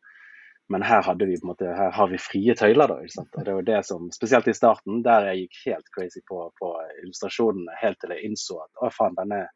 men 0.71 0.83
her, 0.85 1.01
vi 1.17 1.37
måte, 1.43 1.65
her 1.65 1.91
har 1.91 2.07
vi 2.07 2.17
frie 2.21 2.53
tøyler. 2.55 2.87
da? 2.87 3.23
Og 3.37 3.45
det 3.45 3.53
var 3.53 3.63
det 3.65 3.85
som, 3.85 4.11
Spesielt 4.13 4.47
i 4.47 4.53
starten, 4.53 5.01
der 5.01 5.25
jeg 5.31 5.47
gikk 5.47 5.61
helt 5.65 5.87
crazy 5.95 6.21
på, 6.29 6.43
på 6.61 6.69
illustrasjonene, 7.01 7.73
helt 7.81 7.97
til 8.03 8.13
jeg 8.13 8.29
innså 8.29 8.59
at 8.61 8.83
å 8.85 8.91
faen, 8.93 9.17
denne, 9.17 9.47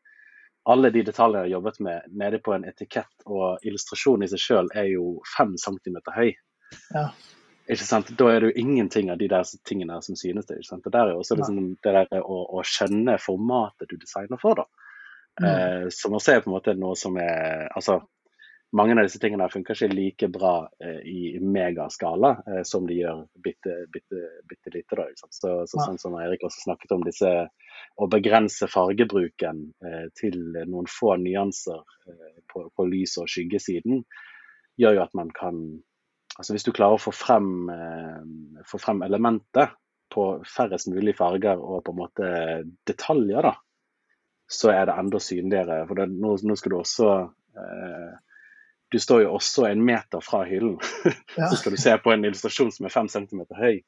alle 0.70 0.90
de 0.96 1.04
detaljene 1.04 1.44
jeg 1.44 1.50
har 1.50 1.56
jobbet 1.58 1.80
med 1.84 2.10
nede 2.24 2.40
på 2.44 2.54
en 2.56 2.66
etikett 2.68 3.26
og 3.28 3.64
illustrasjon 3.68 4.24
i 4.24 4.30
seg 4.32 4.42
sjøl 4.42 4.70
er 4.80 4.90
jo 4.94 5.08
fem 5.38 5.58
centimeter 5.60 6.16
høy. 6.16 6.32
Ja. 6.96 7.08
Ikke 7.72 7.88
sant? 7.88 8.12
Da 8.20 8.30
er 8.32 8.42
det 8.42 8.52
jo 8.52 8.64
ingenting 8.64 9.12
av 9.12 9.20
de 9.20 9.28
der 9.32 9.48
tingene 9.68 10.00
som 10.04 10.18
synes 10.20 10.48
det. 10.48 10.60
ikke 10.60 10.70
sant? 10.70 10.86
Det 10.86 10.94
der 10.96 11.10
er 11.10 11.16
jo 11.16 11.22
også 11.24 11.38
liksom, 11.40 11.60
det 11.84 11.94
der 11.96 12.24
å, 12.24 12.40
å 12.60 12.64
skjønne 12.68 13.20
formatet 13.24 13.92
du 13.92 13.96
designer 14.00 14.40
for, 14.42 14.64
da. 14.64 14.68
Mm. 15.42 15.46
Eh, 15.50 15.86
som 15.96 16.16
også 16.16 16.34
er 16.34 16.44
på 16.44 16.52
en 16.52 16.58
måte 16.58 16.76
noe 16.78 16.98
som 17.00 17.16
er 17.18 17.70
altså 17.74 18.02
mange 18.74 18.96
av 18.98 19.06
disse 19.06 19.22
tingene 19.22 19.48
funker 19.54 19.78
ikke 19.78 19.94
like 19.94 20.30
bra 20.34 20.54
eh, 20.82 21.02
i 21.06 21.20
megaskala 21.40 22.32
eh, 22.48 22.62
som 22.66 22.88
de 22.90 22.98
gjør 22.98 23.24
bitte, 23.46 23.76
bitte, 23.94 24.22
bitte 24.50 24.74
lite. 24.74 24.98
Da? 24.98 25.06
Så, 25.30 25.54
så, 25.70 25.78
sånn 25.78 26.00
som 26.02 26.18
Eirik 26.18 26.46
også 26.48 26.66
snakket 26.66 26.96
om, 26.96 27.06
disse, 27.06 27.32
å 28.02 28.10
begrense 28.10 28.70
fargebruken 28.72 29.68
eh, 29.86 30.08
til 30.18 30.40
noen 30.58 30.90
få 30.90 31.16
nyanser 31.22 31.84
på, 32.50 32.66
på 32.74 32.88
lys- 32.90 33.20
og 33.22 33.30
skyggesiden, 33.30 34.04
gjør 34.82 34.98
jo 34.98 35.06
at 35.06 35.18
man 35.18 35.30
kan 35.34 35.66
altså 36.34 36.56
Hvis 36.56 36.66
du 36.66 36.72
klarer 36.74 36.98
å 36.98 37.02
få 37.02 37.12
frem, 37.14 37.68
få 38.66 38.80
frem 38.82 39.04
elementet 39.06 39.76
på 40.10 40.24
færrest 40.50 40.88
mulig 40.90 41.14
farger 41.14 41.62
og 41.62 41.84
på 41.86 41.94
en 41.94 42.00
måte 42.00 42.30
detaljer, 42.90 43.46
da, 43.46 43.52
så 44.50 44.72
er 44.74 44.88
det 44.90 44.96
enda 44.98 45.22
synligere. 45.22 45.84
For 45.86 46.02
det, 46.02 46.08
nå, 46.10 46.34
nå 46.42 46.56
skal 46.58 46.74
du 46.74 46.78
også 46.80 47.10
eh, 47.22 48.33
Du 48.94 49.00
står 49.02 49.24
jo 49.24 49.34
også 49.34 49.66
en 49.72 49.82
meter 49.86 50.22
fra 50.22 50.44
hyllen. 50.46 50.78
Ja. 51.34 51.48
så 51.50 51.58
skal 51.58 51.74
du 51.74 51.80
se 51.82 51.96
på 51.98 52.12
en 52.14 52.26
illustrasjon 52.28 52.70
som 52.72 52.86
er 52.86 52.94
fem 52.94 53.08
centimeter 53.10 53.58
høy. 53.58 53.80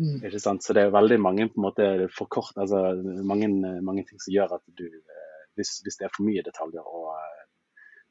Mm. 0.00 0.20
Ikke 0.24 0.40
sant? 0.40 0.64
Så 0.64 0.76
det 0.76 0.82
er 0.84 0.92
veldig 0.94 1.16
mange 1.20 1.46
på 1.48 1.60
en 1.60 1.64
måte 1.64 1.86
for 2.12 2.28
kort, 2.28 2.52
altså 2.60 2.92
mange, 3.24 3.48
mange 3.84 4.04
ting 4.08 4.20
som 4.20 4.34
gjør 4.34 4.58
at 4.58 4.64
du 4.76 4.84
eh, 4.86 5.46
hvis, 5.56 5.78
hvis 5.84 5.96
det 6.00 6.06
er 6.06 6.12
for 6.12 6.28
mye 6.28 6.44
detaljer 6.44 6.84
og, 6.84 7.08
eh, 7.16 7.46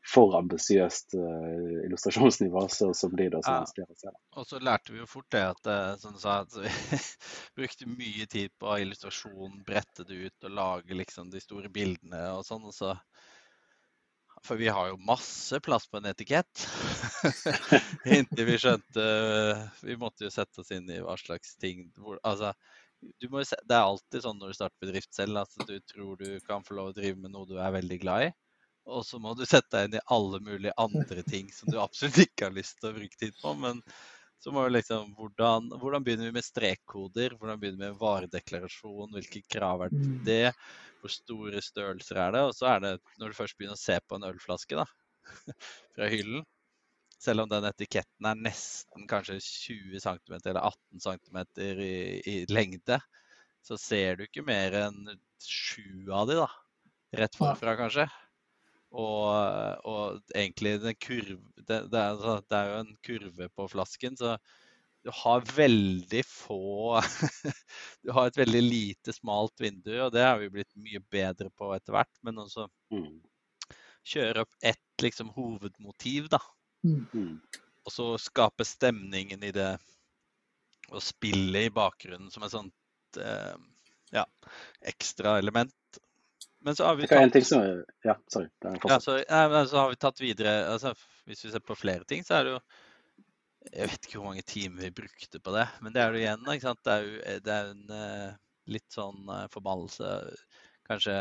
for 0.10 0.34
ambisiøst 0.40 1.14
uh, 1.20 1.80
illustrasjonsnivå, 1.86 2.62
så, 2.72 2.88
så, 2.98 3.10
blir 3.12 3.30
det 3.30 3.42
også 3.42 3.52
Ja. 3.52 3.58
vanskeligere 3.62 3.94
å 3.94 4.00
se. 4.00 4.14
Og 4.42 4.46
så 4.48 4.62
lærte 4.64 4.94
vi 4.94 5.02
jo 5.02 5.08
fort 5.12 5.28
det 5.36 5.42
at 5.44 5.70
som 6.02 6.16
du 6.16 6.22
sa, 6.24 6.40
at 6.48 6.56
vi 6.56 6.72
brukte 7.60 7.90
mye 7.92 8.26
tid 8.32 8.56
på 8.58 8.78
illustrasjon, 8.86 9.60
brette 9.68 10.08
det 10.10 10.18
ut 10.24 10.48
og 10.50 10.56
lage 10.56 10.98
liksom 10.98 11.30
de 11.34 11.44
store 11.44 11.70
bildene 11.74 12.24
og 12.38 12.46
sånn. 12.48 12.66
Og 12.66 12.74
så 12.74 12.96
For 14.46 14.60
vi 14.60 14.70
har 14.72 14.90
jo 14.92 15.00
masse 15.04 15.60
plass 15.64 15.88
på 15.88 16.00
en 16.00 16.10
etikett. 16.10 16.66
Inntil 18.18 18.48
vi 18.48 18.58
skjønte 18.62 19.06
Vi 19.84 19.98
måtte 20.00 20.28
jo 20.28 20.34
sette 20.34 20.62
oss 20.64 20.72
inn 20.76 20.90
i 20.90 21.02
hva 21.04 21.18
slags 21.20 21.56
ting 21.60 21.90
hvor, 22.00 22.20
Altså, 22.24 22.54
må 23.32 23.44
det 23.44 23.76
er 23.76 23.82
alltid 23.82 24.24
sånn 24.24 24.40
når 24.40 24.52
du 24.52 24.58
starter 24.58 24.86
bedrift 24.86 25.16
selv, 25.16 25.42
at 25.44 25.68
du 25.68 25.78
tror 25.92 26.20
du 26.20 26.40
kan 26.48 26.66
få 26.66 26.78
lov 26.78 26.92
å 26.92 26.96
drive 26.98 27.20
med 27.20 27.34
noe 27.36 27.48
du 27.50 27.58
er 27.60 27.76
veldig 27.76 28.00
glad 28.04 28.30
i. 28.30 28.32
Og 28.90 29.06
så 29.06 29.20
må 29.22 29.36
du 29.38 29.46
sette 29.46 29.76
deg 29.76 29.88
inn 29.88 30.00
i 30.00 30.06
alle 30.16 30.40
mulige 30.44 30.76
andre 30.82 31.24
ting 31.28 31.52
som 31.54 31.70
du 31.72 31.78
absolutt 31.82 32.24
ikke 32.26 32.48
har 32.48 32.56
lyst 32.56 32.80
til 32.80 32.90
å 32.90 32.96
bruke 32.98 33.22
tid 33.22 33.36
på. 33.42 33.54
Men 33.60 33.84
så 34.40 34.54
må 34.56 34.64
vi 34.66 34.76
liksom 34.78 35.12
hvordan, 35.18 35.68
hvordan 35.82 36.06
begynner 36.06 36.30
vi 36.30 36.36
med 36.38 36.46
strekkoder? 36.48 37.36
Hvordan 37.40 37.60
begynner 37.60 37.82
vi 37.82 37.90
med 37.90 37.98
varedeklarasjon? 38.00 39.12
Hvilke 39.18 39.42
krav 39.52 39.84
er 39.86 39.92
det 39.92 40.06
Mm. 40.06 40.22
det? 40.28 40.54
Hvor 41.02 41.12
store 41.12 41.62
størrelser 41.64 42.22
er 42.24 42.32
det? 42.36 42.44
Og 42.48 42.54
så 42.56 42.70
er 42.72 42.80
det 42.86 42.94
når 43.20 43.34
du 43.34 43.38
først 43.40 43.58
begynner 43.58 43.76
å 43.76 43.82
se 43.82 44.00
på 44.08 44.16
en 44.16 44.28
ølflaske 44.30 44.80
da, 44.80 44.86
fra 45.96 46.08
hyllen, 46.12 46.46
selv 47.20 47.44
om 47.44 47.50
den 47.52 47.68
etiketten 47.68 48.30
er 48.30 48.40
nesten 48.40 49.08
kanskje 49.12 49.40
20 49.44 50.00
cm 50.06 50.38
eller 50.40 50.62
18 50.64 51.04
cm 51.04 51.42
i, 51.84 51.94
i 52.24 52.36
lengde, 52.48 53.00
så 53.62 53.76
ser 53.78 54.16
du 54.16 54.24
ikke 54.24 54.46
mer 54.48 54.72
enn 54.86 55.02
sju 55.44 56.08
av 56.16 56.30
de 56.32 56.40
da, 56.40 56.48
rett 57.20 57.36
forfra 57.36 57.76
kanskje. 57.80 58.08
Og, 58.90 59.86
og 59.86 60.34
egentlig 60.34 60.80
den 60.82 60.96
kurv, 60.98 61.44
det, 61.60 61.84
det, 61.92 62.00
er, 62.00 62.16
altså- 62.16 62.40
det 62.50 62.58
er 62.58 62.72
jo 62.72 62.80
en 62.82 62.96
kurve 63.06 63.50
på 63.54 63.68
flasken, 63.70 64.18
så 64.18 64.38
du 65.06 65.12
har 65.16 65.46
veldig 65.56 66.24
få 66.28 67.00
Du 68.04 68.12
har 68.12 68.28
et 68.28 68.40
veldig 68.40 68.62
lite, 68.66 69.14
smalt 69.16 69.62
vindu, 69.62 69.94
og 70.04 70.12
det 70.12 70.26
har 70.26 70.40
vi 70.42 70.50
blitt 70.52 70.74
mye 70.76 71.00
bedre 71.12 71.48
på 71.56 71.70
etter 71.76 71.96
hvert. 71.96 72.12
Men 72.26 72.42
også 72.46 72.68
Mm. 72.92 73.20
kjøre 74.10 74.42
opp 74.42 74.56
ett 74.66 75.04
liksom, 75.04 75.30
hovedmotiv, 75.36 76.28
da. 76.34 76.40
Mm. 76.84 77.38
Og 77.86 77.94
så 77.94 78.08
skape 78.18 78.66
stemningen 78.66 79.44
i 79.46 79.52
det, 79.54 79.70
og 80.90 81.04
spillet 81.06 81.68
i 81.70 81.74
bakgrunnen 81.74 82.32
som 82.34 82.44
et 82.44 82.56
sånt 82.56 83.20
eh, 83.22 83.56
ja, 84.16 84.26
ekstra 84.82 85.38
element. 85.38 85.72
Men 86.66 86.76
så 86.76 86.90
har 86.90 86.96
vi 87.00 87.08
Det 87.08 87.16
en 87.16 87.32
ting 87.32 87.46
tatt, 87.46 87.52
som 87.52 87.84
Ja, 88.04 88.16
sorry. 88.28 88.50
Ja, 88.60 89.00
så, 89.00 89.16
nei, 89.16 89.66
så 89.72 89.78
har 89.78 89.90
vi 89.94 90.00
tatt 90.00 90.22
videre 90.22 90.54
altså, 90.74 90.94
Hvis 91.30 91.46
vi 91.46 91.52
ser 91.54 91.64
på 91.64 91.78
flere 91.80 92.04
ting, 92.08 92.26
så 92.28 92.40
er 92.40 92.48
det 92.48 92.54
jo 92.58 92.60
Jeg 93.76 93.92
vet 93.94 94.08
ikke 94.08 94.20
hvor 94.20 94.30
mange 94.32 94.46
timer 94.48 94.88
vi 94.88 94.92
brukte 95.02 95.40
på 95.44 95.56
det, 95.56 95.68
men 95.84 95.96
det 95.96 96.04
er 96.04 96.14
det 96.14 96.22
igjen. 96.24 96.46
Ikke 96.48 96.68
sant? 96.68 96.84
Det 96.84 96.94
er 96.94 97.06
jo 97.06 97.40
det 97.46 97.56
er 97.56 97.72
en 97.74 97.92
eh, 97.96 98.30
litt 98.72 98.88
sånn 98.96 99.28
eh, 99.36 99.48
forbannelse 99.52 100.14
Kanskje 100.90 101.18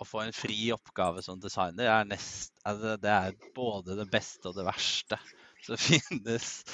å 0.00 0.06
få 0.06 0.24
en 0.24 0.34
fri 0.34 0.72
oppgave 0.74 1.22
som 1.22 1.40
designer 1.40 1.90
er 1.90 2.06
nest, 2.08 2.54
altså, 2.66 2.96
det 2.98 3.10
er 3.12 3.36
både 3.54 3.98
det 4.00 4.08
beste 4.10 4.50
og 4.50 4.56
det 4.58 4.66
verste 4.66 5.18
som 5.64 5.78
finnes. 5.88 6.64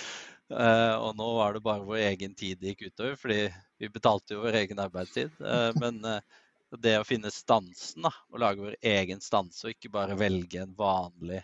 Uh, 0.51 0.96
og 0.99 1.14
nå 1.18 1.27
var 1.37 1.55
det 1.55 1.62
bare 1.62 1.87
vår 1.87 2.01
egen 2.09 2.33
tid 2.35 2.59
det 2.59 2.73
gikk 2.73 2.88
utover, 2.90 3.18
fordi 3.20 3.42
vi 3.79 3.90
betalte 3.92 4.35
jo 4.35 4.44
vår 4.44 4.62
egen 4.64 4.81
arbeidstid. 4.83 5.37
Uh, 5.38 5.70
men 5.79 6.01
eh, 6.09 6.40
det 6.79 6.97
å 7.01 7.07
finne 7.07 7.33
stansen, 7.35 8.05
da, 8.07 8.13
og 8.31 8.43
lage 8.43 8.63
vår 8.63 8.77
egen 8.93 9.23
stanse 9.25 9.67
og 9.67 9.75
ikke 9.75 9.93
bare 9.93 10.19
velge 10.19 10.63
en 10.63 10.75
vanlig 10.79 11.41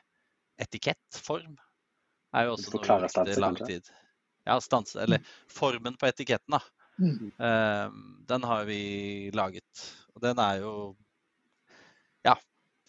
etikettform, 0.63 1.57
er 2.37 2.47
jo 2.47 2.57
også 2.57 2.75
noe 2.77 3.09
vi 3.25 3.33
i 3.35 3.41
lang 3.41 3.59
tid. 3.59 3.91
Ja, 4.47 4.59
stanse, 4.63 5.01
eller 5.03 5.25
formen 5.51 5.97
på 5.99 6.07
etiketten, 6.07 6.55
da. 6.59 6.61
Mm. 7.03 7.33
Eh, 7.39 7.97
den 8.31 8.45
har 8.49 8.69
vi 8.69 8.81
laget. 9.35 9.87
Og 10.15 10.23
den 10.25 10.39
er 10.41 10.63
jo 10.63 10.77
Ja, 12.25 12.33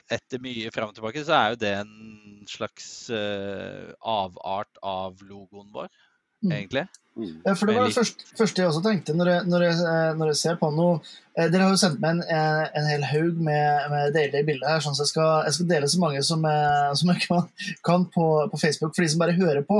etter 0.09 0.39
mye 0.41 0.71
fram 0.73 0.89
og 0.89 0.95
tilbake 0.97 1.21
så 1.27 1.35
er 1.35 1.49
jo 1.51 1.57
det 1.61 1.73
en 1.81 2.45
slags 2.47 3.09
uh, 3.11 3.91
avart 4.01 4.79
av 4.81 5.19
logoen 5.27 5.67
vår, 5.75 5.91
Mm. 5.91 6.06
Egentlig. 6.43 6.87
Mm. 7.17 7.41
Ja, 7.45 7.53
for 7.57 7.65
det 7.65 7.73
var 7.75 7.87
det 7.87 7.95
første, 7.97 8.23
første 8.37 8.61
jeg 8.61 8.69
også 8.69 8.83
tenkte 8.85 9.13
når 9.17 9.27
jeg, 9.31 9.45
når 9.49 9.63
jeg, 9.65 9.77
eh, 9.89 10.11
når 10.19 10.27
jeg 10.27 10.35
ser 10.37 10.55
på 10.61 10.67
noe. 10.75 10.99
Eh, 11.35 11.47
Dere 11.49 11.63
har 11.65 11.71
jo 11.73 11.79
sendt 11.81 11.99
meg 11.99 12.11
en, 12.11 12.21
eh, 12.29 12.67
en 12.77 12.85
hel 12.91 13.03
haug 13.09 13.39
med, 13.41 13.87
med 13.89 14.13
deilige 14.13 14.45
bilder 14.45 14.69
her, 14.69 14.79
sånn 14.85 14.93
så 14.93 15.01
jeg 15.01 15.13
skal, 15.15 15.31
jeg 15.47 15.53
skal 15.57 15.67
dele 15.71 15.87
så 15.89 15.99
mange 16.03 16.21
som, 16.23 16.43
jeg- 16.45 16.97
som 17.01 17.09
jeg 17.09 17.23
kan, 17.27 17.49
kan 17.83 18.05
på, 18.13 18.27
på 18.51 18.59
Facebook 18.61 18.93
for 18.95 19.01
de 19.01 19.09
som 19.09 19.19
bare 19.19 19.33
hører 19.33 19.63
på. 19.65 19.79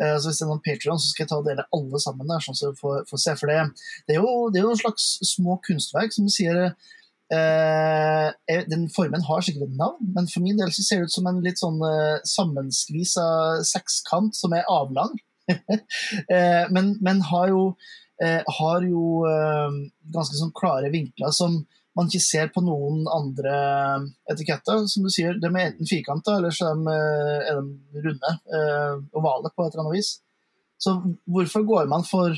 Eh, 0.00 0.14
Så 0.22 0.28
Hvis 0.30 0.38
det 0.38 0.46
er 0.46 0.52
noen 0.52 0.62
Patreon, 0.62 0.98
så 1.02 1.10
skal 1.10 1.24
jeg 1.24 1.28
ta 1.32 1.36
og 1.42 1.44
dele 1.50 1.66
alle 1.74 1.98
sammen 1.98 2.28
der, 2.30 2.38
sånn 2.46 2.54
så 2.54 2.70
vi 2.70 2.78
får, 2.78 3.02
får 3.10 3.18
se. 3.24 3.34
For 3.40 3.46
det, 3.50 3.58
det, 4.06 4.14
er 4.14 4.22
jo, 4.22 4.48
det 4.54 4.60
er 4.60 4.68
jo 4.68 4.70
en 4.76 4.84
slags 4.84 5.18
små 5.34 5.58
kunstverk, 5.66 6.12
som 6.14 6.26
du 6.26 6.30
sier. 6.30 6.76
Eh, 7.28 8.28
eh, 8.48 8.62
den 8.70 8.86
formen 8.88 9.20
har 9.26 9.42
sikkert 9.42 9.66
et 9.66 9.76
navn, 9.76 9.98
men 10.14 10.28
for 10.30 10.40
min 10.40 10.56
del 10.56 10.70
så 10.72 10.80
ser 10.86 11.02
det 11.02 11.10
ut 11.10 11.12
som 11.18 11.26
en 11.28 11.42
litt 11.44 11.58
sånn 11.60 11.82
eh, 11.84 12.20
sammenskvisa 12.24 13.26
sekskant 13.68 14.38
som 14.38 14.54
er 14.56 14.64
avlang. 14.70 15.18
eh, 16.34 16.64
men, 16.74 16.94
men 17.04 17.22
har 17.30 17.48
jo, 17.52 17.64
eh, 18.22 18.40
har 18.60 18.86
jo 18.86 19.24
eh, 19.28 19.80
ganske 20.14 20.38
sånn 20.38 20.54
klare 20.56 20.92
vinkler 20.94 21.34
som 21.34 21.60
man 21.98 22.06
ikke 22.06 22.22
ser 22.22 22.50
på 22.54 22.62
noen 22.62 23.08
andre 23.10 23.54
etiketter. 24.30 24.84
Som 24.86 25.08
du 25.08 25.10
sier, 25.10 25.34
De 25.42 25.48
er 25.50 25.72
enten 25.72 25.88
firkanta, 25.88 26.36
eller 26.38 26.54
så 26.54 26.70
er 26.70 26.84
de, 26.84 27.64
de 27.96 28.04
runde, 28.04 28.34
ovale 29.18 29.50
på 29.50 29.64
et 29.64 29.72
eller 29.72 29.82
annet 29.82 29.96
vis. 29.96 30.12
Så 30.78 30.94
hvorfor 31.26 31.64
går 31.66 31.90
man 31.90 32.06
for 32.06 32.36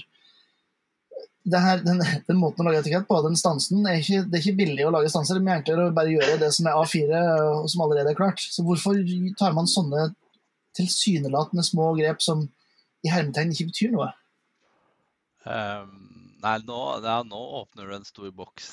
her, 1.49 1.83
den, 1.85 2.01
den 2.29 2.38
måten 2.40 2.62
å 2.62 2.68
lage 2.68 2.83
etikett 2.83 3.09
på, 3.09 3.18
den 3.25 3.37
stansen, 3.38 3.85
er 3.88 4.01
ikke, 4.01 4.23
det 4.29 4.38
er 4.38 4.44
ikke 4.44 4.61
billig 4.61 4.87
å 4.87 4.92
lage 4.94 5.11
stanser. 5.12 5.40
Det 5.40 5.49
er 5.49 5.61
enklere 5.61 5.88
å 5.88 5.96
bare 5.96 6.12
gjøre 6.12 6.38
det 6.42 6.51
som 6.57 6.68
er 6.68 6.79
A4, 6.81 7.20
og 7.61 7.68
som 7.73 7.85
allerede 7.85 8.12
er 8.12 8.18
klart. 8.18 8.40
Så 8.40 8.64
hvorfor 8.66 9.01
tar 9.40 9.57
man 9.57 9.70
sånne 9.70 10.11
tilsynelatende 10.77 11.64
små 11.66 11.92
grep 11.99 12.23
som 12.25 12.44
i 13.04 13.12
hermetegn 13.12 13.54
ikke 13.54 13.70
betyr 13.70 13.94
noe? 13.94 14.10
Um, 15.48 15.92
nei, 16.42 16.56
nå, 16.68 16.80
ja, 17.04 17.20
nå 17.24 17.40
åpner 17.62 17.88
du 17.88 17.96
en 17.96 18.08
stor 18.08 18.30
boks. 18.36 18.68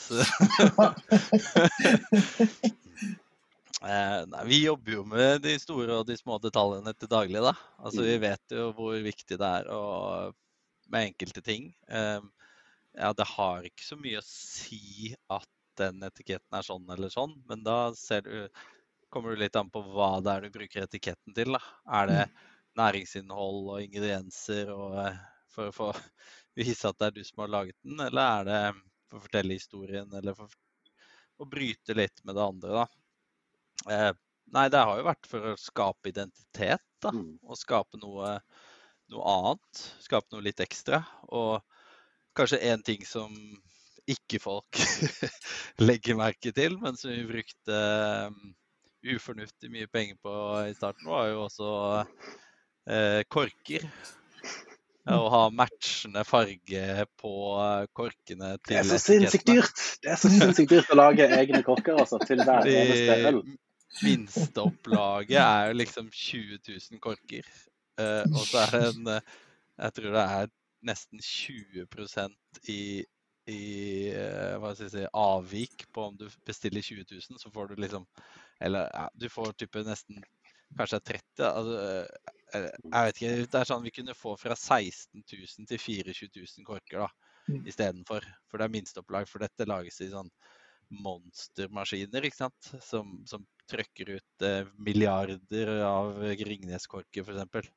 uh, 3.82 4.22
nei, 4.34 4.44
vi 4.50 4.64
jobber 4.66 4.98
jo 4.98 5.06
med 5.08 5.46
de 5.46 5.56
store 5.62 6.02
og 6.02 6.08
de 6.10 6.18
små 6.20 6.40
detaljene 6.44 6.94
til 6.96 7.12
daglig, 7.12 7.44
da. 7.46 7.56
Altså, 7.80 8.04
vi 8.08 8.18
vet 8.24 8.58
jo 8.58 8.72
hvor 8.78 8.98
viktig 9.06 9.40
det 9.40 9.52
er 9.62 9.70
å, 9.72 9.84
med 10.92 11.12
enkelte 11.12 11.44
ting. 11.46 11.70
Ehm, 11.88 12.28
ja, 12.98 13.14
det 13.14 13.28
har 13.36 13.68
ikke 13.68 13.86
så 13.86 14.00
mye 14.00 14.20
å 14.20 14.26
si 14.26 15.14
at 15.32 15.48
den 15.78 16.02
etiketten 16.04 16.58
er 16.58 16.66
sånn 16.66 16.88
eller 16.90 17.12
sånn, 17.14 17.36
men 17.50 17.62
da 17.66 17.94
ser 17.96 18.26
du, 18.26 18.48
kommer 19.14 19.36
du 19.36 19.44
litt 19.44 19.56
an 19.60 19.70
på 19.72 19.84
hva 19.94 20.18
det 20.26 20.34
er 20.34 20.48
du 20.48 20.56
bruker 20.56 20.88
etiketten 20.88 21.36
til. 21.38 21.54
Da. 21.54 21.62
Er 22.00 22.10
det 22.10 22.24
næringsinnhold 22.78 23.72
og 23.74 23.82
ingredienser 23.84 24.72
og, 24.74 24.98
eh, 25.04 25.18
for 25.54 25.72
å 25.72 25.76
få 25.76 25.90
vise 26.60 26.90
at 26.90 27.00
det 27.00 27.10
er 27.10 27.18
du 27.18 27.24
som 27.28 27.44
har 27.44 27.54
laget 27.54 27.78
den, 27.84 28.00
eller 28.08 28.24
er 28.42 28.48
det 28.48 28.62
for 29.08 29.20
å 29.20 29.26
fortelle 29.26 29.58
historien, 29.58 30.10
eller 30.20 30.38
for 30.38 30.54
å 31.38 31.50
bryte 31.50 31.96
litt 31.98 32.24
med 32.26 32.38
det 32.38 32.46
andre, 32.46 32.82
da. 32.82 32.88
Eh, 33.94 34.12
nei, 34.56 34.68
det 34.74 34.84
har 34.90 35.00
jo 35.00 35.08
vært 35.08 35.30
for 35.30 35.52
å 35.52 35.60
skape 35.62 36.12
identitet, 36.12 36.84
da. 37.04 37.14
Mm. 37.14 37.38
Og 37.46 37.60
skape 37.60 38.00
noe, 38.02 38.38
noe 39.14 39.34
annet. 39.34 39.84
Skape 40.04 40.34
noe 40.34 40.46
litt 40.46 40.64
ekstra. 40.64 41.04
Og 41.30 41.62
kanskje 42.38 42.62
en 42.72 42.84
ting 42.86 43.06
som 43.08 43.34
ikke 44.08 44.40
folk 44.40 44.82
legger 45.88 46.18
merke 46.20 46.54
til, 46.56 46.78
men 46.82 46.98
som 47.00 47.12
vi 47.12 47.26
brukte 47.28 47.80
um, 48.32 48.36
ufornuftig 49.08 49.72
mye 49.72 49.90
penger 49.92 50.20
på 50.24 50.34
i 50.68 50.76
starten, 50.78 51.08
var 51.10 51.28
jo 51.32 51.42
også 51.46 51.72
eh, 52.00 52.30
korker. 53.34 53.84
Og 55.08 55.28
ha 55.32 55.44
matchende 55.56 56.24
farge 56.28 57.06
på 57.22 57.34
eh, 57.62 57.86
korkene 57.96 58.50
til 58.60 58.74
Det 58.74 58.80
er 58.82 58.88
så 58.90 59.00
sinnssykt 59.00 59.48
dyrt! 59.48 59.84
Det 60.04 60.12
er 60.12 60.20
så 60.20 60.32
sinnssykt 60.34 60.74
dyrt 60.74 60.92
å 60.92 61.00
lage 61.00 61.28
egne 61.38 61.62
korker, 61.64 62.00
altså, 62.02 62.20
til 62.28 62.44
hver 62.44 62.68
eneste 62.68 63.18
øl. 63.32 63.42
Minsteopplaget 64.04 65.40
er 65.40 65.70
jo 65.70 65.78
liksom 65.80 66.10
20 66.12 66.60
000 66.60 67.04
korker. 67.04 67.48
Eh, 68.02 68.24
og 68.34 68.44
så 68.50 68.66
er 68.66 68.74
det 68.74 68.82
en 68.90 69.14
eh, 69.16 69.36
Jeg 69.78 69.94
tror 69.96 70.18
det 70.18 70.26
er 70.40 70.52
nesten 70.88 71.22
20% 71.24 72.60
i, 72.74 72.82
i 73.50 73.62
eh, 74.12 74.58
hva 74.60 74.74
skal 74.74 74.90
jeg 74.90 74.94
si, 74.94 75.06
avvik 75.18 75.88
på 75.94 76.10
om 76.12 76.18
du 76.20 76.28
bestiller 76.46 76.84
20 76.84 77.08
000, 77.16 77.40
så 77.42 77.54
får 77.54 77.72
du 77.72 77.82
liksom 77.82 78.06
Eller 78.62 78.90
ja, 78.92 79.08
du 79.14 79.30
får 79.32 79.56
type 79.58 79.86
nesten 79.88 80.20
Kanskje 80.78 81.00
30 81.14 81.48
altså, 81.48 81.80
eh, 81.80 82.37
Jeg 82.56 83.08
vet 83.08 83.18
ikke. 83.20 83.32
Det 83.52 83.60
er 83.60 83.70
sånn 83.70 83.84
vi 83.84 83.96
kunne 83.96 84.16
få 84.18 84.36
fra 84.40 84.56
16 84.56 85.24
000 85.24 85.68
til 85.70 85.82
24 85.84 86.30
000 86.32 86.68
korker 86.68 87.06
da 87.06 87.10
Mm. 87.48 87.64
istedenfor. 87.68 88.26
For 88.48 88.60
det 88.60 88.68
er 88.68 88.74
minsteopplag, 88.74 89.28
for 89.30 89.44
dette 89.44 89.68
lages 89.68 90.02
i 90.04 90.10
sånn 90.12 90.30
monstermaskiner 91.04 92.28
ikke 92.28 92.40
sant? 92.42 92.72
Som, 92.84 93.22
som 93.28 93.46
trøkker 93.72 94.18
ut 94.18 94.46
eh, 94.48 94.68
milliarder 94.80 95.72
av 95.88 96.20
Ringnes-korker, 96.24 97.24
f.eks. 97.24 97.72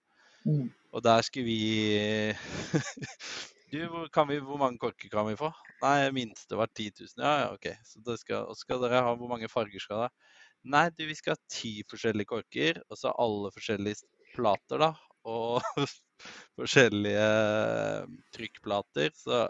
Mm. 0.47 0.69
Og 0.91 1.03
der 1.05 1.23
skulle 1.27 1.47
vi 1.47 2.35
Du, 3.71 3.77
hvor, 3.87 4.09
kan 4.11 4.27
vi, 4.27 4.41
hvor 4.43 4.59
mange 4.59 4.81
korker 4.83 5.11
kan 5.13 5.29
vi 5.29 5.37
få? 5.39 5.53
Nei, 5.85 6.11
minste 6.15 6.57
var 6.59 6.71
10 6.75 7.05
000. 7.05 7.13
Ja, 7.23 7.35
ja, 7.45 7.51
OK. 7.55 7.69
Så 7.87 8.03
da 8.03 8.17
skal, 8.19 8.49
og 8.51 8.59
skal 8.59 8.81
dere 8.83 9.05
ha 9.07 9.13
Hvor 9.15 9.31
mange 9.31 9.51
farger 9.53 9.79
skal 9.79 10.01
dere 10.01 10.09
ha? 10.09 10.39
Nei, 10.75 10.89
du, 10.91 11.05
vi 11.07 11.15
skal 11.15 11.37
ha 11.37 11.41
ti 11.49 11.71
forskjellige 11.89 12.29
korker, 12.29 12.83
og 12.91 12.99
så 12.99 13.15
alle 13.15 13.53
forskjellige 13.55 14.03
plater, 14.35 14.83
da. 14.83 14.91
Og 15.31 15.61
forskjellige 16.61 17.27
eh, 17.27 18.07
trykkplater. 18.37 19.11
Så 19.17 19.43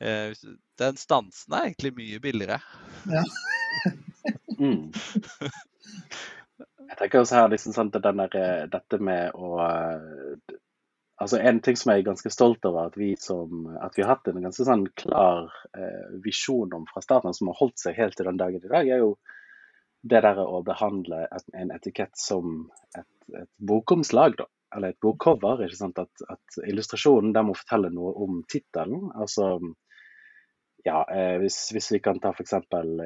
eh, 0.00 0.34
den 0.80 1.00
stansen 1.00 1.56
er 1.56 1.70
egentlig 1.70 1.94
mye 1.98 2.22
billigere. 2.22 2.60
Mm. 4.60 4.90
Jeg 6.90 6.96
tenker 6.98 7.22
også 7.22 7.38
her 7.38 7.46
liksom 7.48 7.72
den 7.94 8.02
der, 8.18 8.34
eh, 8.36 8.64
dette 8.68 8.98
med 9.00 9.30
å 9.32 9.54
eh, 9.64 10.58
Altså 11.20 11.36
En 11.36 11.58
ting 11.60 11.76
som 11.76 11.90
jeg 11.92 12.00
er 12.00 12.06
ganske 12.06 12.30
stolt 12.32 12.64
over 12.64 12.88
at 12.88 12.94
vi, 12.96 13.10
som, 13.20 13.66
at 13.76 13.92
vi 13.96 14.02
har 14.02 14.14
hatt 14.14 14.28
en 14.30 14.40
ganske 14.40 14.64
sånn 14.64 14.86
klar 14.96 15.50
eh, 15.76 16.06
visjon 16.24 16.72
om 16.72 16.86
fra 16.88 17.02
starten, 17.04 17.36
som 17.36 17.50
har 17.50 17.58
holdt 17.58 17.76
seg 17.82 17.98
helt 17.98 18.16
til 18.16 18.24
den 18.30 18.40
dagen 18.40 18.64
i 18.64 18.70
dag, 18.70 18.88
er 18.88 19.02
jo 19.02 19.10
det 20.02 20.22
der 20.24 20.40
å 20.40 20.62
behandle 20.64 21.26
en 21.52 21.70
etikett 21.74 22.16
som 22.16 22.70
et, 22.96 23.10
et 23.36 23.50
bokomslag, 23.56 24.38
da. 24.38 24.48
Eller 24.76 24.94
et 24.94 25.00
bokcover. 25.02 25.64
ikke 25.66 25.76
sant, 25.76 25.98
At, 25.98 26.22
at 26.30 26.60
illustrasjonen 26.62 27.34
må 27.46 27.56
fortelle 27.58 27.90
noe 27.92 28.12
om 28.22 28.42
tittelen. 28.48 29.10
Altså 29.18 29.56
ja, 30.84 31.00
eh, 31.12 31.36
hvis, 31.42 31.58
hvis 31.74 31.90
vi 31.92 32.00
kan 32.00 32.20
ta 32.20 32.30
f.eks. 32.32 32.54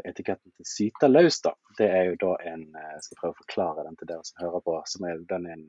etiketten 0.05 0.53
til 0.53 0.69
Syta 0.69 1.09
løs, 1.09 1.41
da. 1.43 1.55
Det 1.79 1.89
er 1.89 2.11
jo 2.11 2.19
da 2.21 2.35
en 2.53 2.69
eh, 2.71 2.91
Jeg 2.97 3.07
skal 3.07 3.21
prøve 3.21 3.35
å 3.35 3.41
forklare 3.41 3.87
den 3.89 3.97
til 3.99 4.11
dere 4.11 4.27
som 4.29 4.45
hører 4.45 4.65
på. 4.67 4.77
som 4.91 5.09
er, 5.09 5.25
den 5.31 5.49
er 5.49 5.57
en 5.57 5.65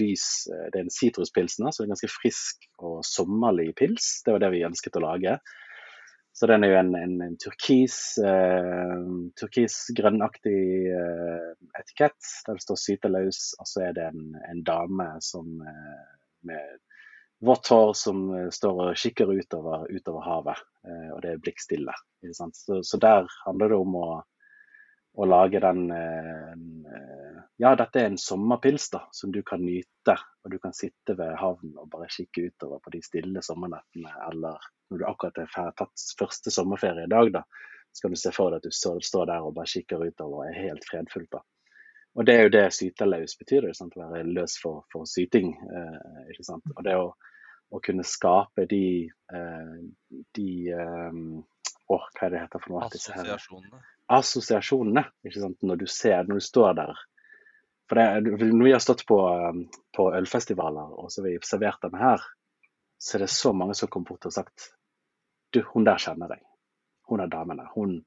lys, 0.00 0.26
eh, 0.50 0.66
Det 0.72 0.80
er 0.80 0.86
en 0.86 0.96
sitruspilsner, 0.96 1.70
så 1.70 1.84
en 1.84 1.94
ganske 1.94 2.10
frisk 2.10 2.66
og 2.78 3.04
sommerlig 3.06 3.74
pils. 3.78 4.22
Det 4.24 4.34
var 4.34 4.42
det 4.42 4.54
vi 4.56 4.64
ønsket 4.66 4.98
å 4.98 5.04
lage. 5.06 5.38
Så 6.34 6.48
den 6.50 6.64
er 6.66 6.72
jo 6.72 6.78
en, 6.80 6.94
en, 6.98 7.12
en 7.22 7.36
turkis, 7.38 7.96
eh, 8.18 8.94
turkisgrønnaktig 9.38 10.62
eh, 10.90 11.50
etikett 11.78 12.32
der 12.46 12.58
det 12.58 12.64
står 12.64 12.80
'syte 12.82 13.10
løs', 13.12 13.52
og 13.62 13.68
så 13.70 13.84
er 13.86 13.92
det 13.94 14.08
en, 14.08 14.34
en 14.50 14.64
dame 14.66 15.06
som 15.22 15.60
eh, 15.62 16.08
med 16.50 16.80
vått 17.44 17.70
hår 17.70 17.92
som 17.94 18.24
eh, 18.34 18.50
står 18.50 18.82
og 18.88 18.98
kikker 18.98 19.30
utover, 19.30 19.86
utover 19.94 20.26
havet, 20.26 20.62
eh, 20.88 21.08
og 21.14 21.22
det 21.22 21.34
er 21.34 21.42
blikkstille. 21.44 21.94
Så, 22.32 22.80
så 22.82 22.98
der 22.98 23.30
handler 23.44 23.70
det 23.70 23.78
om 23.78 23.94
å, 24.00 24.08
å 25.14 25.28
lage 25.28 25.62
den 25.62 25.86
eh, 25.94 26.54
Ja, 27.62 27.76
dette 27.78 28.00
er 28.00 28.08
en 28.10 28.18
sommerpils 28.18 28.88
da, 28.90 29.04
som 29.14 29.32
du 29.32 29.42
kan 29.46 29.62
nyte. 29.62 30.16
Og 30.44 30.50
du 30.50 30.58
kan 30.58 30.74
sitte 30.74 31.14
ved 31.18 31.36
havnen 31.38 31.76
og 31.78 31.88
bare 31.92 32.10
kikke 32.10 32.48
utover 32.50 32.80
på 32.82 32.90
de 32.94 33.02
stille 33.04 33.42
sommernettene. 33.46 34.10
Eller 34.28 34.66
når 34.90 35.00
du 35.00 35.06
akkurat 35.08 35.54
har 35.54 35.70
tatt 35.78 36.06
første 36.18 36.50
sommerferie 36.54 37.06
i 37.06 37.12
dag, 37.12 37.30
da, 37.36 37.44
så 37.94 38.04
kan 38.04 38.14
du 38.14 38.18
se 38.18 38.32
for 38.34 38.50
deg 38.50 38.58
at 38.58 38.66
du 38.66 38.74
står, 38.74 39.26
der 39.30 39.46
og 39.46 39.54
bare 39.54 39.70
kikker 39.70 40.02
utover 40.02 40.40
og 40.42 40.48
er 40.48 40.58
helt 40.58 40.86
fredfullt. 40.90 41.30
da. 41.30 41.44
Og 42.14 42.26
det 42.26 42.34
er 42.34 42.42
jo 42.46 42.52
det 42.54 42.64
syteløs 42.74 43.38
betyr, 43.38 43.68
det, 43.68 43.76
sant? 43.78 43.94
å 43.98 44.10
være 44.10 44.26
løs 44.34 44.58
for, 44.62 44.82
for 44.92 45.06
syting. 45.06 45.54
Eh, 45.54 46.20
ikke 46.34 46.46
sant? 46.46 46.66
Og 46.74 46.82
det 46.86 46.98
å, 46.98 47.08
å 47.70 47.80
kunne 47.82 48.06
skape 48.06 48.66
de, 48.70 48.84
eh, 49.30 49.74
de 50.38 50.50
eh, 50.74 51.24
Åh, 51.94 52.04
hva 52.16 52.26
er 52.26 52.30
det 52.32 52.38
heter 52.40 52.62
for 52.62 52.72
noe? 52.72 52.86
Assosiasjonene. 52.86 53.80
assosiasjonene 54.16 55.02
ikke 55.26 55.42
sant? 55.42 55.58
når 55.68 55.82
du 55.82 55.90
ser, 55.90 56.22
når 56.26 56.40
du 56.40 56.46
står 56.46 56.78
der. 56.78 57.02
For 57.88 58.00
det, 58.00 58.38
Når 58.52 58.64
vi 58.64 58.72
har 58.72 58.82
stått 58.82 59.04
på, 59.06 59.18
um, 59.28 59.66
på 59.96 60.08
ølfestivaler 60.16 60.96
og 60.98 61.12
så 61.12 61.20
har 61.20 61.28
vi 61.28 61.38
servert 61.44 61.82
den 61.84 61.98
her, 62.00 62.22
så 62.98 63.16
er 63.16 63.26
det 63.26 63.30
så 63.30 63.52
mange 63.52 63.74
som 63.76 63.90
kommer 63.92 64.14
bort 64.14 64.26
og 64.26 64.32
sagt 64.32 64.70
Du, 65.52 65.60
hun 65.74 65.84
der 65.86 66.00
kjenner 66.02 66.32
jeg. 66.34 66.42
Hun 67.06 67.20
er 67.20 67.28
damen 67.30 67.60
der. 67.60 67.68
Hun, 67.74 67.98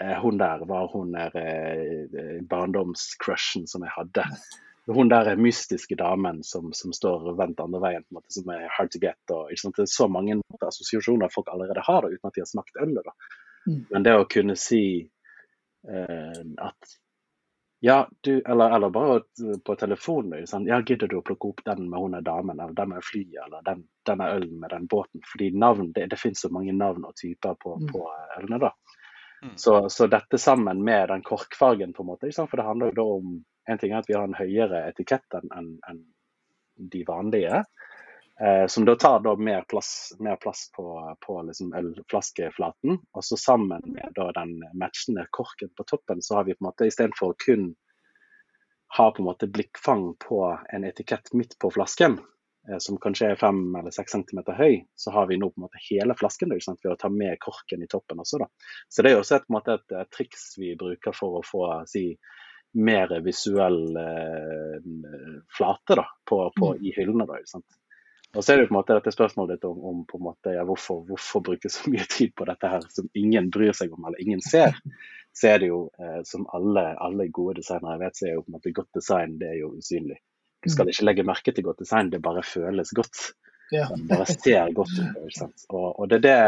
eh, 0.00 0.16
hun 0.18 0.38
der 0.40 0.64
var 0.66 0.88
hun 0.90 1.12
der 1.12 1.36
eh, 1.38 2.40
barndomscrushen 2.48 3.68
som 3.70 3.84
jeg 3.86 3.92
hadde. 3.94 4.24
Hun 4.86 5.08
der 5.12 5.30
er 5.30 5.38
mystiske 5.38 5.94
damen 5.94 6.40
som, 6.42 6.72
som 6.74 6.92
står 6.92 7.36
vendt 7.38 7.60
andre 7.62 7.80
veien, 7.84 8.02
på 8.02 8.16
en 8.16 8.18
måte, 8.18 8.34
som 8.34 8.50
er 8.50 8.66
hard 8.66 8.90
to 8.90 8.98
get. 8.98 9.20
Og? 9.30 9.52
Det 9.52 9.84
er 9.84 9.92
så 9.92 10.08
mange 10.10 10.40
assosiasjoner 10.58 11.30
folk 11.30 11.52
allerede 11.52 11.84
har, 11.86 12.02
da, 12.02 12.10
uten 12.10 12.32
at 12.32 12.34
de 12.34 12.42
har 12.42 12.50
smakt 12.50 12.82
ølet. 12.82 13.12
Mm. 13.68 13.84
Men 13.92 14.08
det 14.08 14.16
å 14.18 14.26
kunne 14.32 14.58
si 14.58 14.82
eh, 15.86 16.42
at 16.66 16.96
ja, 17.82 18.08
du, 18.20 18.40
eller, 18.40 18.70
eller 18.76 18.90
bare 18.94 19.20
på 19.66 19.74
telefonen. 19.74 20.44
ikke? 20.44 20.60
Ja, 20.70 20.76
gidder 20.86 21.10
du 21.10 21.16
å 21.18 21.22
plukke 21.26 21.48
opp 21.50 21.62
den 21.66 21.88
med 21.90 21.98
hun 21.98 22.14
damen, 22.22 22.60
eller 22.60 22.76
den 22.78 22.92
med 22.92 23.02
flyet, 23.02 23.40
eller 23.46 23.64
den, 23.66 23.80
denne 24.06 24.28
ølen 24.36 24.60
med 24.62 24.70
den 24.70 24.86
båten? 24.86 25.22
Fordi 25.32 25.48
navn, 25.58 25.88
det, 25.96 26.04
det 26.12 26.18
finnes 26.20 26.44
så 26.44 26.50
mange 26.54 26.74
navn 26.78 27.08
og 27.08 27.16
typer 27.18 27.58
på, 27.58 27.74
Mm. 27.80 27.88
på 27.90 28.04
ølene, 28.38 28.60
da. 28.62 28.70
Mm. 29.42 29.56
Så, 29.58 29.88
så 29.90 30.06
dette 30.06 30.38
sammen 30.38 30.84
med 30.86 31.08
den 31.10 31.26
korkfargen, 31.26 31.92
på 31.92 32.04
en 32.06 32.12
måte, 32.12 32.30
for 32.38 32.56
det 32.56 32.68
handler 32.68 32.92
jo 32.92 32.98
da 33.00 33.08
om 33.18 33.40
En 33.70 33.78
ting 33.78 33.92
er 33.92 34.00
at 34.02 34.08
vi 34.08 34.14
har 34.14 34.24
en 34.26 34.34
høyere 34.34 34.88
etikett 34.88 35.36
enn 35.38 35.50
en, 35.54 35.66
enn 35.86 35.98
de 36.90 37.04
vanlige. 37.06 37.60
Eh, 38.40 38.66
som 38.66 38.84
da 38.84 38.96
tar 38.96 39.20
da 39.20 39.36
mer 39.36 39.62
plass, 39.62 40.16
mer 40.18 40.36
plass 40.36 40.70
på, 40.76 41.16
på 41.26 41.42
liksom 41.42 41.74
ølflaskeflaten. 41.74 42.98
Og 43.12 43.24
så 43.24 43.36
sammen 43.36 43.82
med 43.84 44.12
den 44.16 44.58
matchende 44.78 45.26
korken 45.30 45.70
på 45.76 45.84
toppen, 45.84 46.22
så 46.22 46.40
har 46.40 46.44
vi 46.44 46.54
på 46.54 46.64
en 46.64 46.70
måte 46.70 46.88
istedenfor 46.88 47.34
kun 47.46 47.74
ha 48.96 49.10
på 49.10 49.22
en 49.22 49.24
måte 49.24 49.46
blikkfang 49.46 50.14
på 50.28 50.58
en 50.72 50.84
etikett 50.84 51.32
midt 51.32 51.58
på 51.58 51.70
flasken, 51.70 52.18
eh, 52.68 52.78
som 52.78 52.98
kanskje 53.00 53.30
er 53.32 53.40
fem 53.40 53.76
eller 53.76 53.92
seks 53.94 54.12
centimeter 54.12 54.56
høy, 54.56 54.82
så 54.94 55.12
har 55.12 55.28
vi 55.28 55.38
nå 55.40 55.50
på 55.52 55.60
en 55.60 55.66
måte 55.68 55.84
hele 55.90 56.16
flasken 56.16 56.52
da, 56.52 56.60
ved 56.60 56.92
å 56.92 57.00
ta 57.00 57.12
med 57.12 57.40
korken 57.40 57.84
i 57.84 57.88
toppen 57.88 58.20
også. 58.24 58.42
da. 58.42 58.48
Så 58.88 59.04
det 59.04 59.12
er 59.12 59.20
også 59.20 59.38
et, 59.38 59.48
måte 59.52 59.76
et, 59.76 59.86
et 59.96 60.12
triks 60.12 60.54
vi 60.60 60.74
bruker 60.80 61.16
for 61.16 61.40
å 61.40 61.44
få 61.46 61.68
si, 61.88 62.08
mer 62.72 63.12
visuell 63.20 63.96
eh, 64.00 64.90
flate 65.56 66.00
da, 66.00 66.06
på, 66.28 66.42
på, 66.56 66.74
i 66.80 66.92
hyllene. 66.96 67.28
da. 67.28 67.60
Og 68.32 68.44
så 68.44 68.52
er 68.52 68.58
det 68.58 68.64
jo 68.64 68.68
på 68.70 68.74
en 68.74 68.78
måte 68.78 68.96
dette 68.96 69.12
spørsmålet 69.12 69.58
ditt 69.58 69.66
om, 69.68 69.80
om 69.90 70.04
på 70.08 70.18
en 70.18 70.24
måte, 70.24 70.54
ja, 70.56 70.64
hvorfor, 70.64 71.02
hvorfor 71.08 71.42
bruke 71.44 71.68
så 71.72 71.90
mye 71.92 72.06
tid 72.08 72.32
på 72.38 72.46
dette 72.48 72.70
her 72.72 72.86
som 72.94 73.10
ingen 73.18 73.50
bryr 73.52 73.74
seg 73.76 73.92
om 73.92 74.08
eller 74.08 74.22
ingen 74.24 74.40
ser. 74.44 74.78
Så 75.36 75.50
er 75.52 75.60
det 75.60 75.68
jo, 75.68 75.84
eh, 76.00 76.20
som 76.28 76.46
alle, 76.56 76.86
alle 77.00 77.28
gode 77.28 77.58
designere 77.60 78.00
vet, 78.00 78.16
så 78.16 78.28
er 78.28 78.36
jo 78.38 78.44
på 78.46 78.52
en 78.52 78.58
måte 78.58 78.74
godt 78.76 78.96
design 78.96 79.38
det 79.40 79.52
er 79.52 79.60
jo 79.60 79.74
usynlig. 79.76 80.18
Du 80.62 80.70
skal 80.70 80.88
ikke 80.88 81.08
legge 81.08 81.26
merke 81.26 81.52
til 81.52 81.66
godt 81.66 81.82
design, 81.82 82.12
det 82.12 82.22
bare 82.22 82.44
føles 82.46 82.92
godt. 82.96 83.22
Ja. 83.74 83.88
Det 83.90 84.08
bare 84.08 84.28
ser 84.30 84.72
godt 84.76 84.92
ut. 85.00 85.66
Og, 85.68 85.88
og 85.98 86.08
det 86.08 86.22
er 86.22 86.28
det 86.28 86.38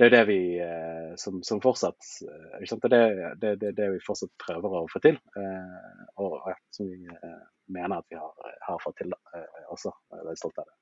det 0.00 0.06
er 0.06 0.14
det 0.14 0.22
vi 0.26 0.38
eh, 0.58 1.12
som, 1.20 1.42
som 1.44 1.60
fortsatt 1.62 2.06
eh? 2.24 2.62
Det 2.64 2.98
er 2.98 3.56
det, 3.60 3.72
det, 3.76 3.88
vi 3.92 4.00
fortsatt 4.02 4.32
prøver 4.40 4.78
å 4.80 4.86
få 4.90 5.02
til. 5.04 5.18
Eh, 5.36 6.06
og 6.24 6.38
ja, 6.48 6.56
som 6.74 6.88
vi 6.88 7.04
eh, 7.06 7.42
mener 7.76 8.00
at 8.00 8.08
vi 8.10 8.18
har, 8.18 8.54
har 8.66 8.80
fått 8.82 9.02
til 9.02 9.12
eh, 9.12 9.66
også. 9.68 9.92
Jeg 9.92 10.18
er 10.18 10.24
veldig 10.24 10.40
stolt 10.40 10.62
av 10.62 10.70
det. 10.70 10.81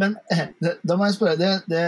Men 0.00 0.16
eh, 0.32 0.48
da 0.84 0.96
må 0.96 1.08
jeg 1.08 1.16
spørre 1.16 1.38
det, 1.40 1.50
det, 1.70 1.82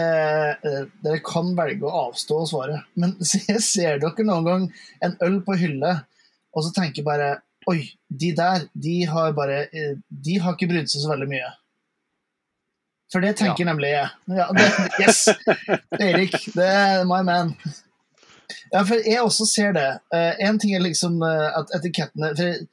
eh, 0.68 0.84
Dere 1.04 1.22
kan 1.24 1.52
velge 1.56 1.88
å 1.88 2.06
avstå 2.08 2.40
å 2.40 2.48
svare, 2.48 2.82
men 3.00 3.14
ser, 3.30 3.58
ser 3.64 4.02
dere 4.02 4.28
noen 4.28 4.48
gang 4.48 4.68
en 5.04 5.16
øl 5.26 5.40
på 5.46 5.56
hylle, 5.60 5.96
og 6.52 6.66
så 6.66 6.74
tenker 6.76 7.06
bare 7.06 7.34
Oi, 7.70 7.78
de 8.10 8.32
der, 8.34 8.64
de 8.74 8.96
har 9.06 9.36
bare 9.36 9.68
eh, 9.70 9.92
De 10.10 10.38
har 10.42 10.56
ikke 10.56 10.66
brydd 10.72 10.90
seg 10.90 11.04
så 11.04 11.12
veldig 11.12 11.28
mye. 11.30 11.50
For 13.12 13.22
det 13.22 13.36
tenker 13.38 13.68
nemlig 13.68 13.92
jeg. 13.92 14.08
Ja, 14.34 14.48
det, 14.56 14.64
yes! 14.98 15.28
Erik, 16.08 16.34
det 16.56 16.66
er 16.66 17.04
my 17.06 17.20
man. 17.28 17.52
Ja, 18.72 18.80
for 18.80 18.96
jeg 18.96 19.20
også 19.20 19.46
ser 19.46 19.76
det. 19.76 19.86
Én 20.42 20.58
ting 20.58 20.72
er 20.74 20.82
liksom 20.82 21.20
at 21.22 21.70
etikettene 21.76 22.32
for, 22.38 22.64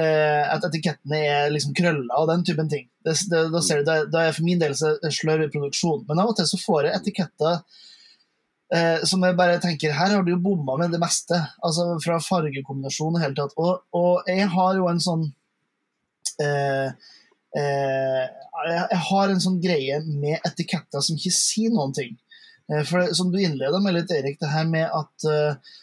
At 0.00 0.64
etikettene 0.70 1.20
er 1.26 1.50
liksom 1.52 1.74
krølla 1.76 2.22
og 2.22 2.30
den 2.30 2.46
typen 2.46 2.70
ting. 2.70 2.86
Det, 3.04 3.14
det, 3.30 3.44
da 3.52 3.62
ser 3.64 3.80
du, 3.80 3.86
det, 3.88 3.98
det 4.12 4.24
er 4.24 4.34
for 4.36 4.46
min 4.46 4.60
del 4.60 4.74
så 4.76 4.94
sløver 5.08 5.52
produksjon. 5.52 6.04
Men 6.08 6.20
av 6.22 6.32
og 6.32 6.36
til 6.38 6.48
så 6.50 6.58
får 6.60 6.88
jeg 6.88 7.00
etiketter 7.00 7.62
eh, 8.76 9.06
som 9.08 9.24
jeg 9.24 9.38
bare 9.38 9.60
tenker 9.62 9.94
Her 9.96 10.14
har 10.16 10.26
du 10.26 10.34
jo 10.34 10.42
bomma 10.42 10.76
med 10.82 10.92
det 10.94 11.00
meste. 11.02 11.38
Altså 11.64 11.94
fra 12.04 12.20
fargekombinasjon 12.24 13.16
og 13.16 13.24
hele 13.24 13.38
tatt. 13.38 13.56
Og, 13.56 13.86
og 13.96 14.28
jeg 14.30 14.50
har 14.52 14.76
jo 14.78 14.90
en 14.90 15.02
sånn 15.04 15.26
eh, 16.44 16.92
eh, 17.56 18.24
jeg, 18.60 19.00
har 19.10 19.30
en 19.30 19.42
sånn 19.42 19.60
greie 19.62 20.00
med 20.06 20.40
etiketter 20.46 21.04
som 21.04 21.18
ikke 21.18 21.34
sier 21.34 21.74
noen 21.74 21.94
ting. 21.96 22.16
Eh, 22.70 22.82
for 22.88 23.14
Som 23.16 23.32
du 23.32 23.40
innleda 23.40 23.80
med 23.82 23.96
litt, 23.96 24.12
Erik, 24.14 24.40
det 24.40 24.52
her 24.52 24.68
med 24.68 24.86
at 24.86 25.30
eh, 25.30 25.76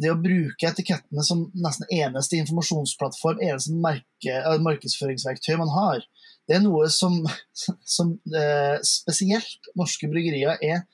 det 0.00 0.12
å 0.12 0.20
bruke 0.20 0.68
etikettene 0.70 1.24
som 1.26 1.42
nesten 1.52 1.88
eneste 1.92 2.38
informasjonsplattform, 2.40 3.42
eneste 3.44 3.74
merke, 3.76 4.32
eh, 4.32 4.62
markedsføringsverktøy 4.64 5.58
man 5.60 5.72
har, 5.74 6.06
det 6.48 6.56
er 6.56 6.64
noe 6.64 6.88
som, 6.92 7.20
som 7.96 8.14
eh, 8.32 8.78
spesielt 8.86 9.70
norske 9.78 10.08
bryggerier 10.10 10.56
er 10.64 10.86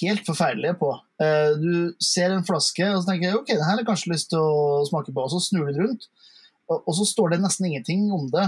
helt 0.00 0.22
forferdelige 0.26 0.76
på. 0.80 0.92
Eh, 1.22 1.50
du 1.58 1.72
ser 2.02 2.34
en 2.34 2.46
flaske 2.46 2.86
og 2.92 3.02
så 3.02 3.10
tenker 3.10 3.38
ok, 3.38 3.50
det 3.52 3.62
her 3.62 3.72
har 3.72 3.82
jeg 3.82 3.88
kanskje 3.90 4.12
lyst 4.14 4.30
til 4.32 4.42
å 4.42 4.84
smake 4.88 5.14
på, 5.14 5.26
og 5.26 5.34
så 5.34 5.42
snur 5.42 5.66
du 5.66 5.72
den 5.72 5.82
rundt, 5.84 6.08
og, 6.70 6.80
og 6.80 6.94
så 6.98 7.06
står 7.06 7.34
det 7.34 7.42
nesten 7.42 7.68
ingenting 7.70 8.08
om 8.14 8.30
det. 8.32 8.46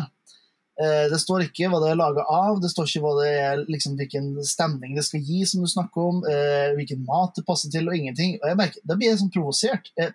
Eh, 0.78 1.04
det 1.10 1.18
står 1.18 1.42
ikke 1.48 1.66
hva 1.72 1.80
det 1.82 1.90
er 1.90 1.98
laga 1.98 2.22
av, 2.30 2.60
det 2.62 2.70
står 2.70 2.86
ikke 2.86 3.12
det 3.18 3.30
er, 3.34 3.62
liksom, 3.66 3.96
hvilken 3.98 4.28
stemning 4.46 4.94
det 4.94 5.02
skal 5.08 5.24
gi, 5.26 5.40
som 5.50 5.64
du 5.64 5.70
snakker 5.70 6.04
om, 6.12 6.20
eh, 6.30 6.70
hvilken 6.78 7.02
mat 7.08 7.34
det 7.34 7.46
passer 7.48 7.72
til, 7.72 7.88
og 7.90 7.96
ingenting. 7.96 8.36
Og 8.38 8.46
jeg 8.46 8.58
merker, 8.60 8.84
Da 8.86 8.94
blir 8.94 9.10
jeg 9.10 9.18
sånn 9.18 9.32
provosert. 9.34 9.90
Jeg, 9.98 10.14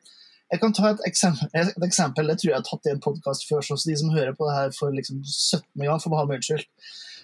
jeg 0.53 0.61
kan 0.61 0.73
ta 0.73 0.93
et 0.93 1.03
eksempel, 1.09 1.49
et 1.53 1.87
eksempel, 1.89 2.27
det 2.27 2.37
tror 2.39 2.49
jeg 2.49 2.55
jeg 2.55 2.61
har 2.61 2.69
tatt 2.69 2.87
i 2.87 2.93
en 2.93 3.03
podkast 3.03 3.47
før, 3.49 3.59
så 3.65 3.75
de 3.83 3.97
som 3.99 4.13
hører 4.15 4.37
på 4.37 4.47
det 4.47 4.55
her 4.55 4.71
for 4.71 4.95
liksom 4.95 5.19
17. 5.25 5.65
gang, 5.83 5.99
får 5.99 6.13
bare 6.13 6.23
ha 6.23 6.31
meg 6.31 6.39
unnskyldt. 6.39 6.71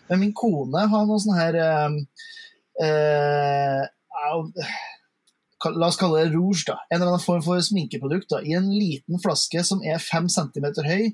Men 0.09 0.19
min 0.19 0.33
kone 0.33 0.87
har 0.91 1.05
noe 1.05 1.19
sånn 1.21 1.37
her 1.37 1.55
eh, 1.63 1.99
eh, 2.83 3.87
La 5.59 5.89
oss 5.89 5.97
kalle 5.99 6.21
det 6.23 6.31
rouge, 6.31 6.63
da. 6.67 6.77
En 6.87 7.01
eller 7.01 7.13
annen 7.13 7.23
form 7.23 7.41
for 7.43 7.59
sminkeprodukt 7.59 8.29
da, 8.31 8.39
i 8.39 8.53
en 8.55 8.69
liten 8.71 9.19
flaske 9.19 9.63
som 9.67 9.81
er 9.83 9.99
5 9.99 10.29
cm 10.31 10.67
høy 10.87 11.09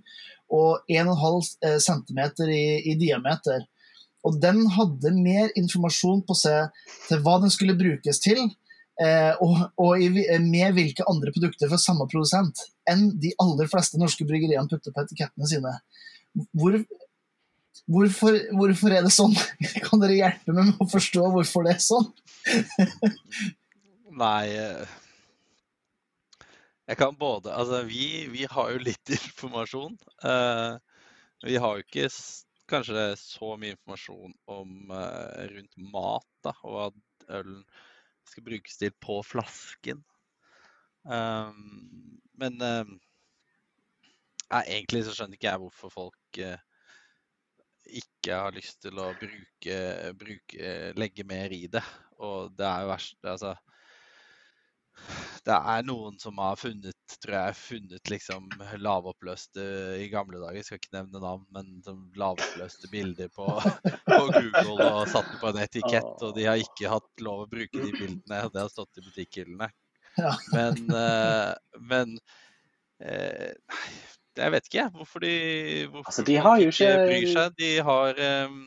og 0.55 0.91
1,5 0.91 1.79
cm 1.83 2.21
i, 2.49 2.65
i 2.91 2.95
diameter. 2.99 3.65
Og 4.25 4.37
den 4.41 4.63
hadde 4.73 5.13
mer 5.15 5.51
informasjon 5.59 6.23
på 6.25 6.37
seg 6.37 6.73
til 7.07 7.21
hva 7.25 7.37
den 7.43 7.53
skulle 7.53 7.77
brukes 7.77 8.21
til, 8.23 8.41
eh, 9.01 9.33
og, 9.43 9.67
og 9.81 10.01
i, 10.01 10.09
med 10.41 10.77
hvilke 10.77 11.05
andre 11.09 11.33
produkter 11.35 11.69
fra 11.69 11.79
samme 11.81 12.07
produsent 12.09 12.63
enn 12.89 13.11
de 13.21 13.33
aller 13.41 13.69
fleste 13.69 14.01
norske 14.01 14.25
bryggeriene 14.27 14.69
putter 14.71 14.95
på 14.95 15.05
etikettene 15.05 15.49
sine. 15.49 15.73
Hvor, 16.57 16.79
hvorfor, 17.85 18.39
hvorfor, 18.57 18.97
er 18.97 19.05
det 19.05 19.13
sånn? 19.13 19.35
Kan 19.85 20.01
dere 20.01 20.17
hjelpe 20.17 20.57
meg 20.57 20.71
med 20.71 20.81
å 20.81 20.89
forstå 20.89 21.29
hvorfor 21.37 21.67
det 21.67 21.77
er 21.77 21.85
sånn? 21.85 22.09
Nei 24.25 24.45
eh, 24.57 24.97
Jeg 26.85 26.97
kan 26.97 27.15
både 27.17 27.53
Altså, 27.53 27.83
vi, 27.83 28.27
vi 28.29 28.45
har 28.49 28.71
jo 28.71 28.81
litt 28.83 29.09
informasjon. 29.17 29.97
Uh, 30.23 30.77
vi 31.45 31.57
har 31.61 31.77
jo 31.77 31.85
ikke 31.85 32.09
kanskje 32.69 33.07
så 33.21 33.53
mye 33.61 33.75
informasjon 33.75 34.35
om 34.49 34.91
uh, 34.93 35.45
rundt 35.51 35.81
mat 35.93 36.29
da, 36.45 36.53
og 36.65 36.75
hva 36.75 37.39
ølen 37.39 37.63
skal 38.25 38.45
brukes 38.45 38.77
til 38.81 38.93
på 39.01 39.19
flasken. 39.25 40.01
Um, 41.05 42.21
men 42.37 42.61
uh, 42.61 42.85
egentlig 44.61 45.05
så 45.05 45.13
skjønner 45.13 45.37
ikke 45.37 45.51
jeg 45.51 45.61
hvorfor 45.61 45.93
folk 45.93 46.41
ikke 47.85 48.37
har 48.41 48.53
lyst 48.53 48.79
til 48.81 48.97
å 48.97 49.11
bruke, 49.17 49.77
bruke, 50.17 50.71
legge 50.97 51.25
mer 51.29 51.53
i 51.53 51.67
det. 51.69 51.83
Og 52.17 52.53
det 52.57 52.65
er 52.65 52.81
jo 52.81 52.89
verst 52.89 53.27
Altså 53.29 53.53
det 55.45 55.55
er 55.55 55.85
noen 55.85 56.15
som 56.19 56.39
har 56.41 56.57
funnet, 56.57 57.17
tror 57.21 57.35
jeg, 57.35 57.57
funnet 57.59 58.09
liksom 58.09 58.47
lavoppløste 58.81 59.65
i 60.01 60.07
gamle 60.09 60.39
dager, 60.41 60.57
jeg 60.57 60.67
skal 60.67 60.79
ikke 60.81 60.95
nevne 60.95 61.21
navn, 61.21 61.43
men 61.53 62.07
lavoppløste 62.17 62.89
bilder 62.91 63.29
på, 63.35 63.45
på, 64.09 64.21
Google 64.33 64.89
og 64.89 65.11
satt 65.13 65.29
på 65.41 65.51
en 65.51 65.61
etikett. 65.61 66.13
Og 66.25 66.33
de 66.37 66.47
har 66.49 66.61
ikke 66.61 66.89
hatt 66.91 67.25
lov 67.25 67.45
å 67.45 67.49
bruke 67.51 67.81
de 67.81 67.93
bildene, 67.93 68.41
det 68.49 68.63
har 68.63 68.73
stått 68.73 69.01
i 69.01 69.05
butikkhyllene. 69.05 69.69
Men, 70.53 70.79
uh, 70.95 71.51
men 71.91 72.15
uh, 73.03 73.51
jeg 74.35 74.51
vet 74.51 74.69
ikke 74.69 74.89
hvorfor 74.95 75.23
de, 75.23 75.35
hvorfor 75.91 76.11
altså, 76.11 76.25
de 76.27 76.37
har 76.47 76.61
jo 76.63 76.71
ikke 76.71 76.93
bryr 77.01 77.27
seg. 77.31 77.57
De 77.59 77.71
har 77.87 78.21
um, 78.47 78.61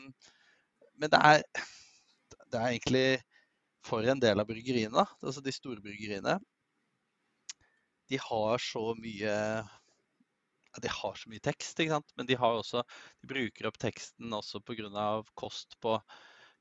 Men 0.99 1.11
det 1.13 1.19
er, 1.31 1.43
det 2.49 2.61
er 2.61 2.69
egentlig 2.69 3.07
for 3.85 4.05
en 4.05 4.19
del 4.21 4.41
av 4.41 4.47
bryggeriene, 4.49 5.05
altså 5.23 5.43
de 5.43 5.53
store 5.55 5.83
bryggeriene, 5.83 6.37
de 8.09 8.17
har 8.21 8.57
så 8.57 8.95
mye 8.97 9.33
ja, 10.69 10.81
De 10.81 10.89
har 10.89 11.15
så 11.17 11.29
mye 11.29 11.43
tekst, 11.45 11.77
ikke 11.77 11.97
sant? 11.97 12.11
men 12.17 12.29
de 12.29 12.37
har 12.39 12.57
også 12.57 12.81
De 13.21 13.29
bruker 13.29 13.69
opp 13.69 13.77
teksten 13.81 14.33
også 14.33 14.61
pga. 14.65 15.21
kost 15.37 15.77
på 15.81 15.99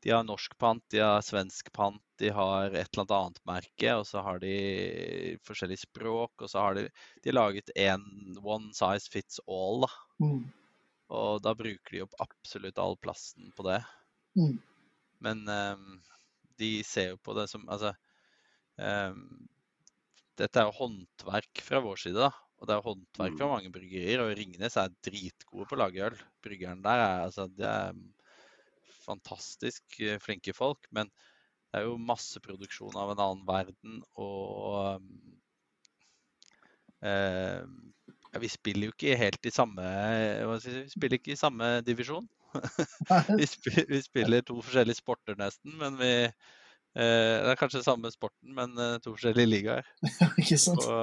De 0.05 0.13
har 0.13 0.27
norsk 0.29 0.55
pant, 0.59 0.85
de 0.93 1.01
har 1.03 1.25
svensk 1.25 1.73
pant, 1.73 2.03
de 2.21 2.31
har 2.31 2.71
et 2.71 2.93
eller 2.93 3.15
annet 3.17 3.41
merke, 3.49 3.95
og 3.97 4.05
så 4.07 4.23
har 4.23 4.39
de 4.39 4.53
forskjellige 5.43 5.89
språk, 5.89 6.37
og 6.39 6.51
så 6.53 6.63
har 6.63 6.77
de, 6.79 6.85
de 7.25 7.33
har 7.33 7.35
laget 7.41 7.73
en 7.75 8.05
one 8.39 8.71
size 8.77 9.11
fits 9.11 9.41
all. 9.49 9.83
da. 9.83 9.91
Mm. 10.23 10.45
Og 11.19 11.43
da 11.43 11.55
bruker 11.59 11.97
de 11.97 12.05
opp 12.05 12.15
absolutt 12.23 12.79
all 12.79 12.95
plassen 13.03 13.51
på 13.57 13.67
det. 13.67 13.81
Mm. 14.39 14.55
Men 15.27 15.43
um, 15.49 15.99
de 16.61 16.73
ser 16.87 17.13
jo 17.13 17.23
på 17.23 17.35
det 17.39 17.47
som 17.51 17.65
Altså 17.71 17.93
um, 18.77 19.23
Dette 20.39 20.61
er 20.61 20.69
jo 20.69 20.77
håndverk 20.77 21.63
fra 21.67 21.81
vår 21.83 21.99
side, 22.05 22.29
da. 22.29 22.31
Og 22.59 22.69
det 22.69 22.75
er 22.75 22.85
håndverk 22.85 23.35
fra 23.39 23.49
mm. 23.49 23.53
mange 23.55 23.73
bryggerier. 23.75 24.23
Og 24.23 24.37
Ringnes 24.39 24.77
er 24.79 24.95
dritgode 25.07 25.67
på 25.67 25.75
å 25.75 25.81
lage 25.81 26.05
øl. 26.07 26.21
Bryggeren 26.47 26.85
der 26.85 27.03
er 27.03 27.25
altså 27.25 27.49
Det 27.51 27.67
er 27.67 27.99
fantastisk 29.03 29.99
eh, 30.05 30.21
flinke 30.23 30.55
folk. 30.55 30.87
Men 30.95 31.11
det 31.11 31.81
er 31.81 31.89
jo 31.89 31.99
masseproduksjon 31.99 32.95
av 33.03 33.13
en 33.15 33.25
annen 33.25 33.43
verden. 33.49 33.99
Og 34.15 35.03
ja, 36.99 38.41
vi 38.43 38.49
spiller 38.51 38.89
jo 38.89 38.95
ikke 38.97 39.15
helt 39.15 39.47
i 39.47 39.53
samme 39.55 39.85
Vi 40.51 40.81
spiller 40.91 41.15
ikke 41.21 41.31
i 41.37 41.39
samme 41.39 41.77
divisjon. 41.87 42.27
vi, 43.39 43.47
spiller, 43.47 43.85
vi, 43.89 44.01
spiller 44.03 44.47
to 44.47 44.59
forskjellige 44.63 45.01
sporter 45.01 45.37
nesten, 45.39 45.75
men 45.81 45.99
vi 46.01 46.11
eh, 46.25 46.33
Det 46.99 47.53
er 47.53 47.61
kanskje 47.61 47.85
samme 47.85 48.11
sporten, 48.15 48.53
men 48.57 48.75
eh, 48.79 48.97
to 49.05 49.15
forskjellige 49.15 49.51
ligaer. 49.51 49.89
ikke 50.41 50.59
sant? 50.61 50.85
På, 50.85 50.99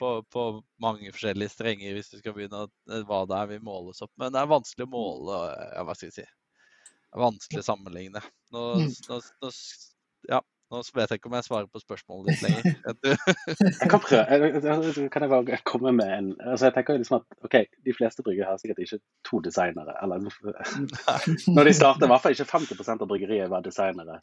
på, 0.00 0.12
på, 0.32 0.44
mange 0.82 1.12
forskjellige 1.12 1.52
strenger, 1.52 1.96
hvis 1.96 2.12
du 2.12 2.18
skal 2.20 2.36
begynne 2.36 2.64
å, 2.64 2.70
eh, 2.90 3.04
hva 3.08 3.22
det 3.28 3.40
er 3.40 3.52
vi 3.54 3.62
måles 3.64 4.00
opp 4.04 4.12
Men 4.20 4.34
Det 4.34 4.42
er 4.42 4.54
vanskelig 4.54 4.88
å 4.88 4.94
måle, 4.94 5.40
ja, 5.74 5.84
hva 5.86 5.96
skal 5.96 6.10
jeg 6.10 6.18
si. 6.20 6.28
Det 7.10 7.18
er 7.18 7.26
vanskelig 7.26 7.62
å 7.62 7.66
sammenligne. 7.66 8.24
Nå, 8.54 8.66
mm. 8.80 8.90
nå, 9.10 9.20
nå 9.42 9.52
ja, 10.30 10.40
nå 10.70 10.80
vet 10.94 11.10
jeg 11.10 11.18
ikke 11.18 11.30
om 11.30 11.34
jeg 11.34 11.46
svarer 11.46 11.66
på 11.70 11.80
spørsmålet 11.82 12.28
ditt 12.30 12.42
lenger. 12.46 13.16
jeg 13.82 13.88
kan 13.90 14.02
prøve. 14.04 14.50
Kan 15.10 15.24
jeg 15.26 15.32
bare 15.32 15.58
komme 15.66 15.92
med 15.98 16.12
en 16.14 16.28
altså 16.44 16.68
jeg 16.68 16.76
tenker 16.76 17.00
liksom 17.00 17.18
at 17.18 17.46
ok, 17.46 17.56
De 17.86 17.94
fleste 17.96 18.24
brygger 18.26 18.46
har 18.46 18.60
sikkert 18.62 18.84
ikke 18.84 19.00
to 19.26 19.40
designere. 19.42 19.96
eller 20.02 20.22
Når 21.56 21.64
de 21.70 21.74
starter, 21.74 22.06
i 22.06 22.12
hvert 22.12 22.22
fall 22.22 22.38
ikke 22.38 22.50
50% 22.52 23.02
av 23.02 23.10
bryggeriet 23.10 23.50
var 23.50 23.66
designere. 23.66 24.20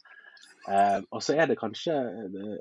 Eh, 0.68 0.98
og 1.12 1.22
så 1.24 1.36
er 1.38 1.46
det 1.48 1.56
kanskje 1.60 1.94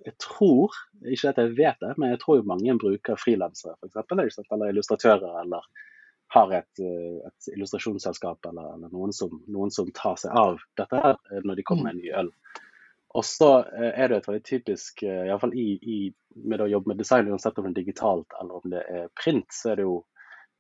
Jeg 0.05 0.13
tror, 0.23 0.75
ikke 1.01 1.31
at 1.31 1.41
jeg 1.41 1.55
vet 1.57 1.81
det, 1.83 1.95
men 1.97 2.13
jeg 2.13 2.21
tror 2.23 2.41
jo 2.41 2.47
mange 2.47 2.77
bruker 2.79 3.19
frilansere 3.19 3.75
f.eks. 3.79 4.43
Eller 4.51 4.71
illustratører 4.71 5.41
eller 5.41 5.63
har 6.35 6.51
et, 6.51 6.79
et 6.83 7.49
illustrasjonsselskap 7.55 8.49
eller, 8.49 8.73
eller 8.75 8.91
noen, 8.91 9.13
som, 9.15 9.31
noen, 9.47 9.71
som, 9.71 9.87
tar 9.95 10.17
seg 10.19 10.35
av 10.35 10.59
dette 10.79 10.99
her 10.99 11.43
når 11.47 11.59
de 11.59 11.63
kommer 11.67 11.87
med 11.87 11.95
en 11.95 12.01
ny 12.03 12.11
øl. 12.21 12.31
Og 13.15 13.25
så 13.25 13.49
eh, 13.63 13.93
er 13.95 14.09
det 14.09 14.19
et 14.19 14.27
veldig 14.27 14.43
typisk, 14.45 15.03
eh, 15.03 15.25
iallfall 15.29 15.55
i, 15.55 15.67
i, 15.81 15.99
med 16.49 16.61
å 16.61 16.69
jobbe 16.69 16.91
med 16.91 17.01
design, 17.01 17.29
uansett 17.31 17.57
om 17.59 17.69
det 17.69 17.73
er 17.75 17.81
digitalt 17.81 18.35
eller 18.41 18.59
om 18.59 18.71
det 18.73 18.83
er 18.83 19.11
print, 19.23 19.47
så 19.53 19.71
er 19.71 19.79
det 19.79 19.87
jo 19.87 19.99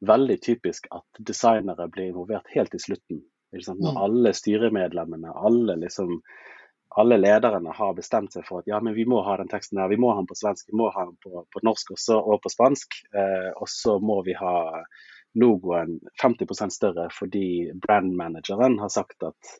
veldig 0.07 0.37
typisk 0.41 0.87
at 0.93 1.23
designere 1.25 1.89
blir 1.89 2.11
involvert 2.11 2.47
helt 2.53 2.75
i 2.75 2.79
slutten. 2.79 3.23
Når 3.51 3.91
mm. 3.91 3.97
alle 3.97 4.33
styremedlemmene, 4.35 5.31
alle, 5.31 5.75
liksom, 5.81 6.19
alle 6.99 7.17
lederne 7.17 7.73
har 7.73 7.93
bestemt 7.97 8.35
seg 8.35 8.45
for 8.45 8.61
at 8.61 8.69
ja, 8.69 8.79
men 8.83 8.95
vi 8.97 9.07
må 9.09 9.21
ha 9.25 9.37
den 9.39 9.49
teksten 9.51 9.79
her, 9.81 9.89
vi 9.89 9.99
må 10.01 10.11
ha 10.11 10.19
den 10.21 10.29
på 10.29 10.37
svensk, 10.37 10.67
vi 10.69 10.77
må 10.77 10.89
ha 10.93 11.05
den 11.07 11.15
på, 11.23 11.43
på 11.53 11.63
norsk 11.65 11.95
også, 11.95 12.19
og 12.19 12.41
på 12.43 12.51
spansk. 12.53 12.99
Eh, 13.15 13.51
og 13.55 13.69
så 13.71 13.97
må 14.03 14.19
vi 14.27 14.35
ha 14.37 14.57
logoen 15.37 15.99
50% 16.21 16.73
større 16.73 17.07
fordi 17.13 17.71
brandmanageren 17.83 18.79
har 18.81 18.91
sagt 18.93 19.23
at 19.27 19.57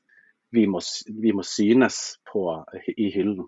vi 0.51 0.67
må, 0.67 0.81
vi 1.21 1.33
må 1.35 1.43
synes 1.43 2.17
på, 2.31 2.43
i 2.97 3.09
hyllen. 3.13 3.45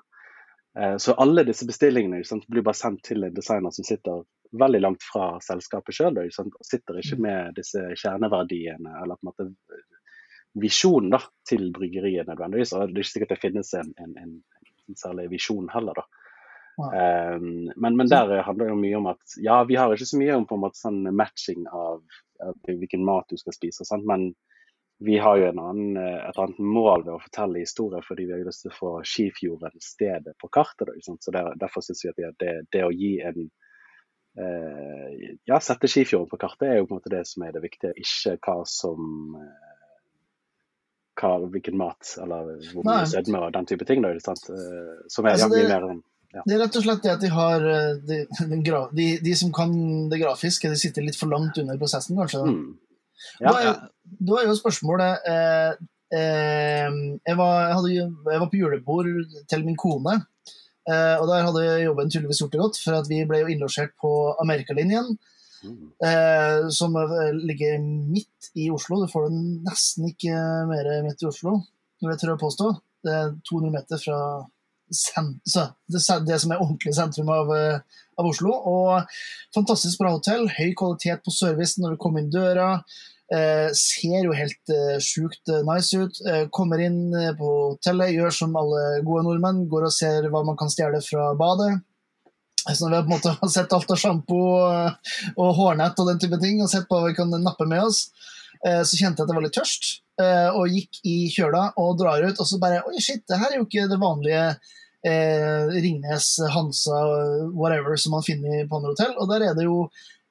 Eh, 0.79 0.97
så 0.97 1.13
alle 1.13 1.45
disse 1.47 1.67
bestillingene 1.67 2.23
sant, 2.27 2.47
blir 2.47 2.65
bare 2.65 2.77
sendt 2.77 3.03
til 3.07 3.23
en 3.23 3.35
designer 3.35 3.73
som 3.75 3.87
sitter 3.87 4.23
veldig 4.59 4.81
langt 4.81 5.05
fra 5.05 5.31
selskapet 5.43 5.95
sjøl. 5.95 6.19
Og 6.19 6.65
sitter 6.65 7.01
ikke 7.01 7.19
mm. 7.19 7.25
med 7.25 7.57
disse 7.59 7.83
kjerneverdiene 8.03 8.99
eller 9.03 9.19
på 9.19 9.27
en 9.27 9.31
måte 9.31 9.49
visjonen 10.59 11.13
da, 11.13 11.21
til 11.47 11.69
bryggeriet 11.75 12.29
nødvendigvis. 12.29 12.73
Og 12.75 12.89
det 12.89 12.97
er 12.97 13.05
ikke 13.05 13.15
sikkert 13.15 13.35
det 13.35 13.43
finnes 13.43 13.73
en, 13.77 13.93
en, 14.01 14.15
en, 14.23 14.39
en 14.89 14.99
særlig 14.99 15.29
visjon 15.35 15.69
heller, 15.73 16.01
da. 16.01 16.07
Um, 16.79 17.73
men, 17.75 17.97
men, 17.97 18.07
der 18.07 18.29
handler 18.47 18.69
det 18.69 18.75
mye 18.79 18.95
om 18.95 19.09
at 19.11 19.33
ja, 19.43 19.57
vi 19.67 19.75
har 19.75 19.91
ikke 19.91 20.05
så 20.07 20.19
mye 20.21 20.37
om 20.37 20.45
på 20.47 20.55
en 20.55 20.61
måte 20.63 20.79
sånn 20.79 21.01
matching 21.11 21.65
av, 21.75 21.99
av 22.39 22.69
hvilken 22.69 23.03
mat 23.03 23.27
du 23.27 23.35
skal 23.35 23.51
spise, 23.51 23.83
sant? 23.83 24.05
men 24.07 24.29
vi 25.01 25.17
har 25.17 25.37
jo 25.37 25.47
annen, 25.47 25.97
eh, 25.97 26.29
et 26.29 26.37
annet 26.37 26.59
mål 26.59 27.05
ved 27.05 27.13
å 27.13 27.21
fortelle 27.23 27.63
historier 27.63 28.03
fordi 28.03 28.25
vi 28.27 28.35
har 28.35 28.43
lyst 28.43 28.65
til 28.65 28.73
å 28.73 28.75
få 28.75 28.91
Skifjorden 29.07 29.79
stedet 29.83 30.35
på 30.41 30.49
kartet. 30.51 30.91
Så 31.07 31.31
der, 31.31 31.53
Derfor 31.59 31.85
syns 31.85 32.03
vi 32.03 32.27
at 32.27 32.35
det, 32.43 32.55
det, 32.75 32.83
å 32.83 32.91
gi 32.91 33.13
en 33.23 33.39
eh, 34.35 35.37
Ja, 35.47 35.61
sette 35.63 35.87
Skifjorden 35.87 36.27
på 36.31 36.39
kartet 36.41 36.67
er 36.67 36.81
jo 36.81 36.89
på 36.89 36.95
en 36.95 36.99
måte 36.99 37.13
det 37.13 37.23
som 37.29 37.47
er 37.47 37.55
det 37.55 37.63
viktige, 37.63 37.95
ikke 37.95 38.35
hva 38.43 38.57
som 38.67 39.39
eh, 39.39 39.71
hva, 41.19 41.31
hvilken 41.47 41.79
mat 41.79 42.13
eller 42.19 42.51
hvor 42.73 42.83
mye 42.87 43.07
sødme 43.07 43.45
og 43.47 43.55
den 43.55 43.71
type 43.71 43.87
ting. 43.87 44.03
Da, 44.03 44.11
sant? 44.23 44.51
Som 45.11 45.27
er 45.27 45.37
altså, 45.37 45.49
det, 45.51 45.63
mye 45.63 45.71
mer 45.71 45.89
ja. 46.29 46.43
Det 46.45 46.53
er 46.53 46.61
rett 46.61 46.75
og 46.77 46.83
slett 46.85 47.01
det 47.07 47.15
at 47.15 47.23
de 47.23 47.31
har 47.33 47.63
de, 48.05 48.19
de, 48.93 49.07
de, 49.23 49.31
som 49.35 49.49
kan 49.55 49.71
det 50.11 50.19
grafiske, 50.21 50.69
de 50.69 50.77
sitter 50.77 51.07
litt 51.07 51.17
for 51.17 51.31
langt 51.31 51.57
under 51.57 51.79
prosessen, 51.81 52.19
kanskje. 52.19 52.43
Mm. 52.45 52.88
Ja. 53.39 53.51
Da, 53.51 53.55
er, 53.59 53.79
da, 54.19 54.35
er, 54.39 54.49
jo 54.49 54.57
spørsmålet 54.57 55.29
eh, 55.29 55.71
eh, 56.15 56.99
jeg, 57.27 57.37
var, 57.39 57.55
jeg, 57.67 57.77
hadde, 57.77 57.91
jeg, 57.95 58.11
var, 58.29 58.49
på 58.51 58.61
julebord 58.61 59.09
til 59.51 59.65
min 59.67 59.79
kone. 59.79 60.19
Eh, 60.89 61.15
og 61.19 61.27
der 61.29 61.45
hadde 61.45 61.65
jobben 61.83 62.09
tydeligvis 62.09 62.41
gjort 62.43 62.55
det 62.55 62.63
godt, 62.63 62.79
for 62.83 62.99
at 62.99 63.09
vi 63.11 63.23
ble 63.29 63.43
jo 63.43 63.51
innlosjert 63.53 63.93
på 64.01 64.13
Amerikalinjen. 64.41 65.17
Mm. 65.59 65.89
Eh, 66.07 66.69
som 66.71 66.95
ligger 67.35 67.81
midt 67.83 68.53
i 68.55 68.69
Oslo. 68.71 69.01
Du 69.03 69.11
får 69.11 69.27
det 69.27 69.41
nesten 69.67 70.07
ikke 70.13 70.37
mer 70.69 70.93
midt 71.05 71.25
i 71.25 71.27
Oslo, 71.29 71.59
vil 71.99 72.13
jeg 72.13 72.23
tør 72.23 72.37
å 72.37 72.41
påstå. 72.45 72.71
Det 73.05 73.15
er 73.15 73.35
200 73.47 73.75
meter 73.75 74.01
fra 74.01 74.19
det, 74.89 76.39
som 76.41 76.53
er 76.53 76.61
ordentlig 76.61 76.95
sentrum 76.97 77.29
av, 77.33 77.53
eh, 77.55 78.01
av, 78.17 78.25
Oslo. 78.29 78.53
Og 78.53 79.13
fantastisk 79.55 80.01
bra 80.01 80.15
hotell. 80.15 80.47
Høy 80.49 80.73
kvalitet 80.77 81.23
på 81.25 81.33
servicen 81.33 81.85
når 81.85 81.95
du 81.95 82.01
kommer 82.01 82.23
inn 82.23 82.33
døra. 82.33 82.71
Eh, 83.29 83.69
ser 83.77 84.25
jo 84.25 84.33
helt 84.33 84.71
eh, 84.73 84.97
sjukt 85.03 85.51
eh, 85.53 85.61
nice 85.67 85.97
ut. 85.97 86.21
Eh, 86.25 86.47
kommer 86.49 86.81
inn 86.81 87.13
eh, 87.13 87.35
på 87.37 87.51
hotellet, 87.75 88.15
gjør 88.15 88.33
som 88.33 88.57
alle 88.57 89.03
gode 89.05 89.27
nordmenn, 89.27 89.67
går 89.69 89.85
og 89.85 89.93
ser 89.93 90.25
hva 90.33 90.41
man 90.47 90.57
kan 90.57 90.71
stjele 90.73 91.01
fra 91.05 91.29
badet. 91.37 91.75
Så 92.65 92.83
når 92.83 92.89
vi 92.89 92.97
har 92.97 93.05
på 93.05 93.13
en 93.13 93.15
måte 93.17 93.51
sett 93.55 93.73
alt 93.73 93.93
av 93.93 94.01
sjampo 94.01 94.39
og 94.59 95.53
hårnett 95.57 96.01
og 96.01 96.09
den 96.09 96.19
type 96.21 96.41
ting, 96.41 96.59
og 96.63 96.71
sett 96.73 96.89
på 96.89 96.97
hva 96.97 97.11
vi 97.11 97.17
kan 97.17 97.31
nappe 97.37 97.69
med 97.69 97.85
oss, 97.85 98.07
så 98.59 98.97
kjente 98.99 99.21
jeg 99.21 99.23
at 99.23 99.29
jeg 99.31 99.37
var 99.37 99.43
litt 99.45 99.55
tørst. 99.55 99.85
Og 100.59 100.73
gikk 100.73 100.97
i 101.07 101.13
kjøla 101.31 101.61
og 101.79 101.93
drar 102.01 102.25
ut, 102.25 102.41
og 102.43 102.47
så 102.47 102.57
bare 102.59 102.81
Oi, 102.89 102.99
shit, 102.99 103.21
det 103.29 103.37
her 103.39 103.53
er 103.53 103.61
jo 103.61 103.67
ikke 103.69 103.85
det 103.87 103.99
vanlige 104.01 104.41
eh, 105.07 105.67
Ringnes, 105.83 106.39
Hansa, 106.51 106.99
whatever 107.53 107.95
som 107.95 108.17
man 108.17 108.25
finner 108.25 108.67
på 108.67 108.79
andre 108.79 108.93
hotell. 108.95 109.15
Og 109.17 109.29
der 109.31 109.49
er 109.49 109.55
det 109.57 109.67
jo 109.67 109.85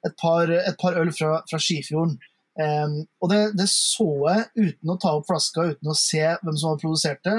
et 0.05 0.15
par, 0.21 0.49
et 0.49 0.77
par 0.79 0.97
øl 0.99 1.11
fra, 1.15 1.39
fra 1.49 1.59
Skifjorden. 1.61 2.17
Um, 2.59 2.95
og 3.23 3.29
det, 3.31 3.39
det, 3.55 3.69
så 3.71 4.07
jeg 4.25 4.47
uten 4.57 4.91
å 4.91 4.97
ta 4.99 5.13
opp 5.15 5.29
flaska, 5.29 5.69
uten 5.71 5.91
å 5.91 5.95
se 5.95 6.23
hvem 6.41 6.57
som 6.57 6.73
hadde 6.73 6.81
produsert 6.81 7.21
det, 7.23 7.37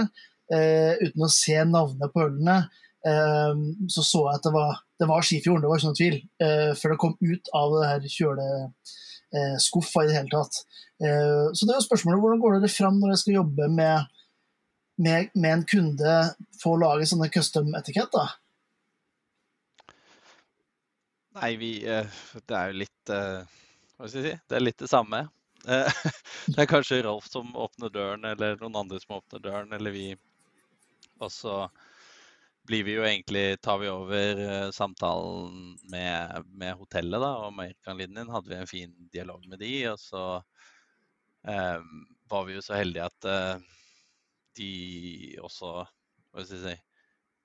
uh, 0.55 0.95
uten 1.03 1.27
å 1.27 1.33
se 1.33 1.59
navnet 1.69 2.15
på 2.15 2.25
ølene. 2.25 2.63
Um, 3.05 3.67
så 3.89 4.05
så 4.05 4.23
jeg 4.27 4.41
at 4.41 4.47
det 4.47 4.55
var, 4.55 4.81
det 5.01 5.09
var 5.09 5.25
Skifjorden, 5.25 5.65
det 5.65 5.71
var 5.71 5.81
ikke 5.81 5.91
noen 5.91 6.01
tvil, 6.01 6.17
uh, 6.45 6.73
før 6.81 6.95
det 6.95 7.01
kom 7.05 7.17
ut 7.21 7.53
av 7.61 7.77
det 7.77 7.91
her 7.91 8.09
kjøleskuffa 8.17 9.09
uh, 9.35 9.57
i 9.57 10.07
det 10.09 10.17
hele 10.17 10.33
tatt. 10.33 10.63
så 11.01 11.67
det 11.67 11.73
er 11.73 11.79
jo 11.79 11.85
spørsmålet 11.87 12.21
hvordan 12.21 12.41
går 12.43 12.57
dere 12.59 12.73
fram 12.73 12.99
når 12.99 13.13
dere 13.13 13.21
skal 13.23 13.37
jobbe 13.39 13.69
med 13.73 14.09
med, 15.01 15.31
med 15.35 15.53
en 15.53 15.65
kunde 15.65 16.15
for 16.61 16.77
å 16.77 16.81
lage 16.81 17.09
sånne 17.09 17.31
custom-etiketter? 17.33 18.35
Nei, 21.41 21.55
vi 21.61 21.71
eh, 21.89 22.09
Det 22.43 22.57
er 22.57 22.73
jo 22.73 22.81
litt 22.83 23.13
eh, 23.15 23.61
Hva 23.97 24.09
skal 24.09 24.19
jeg 24.21 24.27
si? 24.27 24.41
Det 24.51 24.59
er 24.59 24.65
litt 24.65 24.81
det 24.83 24.91
samme. 24.91 25.23
Eh, 25.65 26.03
det 26.53 26.65
er 26.65 26.69
kanskje 26.69 27.03
Rolf 27.07 27.31
som 27.31 27.55
åpner 27.57 27.93
døren, 27.95 28.27
eller 28.29 28.59
noen 28.61 28.81
andre 28.83 29.01
som 29.01 29.17
åpner 29.21 29.45
døren, 29.45 29.73
eller 29.77 29.95
vi. 29.95 30.09
Og 31.21 31.33
så 31.33 31.63
blir 32.69 32.85
vi 32.87 32.95
jo 32.97 33.05
egentlig 33.07 33.61
Tar 33.65 33.79
vi 33.81 33.89
over 33.91 34.71
samtalen 34.75 35.77
med, 35.93 36.47
med 36.51 36.79
hotellet, 36.79 37.21
da, 37.23 37.31
og 37.41 37.51
Amerikanlinjen 37.51 38.33
hadde 38.33 38.53
vi 38.53 38.59
en 38.59 38.71
fin 38.71 38.95
dialog 39.13 39.47
med 39.49 39.63
de, 39.63 39.75
og 39.91 39.99
så 40.01 40.25
um, 41.47 42.05
var 42.31 42.47
vi 42.47 42.59
jo 42.59 42.65
så 42.65 42.77
heldige 42.79 43.09
at 43.09 43.29
uh, 43.31 43.71
de 44.59 44.73
også 45.43 45.73
Hva 46.31 46.45
skal 46.45 46.57
jeg 46.57 46.63
si 46.65 46.77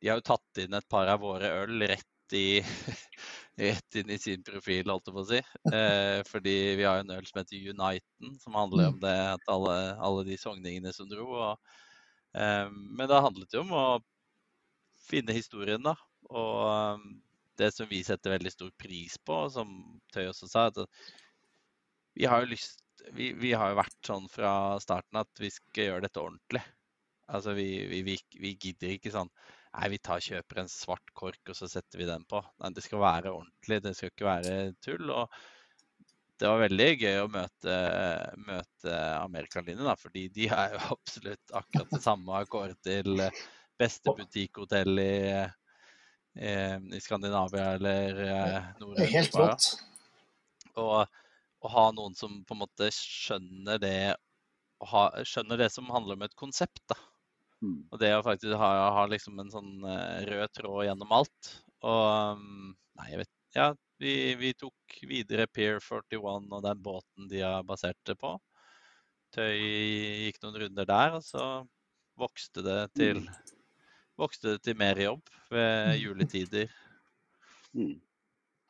De 0.02 0.12
har 0.12 0.20
jo 0.20 0.30
tatt 0.34 0.62
inn 0.64 0.78
et 0.78 0.92
par 0.92 1.10
av 1.12 1.24
våre 1.24 1.52
øl 1.64 1.88
rett 1.90 2.36
i 2.36 2.60
rett 3.62 3.96
inn 3.96 4.10
i 4.10 4.18
sin 4.20 4.44
profil, 4.44 4.90
holdt 4.90 5.08
jeg 5.08 5.16
på 5.16 5.22
å 5.22 5.28
si. 5.30 5.40
Eh, 5.72 6.20
fordi 6.28 6.56
vi 6.76 6.84
har 6.84 7.00
en 7.00 7.14
øl 7.16 7.28
som 7.28 7.40
heter 7.40 7.70
Uniten, 7.72 8.34
som 8.42 8.58
handler 8.58 8.90
om 8.90 8.98
mm. 8.98 9.04
det 9.06 9.16
at 9.36 9.52
alle, 9.54 9.78
alle 10.04 10.26
de 10.28 10.38
sogningene 10.40 10.92
som 10.96 11.08
dro. 11.10 11.28
Og, 11.30 11.78
eh, 12.36 12.68
men 12.68 13.08
det 13.08 13.22
handlet 13.28 13.56
jo 13.56 13.64
om 13.64 13.72
å 13.78 13.86
finne 15.06 15.36
historien, 15.36 15.84
da. 15.86 15.96
Og 16.32 16.98
um, 17.00 17.06
det 17.60 17.72
som 17.76 17.88
vi 17.90 18.02
setter 18.04 18.36
veldig 18.36 18.52
stor 18.54 18.72
pris 18.80 19.18
på, 19.22 19.46
som 19.54 19.78
Tøy 20.14 20.28
også 20.30 20.50
sa, 20.52 20.68
at 20.72 20.82
vi 22.16 22.28
har 22.30 22.44
jo 22.44 22.54
lyst 22.54 22.82
vi, 23.14 23.34
vi, 23.38 23.52
har 23.54 23.72
jo 23.72 23.82
vært 23.82 24.08
sånn 24.08 24.30
fra 24.32 24.80
starten 24.82 25.20
at 25.20 25.42
vi 25.42 25.52
skal 25.54 25.90
gjøre 25.90 26.06
dette 26.08 26.22
ordentlig. 26.22 26.62
Altså, 27.32 27.56
vi, 27.58 27.68
vi, 27.92 28.16
vi, 28.40 28.54
gidder 28.54 28.96
ikke 28.96 29.14
sånn 29.14 29.32
Nei, 29.76 29.90
vi 29.92 29.98
tar, 30.00 30.22
kjøper 30.24 30.62
en 30.62 30.70
svart 30.72 31.10
kork, 31.20 31.42
og 31.52 31.58
så 31.58 31.68
setter 31.68 32.00
vi 32.00 32.06
den 32.08 32.22
på. 32.32 32.40
Nei, 32.64 32.70
det 32.72 32.86
skal 32.86 33.02
være 33.02 33.34
ordentlig. 33.36 33.82
Det 33.84 33.92
skal 33.98 34.12
ikke 34.14 34.28
være 34.30 34.54
tull. 34.80 35.10
Og 35.12 35.34
det 36.40 36.48
var 36.48 36.62
veldig 36.62 36.88
gøy 37.02 37.18
å 37.20 37.26
møte, 37.34 37.76
møte 38.48 38.94
Amerikalinjen, 39.18 39.90
fordi 40.00 40.30
de 40.38 40.48
er 40.48 40.78
jo 40.78 40.80
absolutt 40.96 41.58
akkurat 41.60 41.92
det 41.92 42.00
samme. 42.06 42.38
Har 42.38 42.48
kåret 42.56 42.80
til 42.88 43.20
beste 43.80 44.14
butikkhotell 44.18 45.02
i, 45.02 45.18
i, 46.40 46.54
i, 46.96 47.02
Skandinavia 47.04 47.74
eller 47.76 48.22
eh, 48.26 48.70
Nord-Europa. 48.82 49.12
Helt 49.16 49.40
rått. 49.40 49.70
Og 50.76 51.66
å 51.66 51.74
ha 51.74 51.90
noen 51.96 52.16
som 52.18 52.42
på 52.46 52.56
en 52.56 52.64
måte 52.66 52.92
skjønner 52.94 53.82
det, 53.82 53.98
ha, 54.92 55.04
skjønner 55.26 55.60
det 55.64 55.72
som 55.74 55.92
handler 55.92 56.20
om 56.20 56.26
et 56.28 56.40
konsept. 56.40 56.84
da 56.92 57.00
Mm. 57.64 57.86
Og 57.92 58.02
det 58.02 58.12
å 58.16 58.24
faktisk 58.26 58.58
ha, 58.60 58.72
ha 58.98 59.06
liksom 59.10 59.40
en 59.42 59.52
sånn 59.54 59.72
uh, 59.86 60.22
rød 60.28 60.54
tråd 60.58 60.88
gjennom 60.90 61.16
alt. 61.16 61.52
Og 61.86 62.36
um, 62.38 62.74
Nei, 63.00 63.10
jeg 63.12 63.24
vet 63.24 63.32
Ja, 63.56 63.70
vi, 64.00 64.14
vi, 64.40 64.52
tok 64.60 64.98
videre 65.08 65.48
Pier 65.48 65.80
41 65.84 66.52
og 66.52 66.64
den 66.66 66.82
båten 66.84 67.30
de 67.32 67.42
har 67.44 67.64
basert 67.68 68.00
det 68.08 68.18
på. 68.20 68.34
Tøy 69.36 69.56
gikk 70.26 70.42
noen 70.44 70.60
runder 70.64 70.88
der, 70.88 71.16
og 71.18 71.24
så 71.24 71.46
vokste 72.20 72.64
det 72.64 72.80
til 72.96 73.22
mm. 73.24 73.55
Vokste 74.20 74.56
det 74.56 74.64
til 74.64 74.78
mer 74.80 75.00
jobb 75.02 75.24
ved 75.52 75.94
mm. 75.94 76.02
juletider. 76.04 76.74
Mm. 77.76 77.98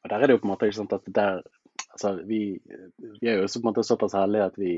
Og 0.01 0.09
der 0.09 0.15
er 0.17 0.25
det 0.25 0.33
jo 0.33 0.39
på 0.41 0.47
en 0.47 0.49
måte 0.49 0.65
ikke 0.65 0.79
sant 0.79 0.93
at 0.95 1.03
der 1.13 1.43
Altså, 1.93 2.15
vi, 2.25 2.57
vi 3.21 3.27
er 3.29 3.35
jo 3.37 3.45
på 3.45 3.59
en 3.59 3.67
måte 3.67 3.83
såpass 3.85 4.15
heldige 4.17 4.47
at 4.49 4.55
vi 4.57 4.71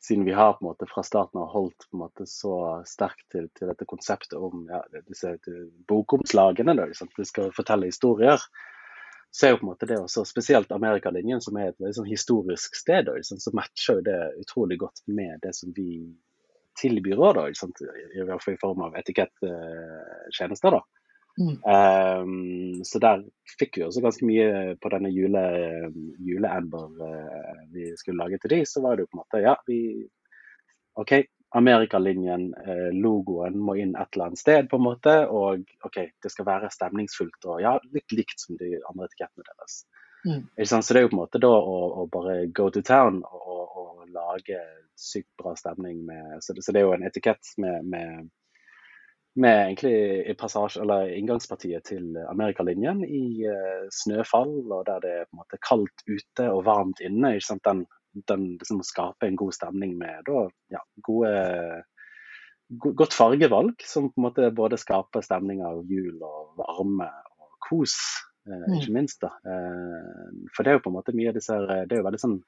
siden 0.00 0.24
vi 0.24 0.32
har 0.32 0.52
på 0.52 0.64
en 0.64 0.68
måte 0.70 0.86
fra 0.88 1.02
starten 1.02 1.40
av 1.40 1.50
holdt 1.52 1.86
på 1.90 1.96
en 1.96 2.02
måte 2.04 2.26
så 2.26 2.54
sterkt 2.88 3.26
til, 3.32 3.50
til 3.56 3.68
dette 3.68 3.86
konseptet 3.88 4.38
om 4.38 4.64
ja, 4.70 4.80
disse 5.08 5.34
bokomslagene, 5.88 6.74
da, 6.78 6.86
liksom, 6.88 7.10
vi 7.16 7.26
skal 7.28 7.52
fortelle 7.52 7.90
historier, 7.90 8.40
så 9.30 9.46
er 9.46 9.52
jo 9.52 9.60
på 9.60 9.66
en 9.66 9.72
måte 9.74 9.88
det 9.90 10.00
også 10.00 10.24
spesielt 10.26 10.72
Amerikalinjen, 10.72 11.42
som 11.44 11.58
er 11.60 11.70
et 11.70 11.76
et, 11.76 11.90
et, 11.90 12.00
et 12.00 12.10
historisk 12.14 12.80
sted, 12.80 13.04
da, 13.10 13.18
liksom, 13.18 13.42
så 13.44 13.52
matcher 13.54 14.00
jo 14.00 14.06
det 14.08 14.18
utrolig 14.40 14.80
godt 14.80 15.04
med 15.06 15.38
det 15.44 15.52
som 15.58 15.76
vi 15.76 16.00
tilbyr 16.80 17.20
òg, 17.20 17.42
i 17.50 18.24
hvert 18.24 18.42
fall 18.44 18.56
i 18.56 18.60
form 18.60 18.86
av 18.88 18.96
etiketttjenester. 19.00 20.78
da. 20.78 20.82
Mm. 21.40 21.56
Um, 21.64 22.84
så 22.84 22.98
der 23.00 23.22
fikk 23.58 23.78
vi 23.78 23.84
også 23.86 24.02
ganske 24.04 24.26
mye 24.28 24.74
på 24.82 24.90
denne 24.92 25.12
jule, 25.14 25.42
juleamber 26.20 26.90
uh, 27.00 27.60
vi 27.72 27.92
skulle 27.96 28.20
lage 28.20 28.40
til 28.42 28.56
de, 28.56 28.64
så 28.68 28.82
var 28.84 28.96
det 28.96 29.06
jo 29.06 29.12
på 29.12 29.16
en 29.16 29.22
måte 29.22 29.44
Ja, 29.44 29.54
vi 29.68 29.78
OK, 31.00 31.14
Amerikalinjen, 31.56 32.50
uh, 32.66 32.90
logoen 32.92 33.56
må 33.62 33.78
inn 33.80 33.94
et 33.94 34.10
eller 34.12 34.30
annet 34.30 34.42
sted, 34.42 34.68
på 34.68 34.80
en 34.80 34.84
måte. 34.84 35.14
Og 35.30 35.64
OK, 35.86 36.02
det 36.22 36.32
skal 36.34 36.48
være 36.50 36.72
stemningsfullt 36.74 37.48
og 37.48 37.62
ja, 37.64 37.76
litt 37.94 38.12
likt 38.16 38.42
som 38.42 38.58
de 38.60 38.74
andre 38.90 39.08
etikettene 39.08 39.46
deres. 39.46 39.80
Mm. 40.26 40.42
Så 40.66 40.80
det 40.92 41.00
er 41.00 41.06
jo 41.06 41.12
på 41.14 41.16
en 41.16 41.22
måte 41.22 41.40
da 41.40 41.48
å, 41.48 41.76
å 42.02 42.06
bare 42.12 42.42
go 42.52 42.68
to 42.74 42.82
town 42.84 43.22
og, 43.24 43.62
og, 43.64 44.02
lage 44.10 44.58
sykt 45.00 45.30
bra 45.40 45.54
stemning 45.58 46.04
med 46.06 46.44
Så 46.44 46.54
det, 46.54 46.64
så 46.64 46.74
det 46.74 46.82
er 46.82 46.88
jo 46.88 46.94
en 46.96 47.06
etikett 47.08 47.54
med, 47.58 47.88
med 47.88 48.28
med 49.34 49.66
egentlig 49.66 50.36
eller 50.82 51.12
inngangspartiet 51.14 51.84
til 51.86 52.16
Amerikalinjen 52.28 53.04
i 53.04 53.46
uh, 53.46 53.86
snøfall, 53.94 54.72
og 54.72 54.86
der 54.88 55.00
det 55.04 55.12
er 55.20 55.28
på 55.28 55.36
en 55.36 55.42
måte 55.44 55.60
kaldt 55.62 56.04
ute 56.08 56.48
og 56.50 56.64
varmt 56.66 57.00
inne. 57.04 57.36
ikke 57.36 57.46
sant? 57.46 57.64
Den, 57.64 57.84
den 58.28 58.46
liksom 58.58 58.82
skaper 58.82 59.28
en 59.28 59.38
god 59.38 59.54
stemning 59.54 59.96
med 59.98 60.26
da, 60.26 60.48
ja, 60.74 60.82
gode, 61.06 61.30
godt 62.80 63.14
fargevalg, 63.14 63.78
som 63.86 64.10
på 64.10 64.20
en 64.20 64.26
måte 64.28 64.50
både 64.54 64.78
skaper 64.80 65.24
stemning 65.24 65.62
av 65.66 65.84
jul 65.90 66.18
og 66.18 66.58
varme 66.58 67.08
og 67.40 67.68
kos, 67.68 67.96
eh, 68.50 68.66
ikke 68.78 68.94
minst. 68.98 69.22
da. 69.22 69.30
Eh, 69.46 70.48
for 70.56 70.66
det 70.66 70.72
er 70.72 70.80
jo 70.80 70.86
på 70.86 70.92
en 70.92 70.98
måte 70.98 71.14
mye 71.16 71.30
av 71.30 71.38
disse 71.38 71.54
Det 71.70 71.94
er 71.94 72.02
jo 72.02 72.08
veldig 72.08 72.22
sånn 72.22 72.40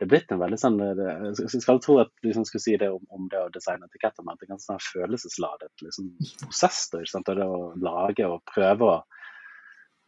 det 0.00 0.06
er 0.06 0.08
blitt 0.14 0.30
en 0.32 0.40
veldig 0.40 0.56
sånn 0.56 0.78
Jeg 0.80 1.60
skal 1.60 1.80
tro 1.84 1.98
at 2.00 2.08
du 2.22 2.30
liksom 2.30 2.46
skulle 2.48 2.64
si 2.64 2.76
det 2.80 2.88
om, 2.88 3.02
om, 3.12 3.26
det 3.28 3.36
å 3.36 3.50
designe 3.52 3.84
etiketter, 3.84 4.24
men 4.24 4.38
det 4.40 4.46
er 4.46 4.54
ganske 4.54 4.72
sånn 4.72 4.84
følelsesladet 4.86 5.84
liksom, 5.84 6.06
prosess. 6.40 6.86
Da, 6.88 7.02
ikke 7.02 7.12
sant? 7.12 7.28
Og 7.28 7.36
det 7.36 7.48
å 7.48 7.58
lage 7.84 8.28
og 8.30 8.40
prøve 8.48 8.88
å 8.94 9.00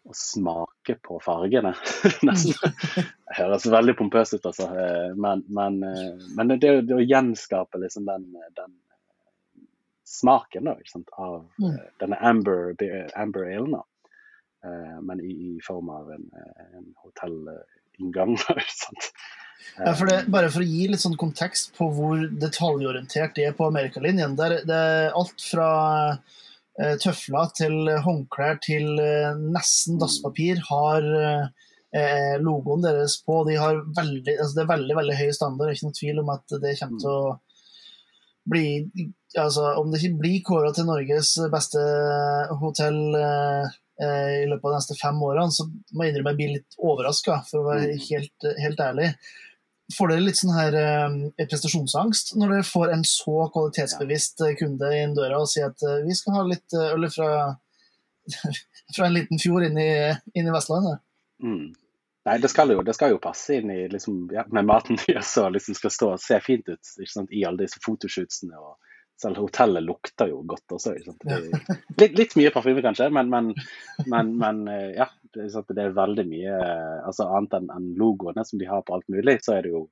å 0.03 0.15
smake 0.17 0.97
på 1.03 1.19
fargene. 1.23 1.75
Nesten. 2.27 2.73
Det 2.95 3.37
høres 3.39 3.67
veldig 3.71 3.95
pompøst 3.99 4.35
ut, 4.35 4.47
altså. 4.51 4.67
Eh, 4.75 5.13
men, 5.15 5.45
men, 5.47 5.79
eh, 5.87 6.25
men 6.37 6.51
det, 6.51 6.59
det, 6.89 6.97
å 6.97 7.05
gjenskape 7.05 7.79
liksom 7.83 8.09
den, 8.09 8.27
den 8.57 8.75
smaken 10.09 10.69
da, 10.69 10.77
av 11.23 11.37
mm. 11.63 11.77
denne 12.03 12.19
amber, 12.19 12.75
amber 13.17 13.47
ale, 13.49 13.85
men 15.03 15.23
i, 15.23 15.31
i, 15.33 15.53
form 15.65 15.89
av 15.91 16.11
en, 16.15 16.27
en 16.77 16.91
hotellinngang. 17.03 18.37
Ja, 19.79 19.95
for 19.97 20.11
det, 20.11 20.19
bare 20.33 20.51
for 20.53 20.65
å 20.65 20.69
gi 20.69 20.87
litt 20.91 21.03
sånn 21.03 21.19
kontekst 21.21 21.73
på 21.79 21.89
hvor 21.97 22.27
detaljorientert 22.43 23.37
det 23.39 23.49
er 23.49 23.57
på 23.57 23.71
amerikalinjen. 23.71 24.37
Det 24.39 24.49
er, 24.49 24.57
det 24.69 24.79
er 24.79 25.19
alt 25.19 25.45
fra 25.45 25.71
Eh, 26.81 26.95
tøfler 26.97 27.51
til 27.53 27.89
håndklær 28.01 28.57
til 28.65 28.97
eh, 28.97 29.35
nesten 29.37 29.99
dasspapir 30.01 30.63
har 30.71 31.05
eh, 31.05 32.37
logoen 32.41 32.85
deres 32.85 33.19
på. 33.27 33.43
De 33.45 33.59
har 33.61 33.83
veldig, 33.99 34.39
altså 34.39 34.57
det 34.57 34.63
er 34.63 34.71
veldig 34.71 34.97
veldig 34.97 35.17
høy 35.19 35.33
standard, 35.37 35.69
det 35.69 35.75
er 35.75 35.79
ikke 35.79 35.91
noe 35.91 35.99
tvil 35.99 36.23
om 36.23 36.33
at 36.33 36.55
det 36.63 36.79
kommer 36.81 37.03
til 37.03 37.13
å 37.13 37.35
bli 38.53 38.67
altså 39.39 39.69
Om 39.79 39.93
det 39.93 40.01
ikke 40.01 40.19
blir 40.19 40.41
kåra 40.45 40.73
til 40.75 40.89
Norges 40.89 41.29
beste 41.53 41.83
hotell 42.61 42.99
i 43.07 44.49
løpet 44.51 44.67
av 44.67 44.73
de 44.73 44.75
neste 44.75 44.97
fem 44.99 45.23
årene, 45.25 45.55
så 45.55 45.65
må 45.95 46.05
jeg 46.05 46.13
innrømme 46.13 46.33
jeg 46.35 46.39
blir 46.41 46.51
litt 46.57 46.77
overraska, 46.77 47.39
for 47.49 47.63
å 47.63 47.69
være 47.71 47.95
mm. 47.95 48.03
helt, 48.11 48.49
helt 48.65 48.83
ærlig. 48.83 49.07
Får 49.93 50.13
dere 50.13 50.25
litt 50.25 50.39
sånn 50.39 50.55
her 50.55 50.77
eh, 50.79 51.47
prestasjonsangst 51.51 52.35
når 52.39 52.55
dere 52.55 52.67
får 52.67 52.95
en 52.95 53.03
så 53.09 53.49
kvalitetsbevisst 53.53 54.45
eh, 54.47 54.55
kunde 54.61 54.89
inn 54.97 55.17
døra 55.17 55.43
og 55.43 55.51
sier 55.51 55.73
at 55.73 55.85
eh, 55.85 56.05
vi 56.07 56.17
skal 56.17 56.39
ha 56.39 56.45
litt 56.49 56.77
øl 56.79 57.09
fra, 57.13 57.31
fra 58.97 59.09
en 59.09 59.17
liten 59.17 59.43
fjord 59.43 59.67
inn 59.69 59.81
i, 59.83 59.93
inn 60.39 60.49
i 60.49 60.55
Vestlandet? 60.55 61.03
Mm. 61.43 61.73
Nei, 62.23 62.37
det 62.39 62.53
skal, 62.53 62.71
jo, 62.71 62.85
det 62.87 62.95
skal 62.95 63.11
jo, 63.11 63.19
passe 63.23 63.59
inn 63.59 63.71
i, 63.75 63.81
liksom, 63.91 64.29
ja, 64.33 64.45
med 64.55 64.69
maten 64.69 65.01
deres 65.05 65.35
så 65.35 65.49
liksom 65.51 65.77
skal 65.79 65.95
stå 65.97 66.11
og 66.15 66.23
se 66.23 66.39
fint 66.45 66.69
ut 66.71 66.95
ikke 66.95 67.15
sant, 67.17 67.35
i 67.35 67.43
alle 67.49 67.67
disse 67.67 67.83
fotoshootsene. 67.83 68.55
og 68.59 68.79
selv 69.23 69.41
hotellet 69.43 69.85
lukter 69.87 70.31
jo 70.31 70.43
godt 70.49 70.77
også. 70.77 70.95
Litt, 71.99 72.15
litt, 72.19 72.37
mye 72.39 72.53
parfyme 72.55 72.83
kanskje, 72.85 73.09
men, 73.15 73.31
men, 73.33 73.53
men, 74.11 74.33
men 74.39 74.63
ja, 74.97 75.09
det, 75.35 75.49
det, 75.69 75.81
er 75.83 75.97
veldig 75.97 76.27
mye 76.29 76.57
altså 77.07 77.29
Annet 77.31 77.57
enn 77.59 77.71
en 77.73 77.91
logoene 77.99 78.45
som 78.49 78.61
de 78.61 78.69
har 78.69 78.85
på 78.87 78.97
alt 78.97 79.09
mulig, 79.13 79.39
så 79.45 79.57
er 79.57 79.67
det 79.67 79.75
jo 79.75 79.87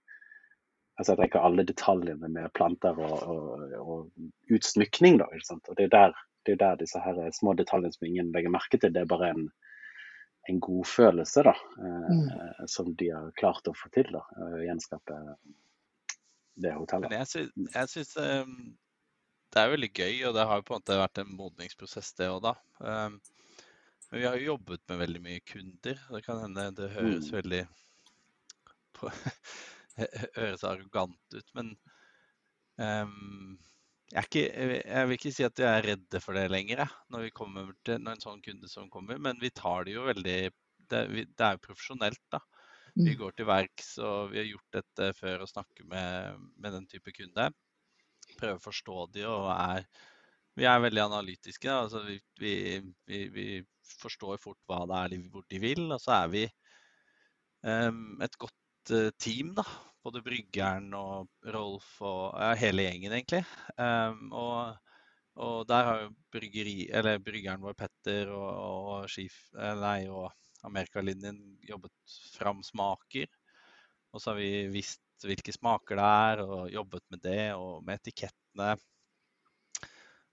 altså 1.00 1.14
Jeg 1.14 1.20
tenker 1.22 1.46
alle 1.46 1.64
detaljene 1.64 2.28
med 2.28 2.50
planter 2.52 2.98
og, 3.00 3.22
og, 3.24 3.70
og 3.80 4.52
utsmykning. 4.52 5.16
da, 5.22 5.30
og 5.32 5.78
det 5.78 5.86
er, 5.86 5.94
der, 5.94 6.18
det 6.44 6.52
er 6.52 6.60
der 6.60 6.82
disse 6.82 7.00
her 7.00 7.22
små 7.32 7.54
detaljene 7.56 7.94
som 7.94 8.08
ingen 8.10 8.34
legger 8.34 8.52
merke 8.52 8.76
til, 8.76 8.92
det 8.92 9.06
er 9.06 9.08
bare 9.08 9.30
en, 9.32 9.46
en 10.52 10.60
godfølelse 10.60 11.46
da, 11.48 11.54
eh, 11.56 12.12
mm. 12.18 12.68
som 12.68 12.92
de 13.00 13.08
har 13.14 13.32
klart 13.40 13.72
å 13.72 13.74
få 13.80 13.88
til. 13.96 14.12
da, 14.12 14.26
Gjenskape 14.60 15.16
det 16.60 16.74
hotellet. 16.76 17.08
Men 17.10 17.18
jeg 17.22 17.28
syns, 17.32 17.74
jeg 17.74 17.90
syns 17.94 18.16
um, 18.20 18.54
det 19.50 19.62
er 19.62 19.72
veldig 19.72 19.90
gøy, 19.90 20.16
og 20.28 20.34
det 20.36 20.46
har 20.46 20.60
jo 20.60 20.66
på 20.66 20.74
en 20.74 20.82
måte 20.82 20.98
vært 21.00 21.20
en 21.22 21.32
modningsprosess, 21.34 22.12
det 22.18 22.28
òg, 22.30 22.42
da. 22.44 22.54
Um, 22.78 23.18
men 24.10 24.22
vi 24.22 24.26
har 24.26 24.36
jo 24.38 24.52
jobbet 24.52 24.82
med 24.90 25.00
veldig 25.04 25.22
mye 25.22 25.40
kunder. 25.46 26.04
Det 26.10 26.20
kan 26.26 26.42
hende 26.42 26.66
det 26.78 26.90
høres 26.94 27.30
mm. 27.30 27.34
veldig 27.36 27.60
på, 28.98 29.10
høres 30.38 30.64
arrogant 30.66 31.36
ut, 31.36 31.50
men 31.58 31.72
um, 32.78 33.58
jeg, 34.10 34.26
ikke, 34.26 34.44
jeg, 34.50 35.06
vil 35.06 35.18
ikke 35.18 35.34
si 35.34 35.46
at 35.46 35.62
vi 35.62 35.66
er 35.66 35.84
redde 35.86 36.22
for 36.22 36.38
det 36.38 36.48
lenger, 36.50 36.82
når, 37.10 37.26
vi 37.28 37.34
til, 37.86 38.00
når 38.02 38.16
en 38.16 38.24
sånn 38.24 38.42
kunde 38.42 38.70
som 38.70 38.90
kommer. 38.90 39.18
Men 39.22 39.38
vi 39.42 39.52
tar 39.54 39.86
det 39.86 39.94
jo 39.98 40.08
veldig 40.08 40.40
Det, 40.90 41.04
det 41.06 41.44
er 41.46 41.54
jo 41.54 41.66
profesjonelt, 41.68 42.22
da. 42.34 42.40
Vi 42.96 43.12
mm. 43.12 43.18
går 43.20 43.34
til 43.38 43.46
verks, 43.46 43.92
og 44.02 44.32
vi 44.32 44.40
har 44.40 44.48
gjort 44.48 44.78
dette 44.80 45.12
før 45.14 45.44
å 45.44 45.50
snakke 45.50 45.84
med, 45.86 46.40
med 46.58 46.74
den 46.74 46.88
type 46.90 47.14
kunde. 47.14 47.46
Prøver 48.38 48.58
å 48.58 48.64
forstå 48.64 49.04
de 49.16 49.26
og 49.28 49.50
er 49.54 49.84
Vi 50.58 50.66
er 50.66 50.82
veldig 50.82 51.02
analytiske. 51.04 51.70
Altså 51.72 52.02
vi, 52.04 52.18
vi, 53.06 53.20
vi, 53.32 53.46
forstår 54.00 54.38
fort 54.38 54.58
hva 54.68 54.82
det 54.86 54.98
er 55.04 55.30
hvor 55.32 55.44
de 55.50 55.60
vil. 55.62 55.86
Og 55.90 56.00
så 56.02 56.16
er 56.16 56.32
vi 56.32 56.42
um, 57.64 58.18
et 58.22 58.36
godt 58.40 58.92
uh, 58.94 59.08
team, 59.18 59.54
da. 59.56 59.64
Både 60.04 60.22
bryggeren 60.24 60.88
og 60.96 61.28
Rolf 61.54 61.98
og 62.00 62.36
ja, 62.40 62.54
hele 62.60 62.86
gjengen, 62.86 63.14
egentlig. 63.18 63.42
Um, 63.76 64.30
og, 64.32 64.92
og, 65.36 65.56
der 65.68 65.88
har 65.88 66.04
jo 66.04 66.12
bryggeri, 66.32 66.76
bryggeren 67.24 67.64
vår, 67.64 67.76
Petter, 67.78 68.32
og, 68.32 68.48
og, 68.60 69.10
skif, 69.12 69.42
eh, 69.58 69.74
nei, 69.76 70.08
og 70.08 70.30
Amerikalinjen 70.66 71.38
jobbet 71.68 72.16
fram 72.38 72.64
smaker. 72.64 73.28
Og 74.10 74.22
så 74.22 74.32
har 74.32 74.40
vi 74.40 74.52
visst 74.72 75.02
hvilke 75.28 75.52
smaker 75.54 75.96
det 76.00 76.04
er, 76.04 76.42
og 76.44 76.70
jobbet 76.72 77.04
med 77.12 77.20
det, 77.24 77.54
og 77.56 77.84
med 77.84 77.94
etikettene. 78.00 78.76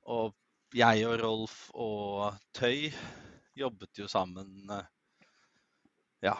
Og 0.07 0.35
jeg 0.75 1.07
og 1.07 1.19
Rolf 1.21 1.69
og 1.75 2.33
Tøy 2.55 2.91
jobbet 3.57 3.99
jo 3.99 4.07
sammen 4.11 4.69
eh, 4.71 4.85
ja, 6.27 6.35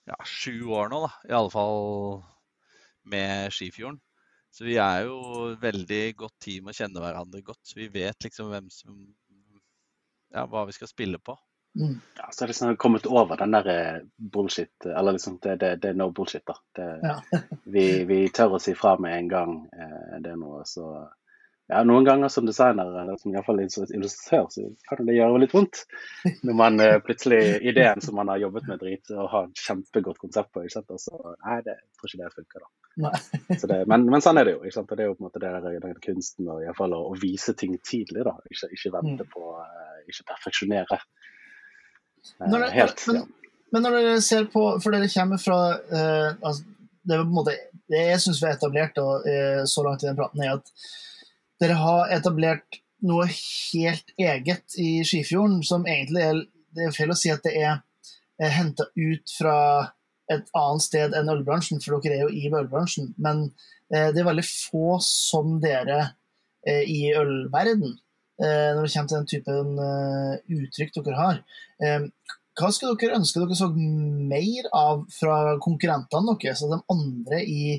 ja, 0.09 0.15
sju 0.25 0.71
år 0.75 0.87
nå, 0.91 0.99
da. 1.05 1.11
I 1.29 1.31
alle 1.37 1.51
fall 1.53 2.23
med 3.11 3.51
Skifjorden. 3.53 3.99
Så 4.51 4.65
vi 4.67 4.75
er 4.83 5.05
jo 5.07 5.17
et 5.53 5.61
veldig 5.61 6.01
godt 6.19 6.35
team 6.43 6.67
og 6.67 6.75
kjenner 6.75 7.03
hverandre 7.03 7.43
godt. 7.45 7.61
Så 7.63 7.79
vi 7.79 7.87
vet 7.93 8.27
liksom 8.27 8.51
hvem 8.51 8.69
som 8.73 8.97
Ja, 10.31 10.45
hva 10.47 10.63
vi 10.67 10.75
skal 10.75 10.87
spille 10.87 11.19
på. 11.19 11.35
Mm. 11.79 12.01
Ja, 12.17 12.29
så 12.31 12.43
har 12.43 12.47
liksom 12.47 12.75
kommet 12.77 13.05
over 13.05 13.37
den 13.39 13.51
der 13.51 13.67
eh, 13.71 14.01
bullshit 14.17 14.85
Eller 14.85 15.11
liksom, 15.11 15.37
det, 15.41 15.55
det, 15.55 15.75
det 15.75 15.89
er 15.89 15.93
no 15.93 16.09
bullshit, 16.11 16.43
da. 16.47 16.55
Det, 16.75 16.87
ja. 17.03 17.15
vi, 17.63 17.85
vi, 18.07 18.25
tør 18.29 18.57
å 18.57 18.59
si 18.59 18.75
fra 18.75 18.97
med 18.99 19.15
en 19.15 19.29
gang 19.31 19.53
eh, 19.71 20.17
det 20.19 20.33
er 20.33 20.39
noe 20.39 20.65
så 20.67 20.89
ja, 21.71 21.83
Noen 21.87 22.03
ganger 22.03 22.27
som 22.27 22.45
designer, 22.45 22.89
eller 23.01 23.15
som 23.21 23.31
iallfall 23.31 23.61
illustratør, 23.63 24.49
så 24.51 24.65
kan 24.89 25.07
det 25.07 25.15
gjøre 25.15 25.39
litt 25.39 25.53
vondt. 25.55 25.85
Når 26.43 26.57
man 26.59 26.83
eh, 26.83 26.97
plutselig 27.05 27.61
ideen 27.71 28.03
som 28.03 28.17
man 28.19 28.27
har 28.33 28.41
jobbet 28.41 28.67
med 28.67 28.81
drit 28.81 29.13
og 29.15 29.29
har 29.31 29.47
et 29.47 29.61
kjempegodt 29.65 30.19
konsept 30.19 30.51
på, 30.51 30.65
ikke 30.65 30.75
sant? 30.81 30.91
Så, 30.99 31.15
nei, 31.45 31.61
det, 31.63 31.77
jeg 31.79 31.99
tror 31.99 32.11
ikke 32.11 32.21
det 32.23 32.33
funker, 32.35 32.65
da. 32.65 32.71
Det, 33.71 33.77
men, 33.87 34.03
men, 34.11 34.19
sånn 34.23 34.41
er 34.41 34.49
det 34.49 34.57
jo. 34.57 34.65
ikke 34.65 34.75
sant? 34.75 34.91
Og 34.91 34.99
det 34.99 35.05
er 35.05 35.11
jo 35.13 35.15
på 35.15 35.23
en 35.23 35.29
måte 35.29 35.43
det 35.43 35.51
der, 35.53 35.77
den 35.85 36.01
kunsten 36.03 36.49
og 36.51 36.65
i 36.65 36.73
fall, 36.75 36.95
å, 36.97 37.05
å 37.13 37.19
vise 37.21 37.55
ting 37.55 37.77
tidlig. 37.87 38.25
da, 38.27 38.33
Ikke, 38.51 38.67
ikke 38.75 38.91
vente 38.97 39.27
mm. 39.27 39.31
på, 39.31 39.51
ikke 40.11 40.27
perfeksjonere. 40.33 40.99
Det, 42.35 42.59
Helt, 42.75 43.05
men, 43.07 43.23
men, 43.71 43.85
når 43.85 43.95
dere 43.95 44.17
ser 44.21 44.43
på 44.51 44.61
For 44.83 44.93
dere 44.93 45.07
kommer 45.09 45.39
fra 45.41 45.55
uh, 45.73 46.27
altså, 46.37 46.67
det, 47.01 47.15
er 47.15 47.23
på 47.23 47.31
en 47.31 47.33
måte, 47.33 47.55
det 47.89 48.03
jeg 48.11 48.19
syns 48.21 48.41
vi 48.43 48.45
har 48.45 48.59
etablert 48.59 48.93
da, 48.99 49.07
uh, 49.23 49.63
så 49.71 49.85
langt 49.87 50.03
i 50.03 50.09
den 50.09 50.19
praten, 50.19 50.43
er 50.43 50.59
at 50.59 50.69
dere 51.61 51.77
har 51.79 52.11
etablert 52.15 52.81
noe 53.05 53.25
helt 53.29 54.13
eget 54.19 54.77
i 54.81 55.01
Skifjorden, 55.07 55.61
som 55.65 55.87
egentlig 55.89 56.25
er 56.25 56.43
Det 56.71 56.85
er 56.87 56.93
feil 56.95 57.11
å 57.11 57.17
si 57.19 57.27
at 57.27 57.41
det 57.43 57.51
er, 57.59 57.81
er 58.39 58.53
henta 58.55 58.85
ut 58.95 59.31
fra 59.35 59.55
et 60.31 60.45
annet 60.55 60.83
sted 60.85 61.15
enn 61.17 61.27
ølbransjen, 61.33 61.81
for 61.83 61.99
dere 61.99 62.15
er 62.15 62.21
jo 62.23 62.29
i 62.31 62.47
ølbransjen. 62.47 63.09
Men 63.19 63.49
eh, 63.91 64.07
det 64.15 64.21
er 64.21 64.29
veldig 64.29 64.45
få 64.47 64.95
som 65.03 65.57
dere 65.59 66.13
i 66.63 67.09
ølverden. 67.17 67.97
Eh, 68.41 68.69
når 68.73 68.85
det 68.87 68.93
kommer 68.93 69.09
til 69.09 69.17
den 69.19 69.29
typen 69.29 69.73
eh, 69.85 70.37
uttrykk 70.57 70.95
dere 70.97 71.17
har. 71.19 71.41
Eh, 71.83 72.05
hva 72.57 72.69
skulle 72.73 72.97
dere 72.97 73.19
ønske 73.19 73.41
dere 73.41 73.57
så 73.57 73.67
mer 73.75 74.69
av 74.75 75.03
fra 75.13 75.57
konkurrentene 75.61 76.35
deres, 76.41 76.63
altså 76.63 76.71
de 76.71 76.79
andre 76.95 77.41
i, 77.45 77.75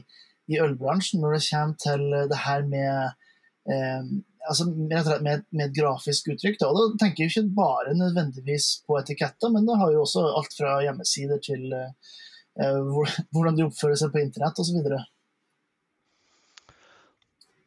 i, 0.46 0.60
ølbransjen, 0.62 1.22
når 1.22 1.36
det 1.36 1.42
kommer 1.48 1.80
til 1.82 2.06
det 2.30 2.40
her 2.44 2.62
med, 2.68 2.86
eh, 2.92 3.21
altså 3.62 4.66
med, 4.66 5.06
med, 5.22 5.44
med, 5.50 5.64
et 5.68 5.76
grafisk 5.76 6.32
uttrykk? 6.32 6.58
Da. 6.60 6.70
da 6.74 6.84
tenker 7.00 7.24
jeg 7.24 7.32
ikke 7.32 7.54
bare 7.56 7.94
nødvendigvis 7.94 8.68
på 8.86 8.98
etiketter, 8.98 9.52
men 9.54 9.68
det 9.68 9.78
har 9.78 9.94
jo 9.94 10.02
også 10.02 10.24
alt 10.40 10.56
fra 10.58 10.76
hjemmesider 10.82 11.42
til 11.46 11.72
eh, 11.78 12.92
hvordan 13.32 13.58
de 13.58 13.66
oppfører 13.68 13.98
seg 14.00 14.12
på 14.14 14.22
internett 14.22 14.62
osv. 14.62 14.80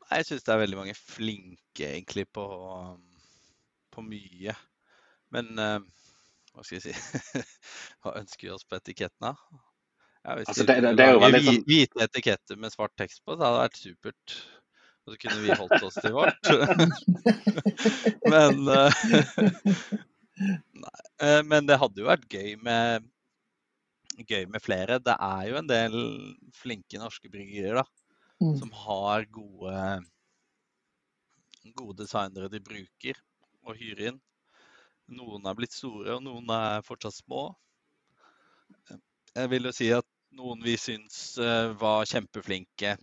Jeg 0.06 0.28
syns 0.28 0.46
det 0.46 0.54
er 0.54 0.62
veldig 0.62 0.82
mange 0.84 0.96
flinke 1.00 1.90
egentlig 1.90 2.28
på, 2.36 2.46
på 3.92 4.04
mye. 4.06 4.54
Men 5.34 5.48
uh, 5.60 5.80
hva 6.56 6.64
skal 6.64 6.78
jeg 6.78 6.94
si 6.94 7.42
Hva 8.04 8.14
ønsker 8.22 8.48
vi 8.48 8.52
oss 8.54 8.68
på 8.68 8.78
etikettene? 8.78 9.34
Ja, 10.26 10.38
hvis 10.38 10.50
altså, 10.50 10.66
det, 10.66 10.78
det, 10.82 10.94
det 10.98 11.06
er 11.06 11.16
jo 11.16 11.24
veldig 11.24 11.42
sånn... 11.46 11.58
Hvite 11.68 12.06
etiketter 12.06 12.62
med 12.62 12.74
svart 12.74 12.96
tekst 12.98 13.22
på, 13.26 13.36
det 13.38 13.46
hadde 13.46 13.62
vært 13.62 13.82
supert. 13.82 14.38
Og 15.06 15.14
så 15.14 15.20
kunne 15.22 15.42
vi 15.44 15.58
holdt 15.58 15.84
oss 15.86 15.98
til 16.02 16.16
vårt. 16.16 16.48
men, 18.34 18.64
uh, 18.66 19.04
nei, 20.86 20.96
uh, 21.22 21.42
men 21.46 21.68
det 21.70 21.78
hadde 21.82 22.02
jo 22.02 22.10
vært 22.10 22.26
gøy 22.32 22.56
med 22.66 23.06
gøy 24.24 24.46
med 24.48 24.64
flere. 24.64 24.98
Det 25.04 25.14
er 25.20 25.44
jo 25.50 25.60
en 25.60 25.70
del 25.70 25.96
flinke 26.56 27.00
norske 27.02 27.30
bryggerier 27.30 27.82
da, 27.82 27.86
Mm. 28.44 28.58
som 28.60 28.72
har 28.76 29.24
gode, 29.32 30.04
gode 31.72 32.02
designere 32.02 32.50
de 32.52 32.60
bruker 32.60 33.20
og 33.64 33.78
hyrer 33.80 34.10
inn. 34.10 34.18
Noen 35.16 35.46
er 35.48 35.56
blitt 35.56 35.72
store, 35.72 36.18
og 36.18 36.24
noen 36.26 36.50
er 36.52 36.84
fortsatt 36.84 37.16
små. 37.16 37.46
Jeg 39.36 39.52
vil 39.54 39.70
jo 39.70 39.74
si 39.76 39.88
at 39.96 40.08
noen 40.36 40.64
vi 40.66 40.76
syns 40.80 41.38
eh, 41.40 41.72
var 41.80 42.08
kjempeflinke 42.10 42.98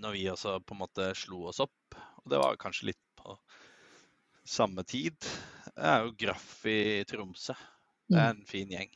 når 0.00 0.16
vi 0.16 0.28
også 0.30 0.58
på 0.64 0.76
en 0.76 0.82
måte 0.82 1.10
slo 1.18 1.46
oss 1.50 1.60
opp, 1.62 1.98
og 2.22 2.30
det 2.32 2.40
var 2.40 2.60
kanskje 2.60 2.90
litt 2.90 3.02
på 3.18 3.36
samme 4.46 4.84
tid, 4.88 5.16
det 5.74 5.90
er 5.92 6.04
jo 6.04 6.16
Graff 6.18 6.52
i 6.68 7.04
Tromsø. 7.08 7.56
Det 8.10 8.18
er 8.18 8.32
en 8.32 8.46
fin 8.46 8.70
gjeng. 8.72 8.90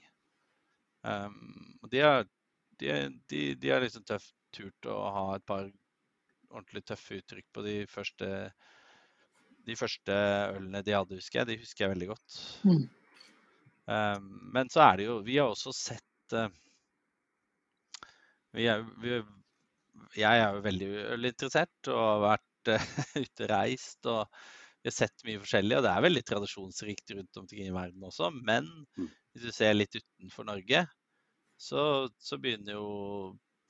Um, 1.04 1.76
og 1.84 1.90
de 1.92 2.00
har, 2.02 2.24
de, 2.80 2.94
de, 3.30 3.42
de 3.60 3.70
har 3.70 3.84
liksom 3.84 4.06
tøft 4.08 4.34
turt 4.54 4.88
å 4.90 4.96
ha 5.14 5.24
et 5.36 5.44
par 5.46 5.68
ordentlig 6.50 6.84
tøffe 6.86 7.18
uttrykk 7.20 7.46
på 7.54 7.64
de 7.66 7.76
første 7.90 8.28
de 9.64 9.76
første 9.78 10.12
ølene 10.54 10.82
de 10.84 10.92
hadde, 10.92 11.16
husker 11.16 11.40
jeg. 11.40 11.48
De 11.48 11.62
husker 11.62 11.86
jeg 11.86 11.94
veldig 11.94 12.08
godt. 12.10 12.34
Mm. 12.68 12.82
Um, 13.88 14.26
men 14.52 14.68
så 14.72 14.82
er 14.84 14.98
det 14.98 15.06
jo 15.06 15.14
Vi 15.24 15.38
har 15.38 15.50
også 15.52 15.72
sett 15.76 16.36
uh, 16.36 16.48
vi 18.54 18.68
er, 18.70 18.84
vi, 19.02 19.18
Jeg 20.18 20.42
er 20.42 20.56
jo 20.56 20.64
veldig 20.64 21.30
interessert 21.32 21.90
og 21.92 22.00
har 22.02 22.22
vært 22.24 22.72
uh, 22.74 22.88
ute 23.24 23.48
reist. 23.50 24.00
og 24.10 24.26
vi 24.84 24.90
har 24.90 24.96
sett 24.98 25.24
mye 25.24 25.40
forskjellig, 25.40 25.78
og 25.78 25.86
det 25.86 25.92
er 25.94 26.04
veldig 26.04 26.22
tradisjonsrikt 26.28 27.14
rundt 27.16 27.38
omkring 27.40 27.70
i 27.70 27.72
verden 27.72 28.04
også. 28.04 28.28
Men 28.34 28.68
Mm. 28.98 29.08
hvis 29.32 29.46
du 29.48 29.52
ser 29.54 29.72
litt 29.74 29.96
utenfor 29.96 30.44
Norge, 30.46 30.84
så, 31.58 31.84
så 32.20 32.38
begynner 32.38 32.76
jo 32.76 32.88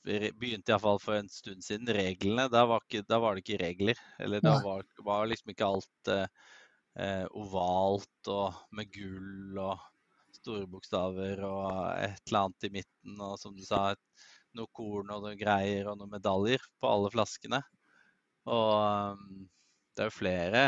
Begynte 0.05 0.69
iallfall 0.69 0.99
for 1.01 1.17
en 1.17 1.29
stund 1.33 1.63
siden 1.65 1.89
reglene. 1.89 2.43
Da 2.53 2.61
var, 2.69 2.83
ikke, 2.85 3.01
da 3.09 3.17
var 3.23 3.33
det 3.33 3.41
ikke 3.41 3.57
regler. 3.63 4.01
Eller 4.21 4.43
da 4.45 4.59
var, 4.61 4.83
var 5.01 5.25
liksom 5.25 5.49
ikke 5.49 5.65
alt 5.65 6.11
eh, 6.13 6.27
eh, 7.01 7.23
ovalt 7.33 8.29
og 8.29 8.59
med 8.77 8.91
gull 8.93 9.57
og 9.63 9.81
store 10.37 10.67
bokstaver 10.69 11.41
og 11.47 11.65
et 12.03 12.21
eller 12.27 12.41
annet 12.43 12.67
i 12.69 12.71
midten. 12.77 13.17
Og 13.17 13.39
som 13.41 13.57
du 13.57 13.63
sa, 13.65 13.95
et, 13.95 14.27
noe 14.55 14.71
korn 14.75 15.11
og 15.13 15.23
noe 15.25 15.35
greier 15.39 15.89
og 15.91 15.99
noen 15.99 16.13
medaljer 16.15 16.63
på 16.81 16.89
alle 16.89 17.11
flaskene. 17.13 17.61
Og 18.49 19.15
um, 19.19 19.45
det 19.95 20.05
er 20.05 20.09
jo 20.11 20.15
flere 20.19 20.63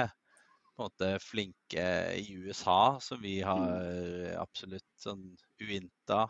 på 0.77 0.83
en 0.83 0.89
måte 0.91 1.11
flinke 1.23 1.85
i 2.21 2.35
USA 2.45 2.97
som 3.01 3.21
vi 3.23 3.39
har 3.45 4.35
absolutt 4.37 4.85
sånn 5.01 5.23
Uinta 5.63 6.25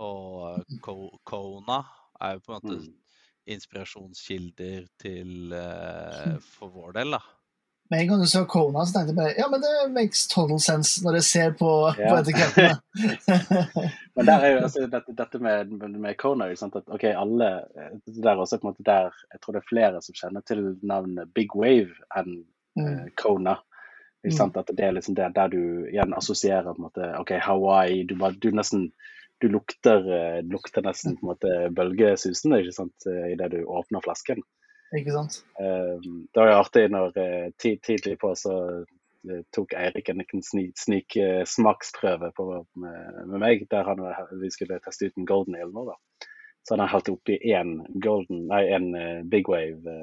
og 0.00 0.64
Ko- 0.84 1.18
Kona 1.28 1.82
er 2.20 2.38
jo 2.38 2.44
på 2.46 2.54
en 2.54 2.60
måte 2.62 2.78
Mm. 2.80 2.94
inspirasjonskilder 3.56 4.86
til 5.00 5.52
eh, 5.56 6.36
for 6.54 6.72
vår 6.74 6.92
del, 7.00 7.16
da. 7.16 7.20
Med 7.90 8.00
en 8.04 8.08
gang 8.08 8.20
du 8.22 8.26
sa 8.30 8.44
Kona, 8.46 8.84
så 8.86 8.94
tenkte 8.94 9.10
jeg 9.10 9.16
bare 9.18 9.34
ja, 9.38 9.46
men 9.50 9.62
det 9.64 9.70
makes 9.94 10.26
total 10.30 10.60
sense 10.62 11.02
når 11.02 11.16
jeg 11.18 11.24
ser 11.26 11.54
på, 11.58 11.70
på 11.98 12.18
etikettene. 12.20 12.76
Men 14.16 14.26
der 14.28 14.44
er 14.44 14.52
jo 14.52 14.60
altså, 14.66 14.84
dette, 14.90 15.14
dette 15.16 15.38
med, 15.42 15.70
med, 15.94 16.14
Kona, 16.20 16.48
sant? 16.58 16.76
at 16.76 16.88
ok, 16.92 17.04
alle 17.16 17.48
der 17.74 17.96
Det 18.06 18.26
er 18.30 18.38
også 18.42 18.58
på 18.60 18.66
en 18.66 18.72
måte 18.72 18.84
der 18.86 19.10
Jeg 19.32 19.40
tror 19.40 19.54
det 19.56 19.60
er 19.62 19.68
flere 19.70 20.02
som 20.04 20.16
kjenner 20.18 20.44
til 20.46 20.62
navnet 20.82 21.30
Big 21.34 21.54
Wave 21.56 21.94
enn 22.18 22.40
Mm. 22.78 22.84
eh, 22.86 23.06
Kona. 23.18 23.56
Ikke 24.22 24.30
Mm. 24.30 24.36
sant? 24.36 24.56
At 24.60 24.68
det 24.78 24.84
er 24.86 24.92
liksom 24.94 25.16
der, 25.18 25.32
der 25.34 25.48
du 25.50 25.58
igjen 25.90 26.12
assosierer 26.14 26.68
på 26.68 26.78
en 26.78 26.84
måte 26.84 27.08
OK, 27.18 27.32
Hawaii 27.42 28.04
Du, 28.06 28.14
bare, 28.20 28.36
du 28.38 28.50
nesten 28.54 28.92
du 29.42 29.48
lukter, 29.48 30.06
eh, 30.06 30.38
lukter 30.46 30.82
nesten 30.86 31.16
på 31.18 31.24
en 31.26 31.30
måte 31.32 31.50
bølgesusende 31.74 32.60
ikke 32.62 32.76
sant? 32.76 33.06
eh, 33.10 33.32
idet 33.32 33.50
du 33.56 33.64
åpner 33.66 34.00
flasken. 34.04 34.38
Ikke 34.98 35.12
sant? 35.14 35.42
Eh, 35.60 35.96
Det 36.02 36.40
var 36.40 36.48
jo 36.50 36.58
artig 36.64 36.86
når 36.90 37.16
eh, 37.22 37.50
ti- 37.58 37.78
tidlig 37.78 38.16
på 38.18 38.32
så 38.38 38.54
eh, 39.30 39.42
tok 39.54 39.74
Eirik 39.78 40.08
en 40.10 40.18
liten 40.22 40.42
sniksmaksprøve 40.42 41.46
snik 41.46 41.50
smaksprøve 41.52 42.32
med, 42.74 43.20
med 43.30 43.38
meg, 43.38 43.66
der 43.70 43.84
han, 43.86 44.02
vi 44.40 44.50
skulle 44.50 44.80
teste 44.82 45.06
ut 45.10 45.16
en 45.20 45.28
golden 45.28 45.54
ale 45.60 45.70
nå. 45.72 45.84
da. 45.92 46.26
Så 46.66 46.76
han 46.76 46.88
holdt 46.92 47.08
oppi 47.08 47.38
én 47.54 47.76
golden, 48.04 48.46
nei, 48.50 48.64
en 48.74 48.90
big 49.30 49.48
wave 49.48 49.94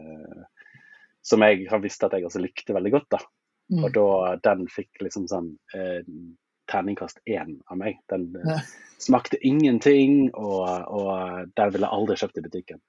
som 1.27 1.43
jeg 1.43 1.67
har 1.69 1.81
visst 1.83 2.03
at 2.07 2.13
jeg 2.15 2.23
også 2.25 2.39
likte 2.41 2.73
veldig 2.73 2.91
godt. 2.95 3.09
da. 3.11 3.19
Mm. 3.73 3.83
Og 3.83 3.91
da 3.93 4.35
den 4.47 4.67
fikk 4.71 5.01
liksom 5.03 5.27
sånn 5.27 5.49
eh, 5.75 5.99
terningkast 6.71 7.19
én 7.27 7.57
av 7.71 7.77
meg. 7.81 7.99
Den 8.09 8.29
Ja. 8.47 8.61
smakte 8.97 9.37
ingenting, 9.45 10.31
og, 10.33 10.63
og 10.87 11.51
den 11.55 11.73
ville 11.73 11.85
jeg 11.87 11.93
aldri 11.99 12.15
kjøpt 12.15 12.37
i 12.39 12.45
butikken. 12.47 12.79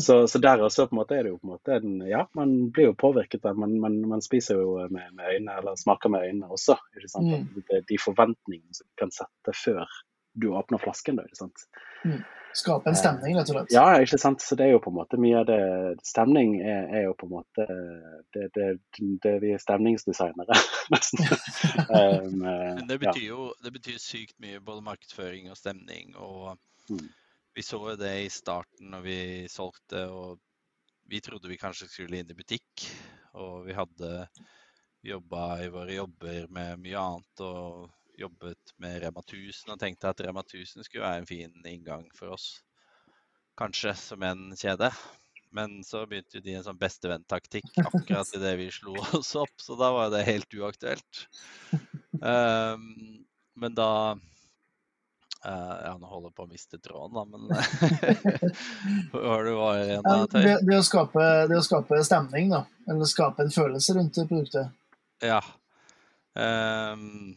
Så, 0.00 0.26
så 0.28 0.38
der 0.38 0.62
også 0.64 0.86
på 0.88 0.96
en 0.96 1.00
måte 1.02 1.16
er 1.18 1.26
det 1.26 1.32
jo 1.34 1.38
på 1.40 1.46
en 1.46 1.52
måte 1.52 1.74
en, 1.76 1.98
Ja, 2.08 2.26
man 2.38 2.70
blir 2.72 2.90
jo 2.90 2.98
påvirket 2.98 3.44
av 3.48 3.58
men 3.60 3.78
man, 3.80 3.98
man 4.08 4.22
spiser 4.24 4.60
jo 4.60 4.76
med, 4.88 5.12
med 5.12 5.34
øynene, 5.34 5.58
eller 5.58 5.76
smaker 5.76 6.12
med 6.12 6.28
øynene 6.28 6.48
også. 6.48 6.78
ikke 6.96 7.12
sant? 7.12 7.32
Mm. 7.32 7.82
De 7.88 7.98
forventningene 8.00 8.76
som 8.78 8.88
du 8.88 8.94
kan 9.02 9.12
sette 9.12 9.56
før 9.64 9.98
du 10.32 10.54
åpner 10.56 10.80
flasken. 10.80 11.18
da, 11.20 11.26
ikke 11.28 11.42
sant? 11.44 11.66
Skape 12.56 12.88
en 12.88 12.96
stemning, 12.96 13.36
rett 13.36 13.48
og 13.48 13.56
slett. 13.56 13.72
Ja, 13.72 13.84
ikke 14.00 14.18
sant. 14.20 14.42
Så 14.44 14.56
det 14.56 14.66
er 14.66 14.74
jo 14.74 14.80
på 14.84 14.90
en 14.92 14.98
måte 14.98 15.20
mye 15.20 15.40
av 15.40 15.46
det 15.48 15.60
Stemning 16.04 16.58
er, 16.60 16.88
er 16.88 17.06
jo 17.06 17.14
på 17.16 17.28
en 17.28 17.34
måte 17.38 17.66
det, 18.36 18.48
det, 18.56 18.66
det 19.24 19.36
Vi 19.44 19.54
er 19.54 19.60
stemningsdesignere, 19.60 20.58
nesten. 20.92 21.24
um, 21.96 22.44
eh, 22.44 22.74
Men 22.80 22.84
det 22.88 22.98
ja. 22.98 23.06
betyr 23.06 23.26
jo 23.28 23.48
det 23.64 23.72
betyr 23.76 24.00
sykt 24.00 24.36
mye, 24.44 24.60
både 24.60 24.84
markedsføring 24.88 25.50
og 25.52 25.60
stemning. 25.60 26.16
Og 26.16 26.56
Mm. 26.90 27.08
Vi 27.54 27.62
så 27.62 27.80
jo 27.90 27.96
det 28.00 28.12
i 28.24 28.30
starten 28.32 28.92
når 28.94 29.04
vi 29.04 29.18
solgte, 29.50 30.06
og 30.08 30.40
vi 31.10 31.20
trodde 31.20 31.50
vi 31.50 31.60
kanskje 31.60 31.90
skulle 31.90 32.20
inn 32.22 32.30
i 32.30 32.36
butikk. 32.36 32.86
Og 33.38 33.66
vi 33.66 33.76
hadde 33.76 34.26
jobba 35.02 35.46
i 35.64 35.70
våre 35.72 35.96
jobber 35.96 36.46
med 36.52 36.80
mye 36.84 37.00
annet 37.00 37.42
og 37.44 37.90
jobbet 38.18 38.74
med 38.82 39.00
Rema 39.02 39.22
1000 39.24 39.72
og 39.74 39.80
tenkte 39.80 40.12
at 40.12 40.20
Rema 40.22 40.44
1000 40.44 40.86
skulle 40.86 41.04
være 41.04 41.22
en 41.22 41.28
fin 41.28 41.66
inngang 41.66 42.06
for 42.16 42.34
oss. 42.36 42.62
Kanskje 43.58 43.94
som 43.98 44.22
en 44.24 44.52
kjede. 44.56 44.92
Men 45.52 45.82
så 45.84 46.06
begynte 46.08 46.40
de 46.40 46.54
en 46.56 46.64
sånn 46.64 46.80
bestevenn-taktikk 46.80 47.74
akkurat 47.84 48.30
idet 48.36 48.54
vi 48.60 48.70
slo 48.72 48.94
oss 49.18 49.34
opp, 49.36 49.52
så 49.60 49.76
da 49.76 49.90
var 49.92 50.12
det 50.14 50.24
helt 50.28 50.54
uaktuelt. 50.56 51.26
Um, 52.22 52.86
men 53.60 53.76
da 53.76 53.90
Ja, 55.42 55.96
nå 55.98 56.06
holder 56.06 56.28
jeg 56.28 56.36
på 56.38 56.44
å 56.44 56.50
miste 56.50 56.78
tråden, 56.78 57.16
da, 57.16 57.24
men 57.26 57.48
Hvor 59.10 59.42
du 59.42 59.48
det 59.50 59.56
var 59.58 59.80
igjen, 59.80 60.04
da, 60.06 60.14
det, 60.36 60.54
det, 60.68 60.76
å 60.78 60.86
skape, 60.86 61.24
det 61.50 61.58
å 61.58 61.64
skape 61.66 61.98
stemning, 62.06 62.52
da. 62.54 62.62
Eller 62.86 63.10
skape 63.10 63.42
en 63.42 63.54
følelse 63.54 63.96
rundt 63.98 64.20
det 64.20 64.28
produktet. 64.30 64.70
Ja. 65.22 65.40
Um, 66.38 67.34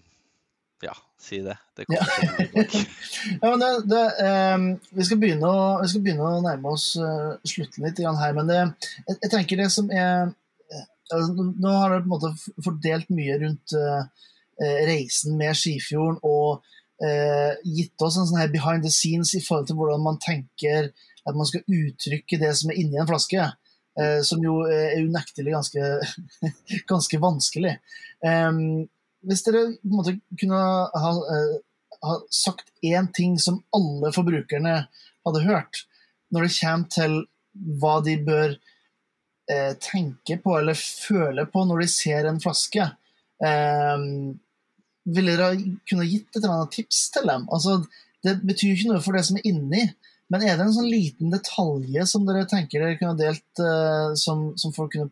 ja, 0.86 0.94
si 1.20 1.42
det. 1.42 1.58
Det 1.76 1.86
kommer 1.90 2.06
til 2.14 2.30
å 2.30 2.36
bli. 2.38 2.84
Ja, 3.42 3.50
men 3.50 3.62
det, 3.64 3.70
det, 3.90 4.04
ehm, 4.22 4.68
vi, 4.94 5.06
skal 5.08 5.20
begynne 5.22 5.50
å, 5.50 5.66
vi 5.82 5.90
skal 5.90 6.04
begynne 6.06 6.30
å 6.30 6.44
nærme 6.46 6.74
oss 6.76 6.92
uh, 7.02 7.36
slutten 7.48 7.88
litt 7.88 8.00
grann 8.00 8.20
her, 8.22 8.36
men 8.38 8.52
det, 8.52 8.62
jeg, 9.02 9.18
jeg 9.18 9.32
tenker 9.34 9.64
det 9.64 9.70
som 9.74 9.90
er 9.90 10.30
eh, 10.30 10.86
altså, 11.14 11.50
Nå 11.50 11.74
har 11.74 11.96
dere 11.96 12.06
på 12.06 12.10
en 12.10 12.14
måte 12.14 12.64
fordelt 12.66 13.12
mye 13.16 13.40
rundt 13.42 13.76
eh, 13.80 14.30
eh, 14.62 14.80
reisen 14.92 15.38
med 15.40 15.58
Skifjorden 15.58 16.22
og 16.22 16.62
eh, 16.62 16.76
gitt 16.96 18.02
oss 18.06 18.16
en 18.16 18.28
sånn 18.30 18.40
her 18.40 18.52
behind 18.54 18.86
the 18.86 18.92
scenes 18.94 19.34
i 19.36 19.42
forhold 19.44 19.66
til 19.68 19.76
hvordan 19.76 20.04
man 20.06 20.20
tenker 20.24 20.94
at 21.26 21.38
man 21.38 21.48
skal 21.50 21.66
uttrykke 21.68 22.40
det 22.42 22.52
som 22.58 22.72
er 22.72 22.82
inni 22.82 23.00
en 23.02 23.10
flaske. 23.10 23.52
eh, 24.00 24.22
som 24.28 24.42
jo 24.44 24.58
er 24.68 24.98
unektelig 25.06 25.54
ganske, 25.54 25.84
ganske 26.92 27.20
vanskelig. 27.24 27.78
Ehm, 28.28 28.90
hvis 29.26 29.46
dere 29.46 29.70
på 29.80 29.88
en 29.88 29.96
måte 29.96 30.18
kunne 30.36 30.60
ha, 30.60 31.12
eh, 31.32 31.54
ha 32.04 32.18
sagt 32.28 32.74
én 32.84 33.08
ting 33.16 33.38
som 33.40 33.62
alle 33.76 34.12
forbrukerne 34.16 34.76
hadde 35.26 35.46
hørt, 35.48 35.86
når 36.36 36.48
det 36.48 36.58
kommer 36.60 36.92
til 36.92 37.18
hva 37.80 37.96
de 38.04 38.18
bør 38.28 38.58
eh, 39.50 39.74
tenke 39.80 40.42
på 40.44 40.58
eller 40.60 40.76
føle 40.76 41.48
på 41.48 41.64
når 41.64 41.86
de 41.86 41.92
ser 41.96 42.28
en 42.28 42.42
flaske, 42.44 42.90
eh, 43.40 44.10
ville 45.06 45.36
dere 45.38 45.54
kunne 45.90 46.08
gitt 46.10 46.32
et 46.34 46.42
eller 46.42 46.56
annet 46.56 46.76
tips 46.80 47.04
til 47.14 47.30
dem? 47.30 47.46
Altså, 47.54 47.78
det 48.26 48.40
betyr 48.48 48.74
ikke 48.74 48.92
noe 48.94 49.04
for 49.06 49.18
det 49.18 49.26
som 49.28 49.38
er 49.40 49.48
inni, 49.48 49.84
men 50.34 50.42
er 50.42 50.58
det 50.58 50.66
en 50.66 50.74
sånn 50.74 50.90
liten 50.90 51.34
detalj 51.34 52.00
som 52.10 52.26
dere 52.26 52.48
tenker 52.50 52.82
dere 52.82 52.98
kunne 52.98 53.18
delt, 53.20 53.46
uh, 53.62 54.16
som, 54.18 54.48
som 54.58 54.74
folk 54.74 54.96
kunne 54.96 55.12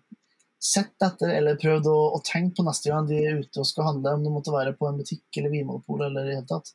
sett 0.63 1.03
etter 1.03 1.33
eller 1.35 1.59
prøvd 1.59 1.89
å, 1.91 1.97
å 2.15 2.21
tenke 2.23 2.57
på 2.57 2.65
neste 2.65 2.89
gang 2.89 3.07
de 3.09 3.19
er 3.19 3.41
ute 3.43 3.59
og 3.61 3.67
skal 3.67 3.89
handle, 3.91 4.15
om 4.15 4.23
det 4.23 4.31
måtte 4.31 4.53
være 4.53 4.73
på 4.79 4.87
en 4.87 5.01
butikk 5.01 5.41
eller 5.41 5.51
Vinmonopol 5.51 6.05
eller 6.07 6.23
i 6.23 6.31
det 6.31 6.37
hele 6.39 6.49
tatt? 6.49 6.71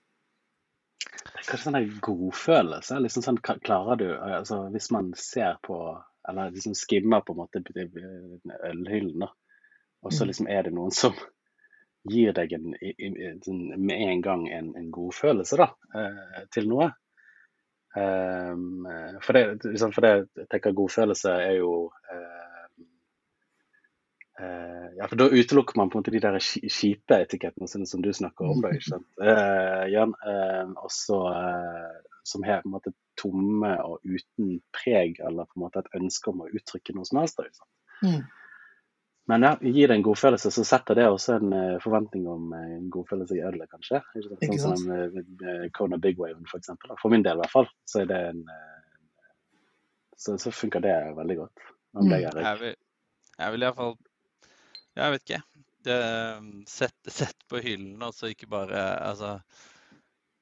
Kanskje 1.49 1.63
sånn 1.63 1.79
der 1.79 1.89
godfølelse. 2.05 2.99
Liksom 3.01 3.25
sånn, 3.25 3.41
klarer 3.41 3.97
du, 4.01 4.07
altså, 4.13 4.67
Hvis 4.75 4.91
man 4.93 5.09
ser 5.17 5.57
på, 5.65 5.79
eller 6.29 6.53
liksom 6.53 6.77
skimmer 6.77 7.25
på 7.25 7.33
en 7.35 7.41
måte 7.41 7.63
ølhyllen, 7.65 9.25
og 10.05 10.13
så 10.13 10.25
Mm. 10.25 10.29
liksom 10.29 10.49
er 10.53 10.63
det 10.63 10.75
noen 10.77 10.93
som 10.95 11.17
gir 12.09 12.33
deg 12.37 12.55
en, 12.57 12.73
sånn, 13.45 13.63
med 13.77 14.03
en 14.09 14.23
gang 14.25 14.47
en, 14.53 14.73
en 14.79 14.89
godfølelse 14.95 15.59
uh, 15.65 16.41
til 16.55 16.69
noe. 16.71 16.91
Um, 17.99 18.87
for, 19.25 19.35
det, 19.35 19.79
for 19.81 20.05
det 20.05 20.11
jeg 20.13 20.49
tenker 20.53 20.77
godfølelse 20.77 21.33
er 21.49 21.55
jo 21.57 21.73
uh, 21.89 22.83
uh, 24.39 24.87
ja, 24.99 25.09
for 25.09 25.17
Da 25.19 25.31
utelukker 25.33 25.81
man 25.81 25.91
på 25.91 25.99
en 25.99 26.05
måte 26.05 26.15
de 26.15 26.23
der 26.23 26.39
kjipe 26.43 27.19
etikettene 27.25 27.69
som 27.69 28.05
du 28.05 28.13
snakker 28.15 28.53
om. 28.53 28.63
Da, 28.63 28.73
ikke 28.77 28.93
sant? 28.93 29.09
Jan, 29.95 30.15
også, 30.77 31.23
som 32.29 32.45
har 32.47 32.63
på 32.63 32.71
en 32.71 32.77
måte 32.77 32.95
tomme 33.19 33.73
og 33.83 34.03
uten 34.07 34.59
preg, 34.75 35.19
eller 35.25 35.49
på 35.49 35.59
en 35.59 35.65
måte 35.67 35.83
et 35.83 35.95
ønske 35.99 36.31
om 36.31 36.45
å 36.45 36.51
uttrykke 36.51 36.95
noe 36.97 37.09
som 37.09 37.23
helst. 37.23 37.41
Da, 37.41 37.49
ikke 37.49 37.63
sant? 37.63 37.75
Mm. 38.05 38.21
Men 39.29 39.43
ja, 39.43 39.51
gir 39.61 39.89
det 39.89 39.95
en 39.95 40.03
godfølelse, 40.03 40.51
så 40.51 40.63
setter 40.65 40.97
det 40.97 41.05
også 41.05 41.35
en 41.37 41.51
uh, 41.53 41.81
forventning 41.85 42.25
om 42.33 42.47
uh, 42.55 42.61
en 42.79 42.87
godfølelse 42.89 43.37
i 43.37 43.43
ølet, 43.45 43.69
kanskje. 43.69 44.01
Ikke 44.17 44.57
sånn 44.63 44.79
som 44.81 44.95
uh, 44.95 45.67
Kona 45.77 45.99
Big 46.01 46.17
Wave, 46.17 46.41
for 46.49 46.57
eksempel. 46.63 46.95
For 46.97 47.13
min 47.13 47.27
del, 47.27 47.37
i 47.37 47.45
hvert 47.45 47.53
fall. 47.53 47.69
Så, 47.85 48.07
er 48.07 48.09
det 48.09 48.21
en, 48.31 48.41
så, 50.17 50.39
så 50.41 50.53
funker 50.55 50.81
det 50.87 50.95
veldig 51.19 51.37
godt. 51.43 51.67
Mm. 51.99 52.09
Jeg, 52.15 52.55
vil, 52.63 52.73
jeg 53.37 53.53
vil 53.53 53.65
iallfall 53.65 53.95
Jeg 54.97 55.13
vet 55.13 55.27
ikke. 55.27 55.43
Det, 55.85 55.99
sett, 56.73 57.13
sett, 57.13 57.45
på 57.49 57.61
hyllen, 57.65 58.01
altså 58.03 58.29
ikke 58.33 58.49
bare 58.51 58.81
Altså 58.99 59.39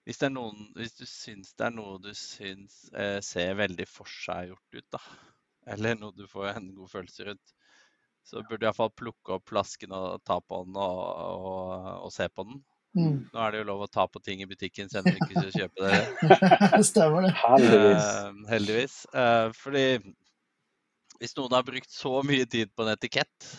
hvis, 0.06 0.18
det 0.18 0.26
er 0.30 0.32
noen, 0.34 0.70
hvis 0.78 0.94
du 0.98 1.04
syns 1.10 1.52
det 1.58 1.66
er 1.66 1.74
noe 1.74 1.98
du 2.02 2.12
syns 2.16 2.78
ser 3.26 3.58
veldig 3.58 3.86
forseggjort 3.90 4.78
ut, 4.78 4.88
da, 4.94 5.00
eller 5.74 5.98
noe 5.98 6.14
du 6.14 6.24
får 6.30 6.52
en 6.54 6.70
god 6.78 6.92
følelse 6.94 7.26
rundt, 7.28 7.54
så 8.26 8.42
burde 8.42 8.64
du 8.64 8.66
iallfall 8.66 8.90
plukke 8.98 9.36
opp 9.36 9.52
flasken 9.52 9.92
og 9.94 10.22
ta 10.26 10.40
på 10.42 10.64
den 10.66 10.78
og, 10.82 11.02
og, 11.22 11.90
og 12.08 12.10
se 12.14 12.26
på 12.28 12.46
den. 12.48 12.58
Mm. 12.96 13.16
Nå 13.28 13.40
er 13.44 13.52
det 13.52 13.60
jo 13.60 13.68
lov 13.68 13.84
å 13.84 13.90
ta 13.92 14.06
på 14.08 14.22
ting 14.24 14.40
i 14.40 14.48
butikken 14.48 14.88
så 14.88 15.02
dere 15.04 15.20
ikke 15.20 15.42
skal 15.44 15.66
kjøpe 15.66 15.84
det. 15.92 16.82
Stemmer 16.88 17.26
det. 17.28 17.32
Heldigvis. 17.42 18.06
Uh, 18.08 18.42
heldigvis. 18.50 18.96
Uh, 19.12 19.48
fordi 19.56 19.86
hvis 21.20 21.36
noen 21.36 21.56
har 21.56 21.66
brukt 21.66 21.92
så 21.92 22.14
mye 22.26 22.48
tid 22.50 22.72
på 22.74 22.84
en 22.84 22.92
etikett, 22.96 23.50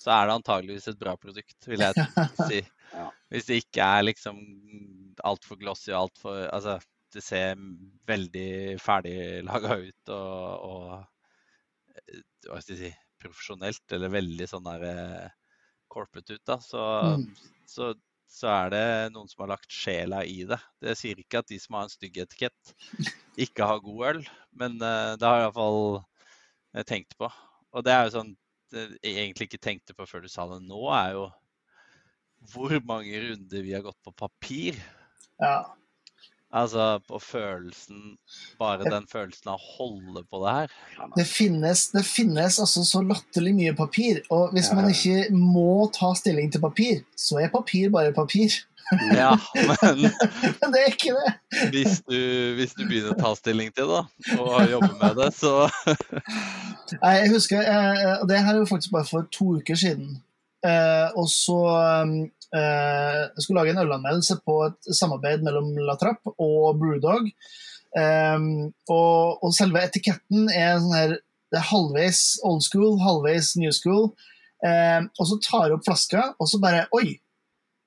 så 0.00 0.12
er 0.14 0.28
det 0.28 0.36
antageligvis 0.38 0.88
et 0.92 1.00
bra 1.00 1.16
produkt, 1.18 1.58
vil 1.66 1.82
jeg 1.82 2.06
si. 2.48 2.60
ja. 2.94 3.08
Hvis 3.32 3.48
det 3.50 3.60
ikke 3.64 3.86
er 3.98 4.06
liksom 4.06 4.38
altfor 5.26 5.58
glossy 5.58 5.90
og 5.92 6.06
altfor 6.06 6.44
Altså, 6.46 6.76
det 7.14 7.22
ser 7.24 7.58
veldig 8.06 8.76
ferdiglaga 8.82 9.78
ut 9.82 10.12
og, 10.14 10.70
og 10.70 10.88
eh, 11.96 12.22
Hva 12.46 12.60
skal 12.60 12.76
jeg 12.76 12.82
si 12.82 12.92
profesjonelt 13.30 13.96
eller 13.96 14.12
veldig 14.12 14.48
sånn 14.50 14.66
der 14.66 14.86
eh, 14.90 15.34
corporate 15.92 16.36
ut, 16.36 16.44
da, 16.48 16.58
så, 16.62 16.84
mm. 17.16 17.26
så, 17.70 17.90
så, 18.30 18.48
er 18.52 18.72
det 18.74 18.86
noen 19.14 19.30
som 19.30 19.44
har 19.44 19.54
lagt 19.54 19.72
sjela 19.72 20.22
i 20.26 20.42
det. 20.48 20.58
Det 20.82 20.96
sier 20.98 21.20
ikke 21.22 21.42
at 21.42 21.50
de 21.52 21.60
som 21.62 21.78
har 21.78 21.86
en 21.86 21.92
stygg 21.92 22.18
etikett, 22.24 22.74
ikke 23.46 23.68
har 23.70 23.84
god 23.84 24.02
øl, 24.10 24.24
men 24.58 24.76
eh, 24.80 25.12
det 25.20 25.28
har 25.28 25.40
jeg 25.40 25.48
iallfall 25.48 25.80
eh, 26.00 26.86
tenkt 26.88 27.16
på. 27.20 27.30
Og 27.76 27.86
det 27.86 27.94
er 27.94 28.06
jo 28.06 28.18
sånn 28.18 28.34
jeg 28.74 29.12
egentlig 29.14 29.46
ikke 29.46 29.62
tenkte 29.62 29.94
på 29.94 30.04
før 30.10 30.24
du 30.24 30.30
sa 30.30 30.44
det 30.50 30.58
nå, 30.66 30.80
er 30.90 31.12
jo 31.14 31.26
hvor 32.52 32.74
mange 32.86 33.20
runder 33.22 33.62
vi 33.64 33.74
har 33.74 33.84
gått 33.84 33.98
på 34.04 34.12
papir. 34.14 34.78
Ja. 35.40 35.62
Altså 36.56 36.84
på 37.08 37.18
følelsen 37.20 38.16
Bare 38.60 38.86
den 38.86 39.04
følelsen 39.10 39.50
av 39.52 39.58
å 39.58 39.72
holde 39.76 40.22
på 40.30 40.40
det 40.44 40.54
her. 40.58 40.76
Det 41.16 41.26
finnes, 41.28 41.88
det 41.92 42.04
finnes 42.08 42.60
altså 42.62 42.84
så 42.86 43.02
latterlig 43.04 43.52
mye 43.58 43.74
papir, 43.76 44.22
og 44.32 44.54
hvis 44.56 44.70
man 44.76 44.88
ikke 44.92 45.26
må 45.36 45.90
ta 45.94 46.14
stilling 46.16 46.48
til 46.52 46.64
papir, 46.64 47.02
så 47.18 47.42
er 47.42 47.52
papir 47.52 47.92
bare 47.92 48.14
papir. 48.16 48.54
Ja, 49.16 49.32
men, 49.68 50.04
men 50.60 50.72
det 50.72 50.82
er 50.82 50.92
ikke 50.92 51.14
det. 51.16 51.32
Hvis 51.74 52.00
du, 52.06 52.18
hvis 52.58 52.76
du, 52.76 52.84
begynner 52.86 53.16
å 53.16 53.18
ta 53.18 53.32
stilling 53.38 53.72
til 53.74 53.90
det, 53.90 54.04
og 54.38 54.70
jobbe 54.70 54.92
med 55.00 55.18
det, 55.18 55.32
så 55.34 55.66
Nei, 57.02 57.16
jeg 57.18 57.32
husker, 57.32 57.66
eh, 57.66 58.22
Det 58.30 58.38
her 58.38 58.54
er 58.54 58.60
jo 58.62 58.68
faktisk 58.70 58.94
bare 58.94 59.08
for 59.08 59.26
to 59.34 59.56
uker 59.58 59.78
siden. 59.78 60.20
Eh, 60.64 61.08
og 61.18 61.28
så 61.30 61.58
eh, 62.56 63.20
Jeg 63.36 63.44
skulle 63.44 63.60
lage 63.60 63.74
en 63.74 63.82
ølanmeldelse 63.84 64.38
på 64.46 64.56
et 64.70 64.90
samarbeid 64.96 65.44
mellom 65.46 65.74
La 65.84 65.98
Trappe 66.00 66.32
og 66.38 66.80
Brewdog. 66.80 67.28
Eh, 67.96 68.48
og, 68.88 69.44
og, 69.44 69.50
selve 69.56 69.84
etiketten 69.84 70.50
er 70.50 70.80
sånn 70.80 70.96
her 70.96 71.16
det 71.54 71.60
er 71.60 71.68
halvveis 71.68 72.22
old 72.44 72.64
school, 72.66 72.96
halvveis 73.00 73.52
new 73.60 73.70
school. 73.74 74.10
Eh, 74.66 75.04
og 75.04 75.28
så 75.28 75.38
tar 75.44 75.68
jeg 75.68 75.76
opp 75.76 75.86
flaska, 75.86 76.24
og 76.40 76.50
så 76.50 76.60
bare 76.62 76.86
Oi! 76.96 77.20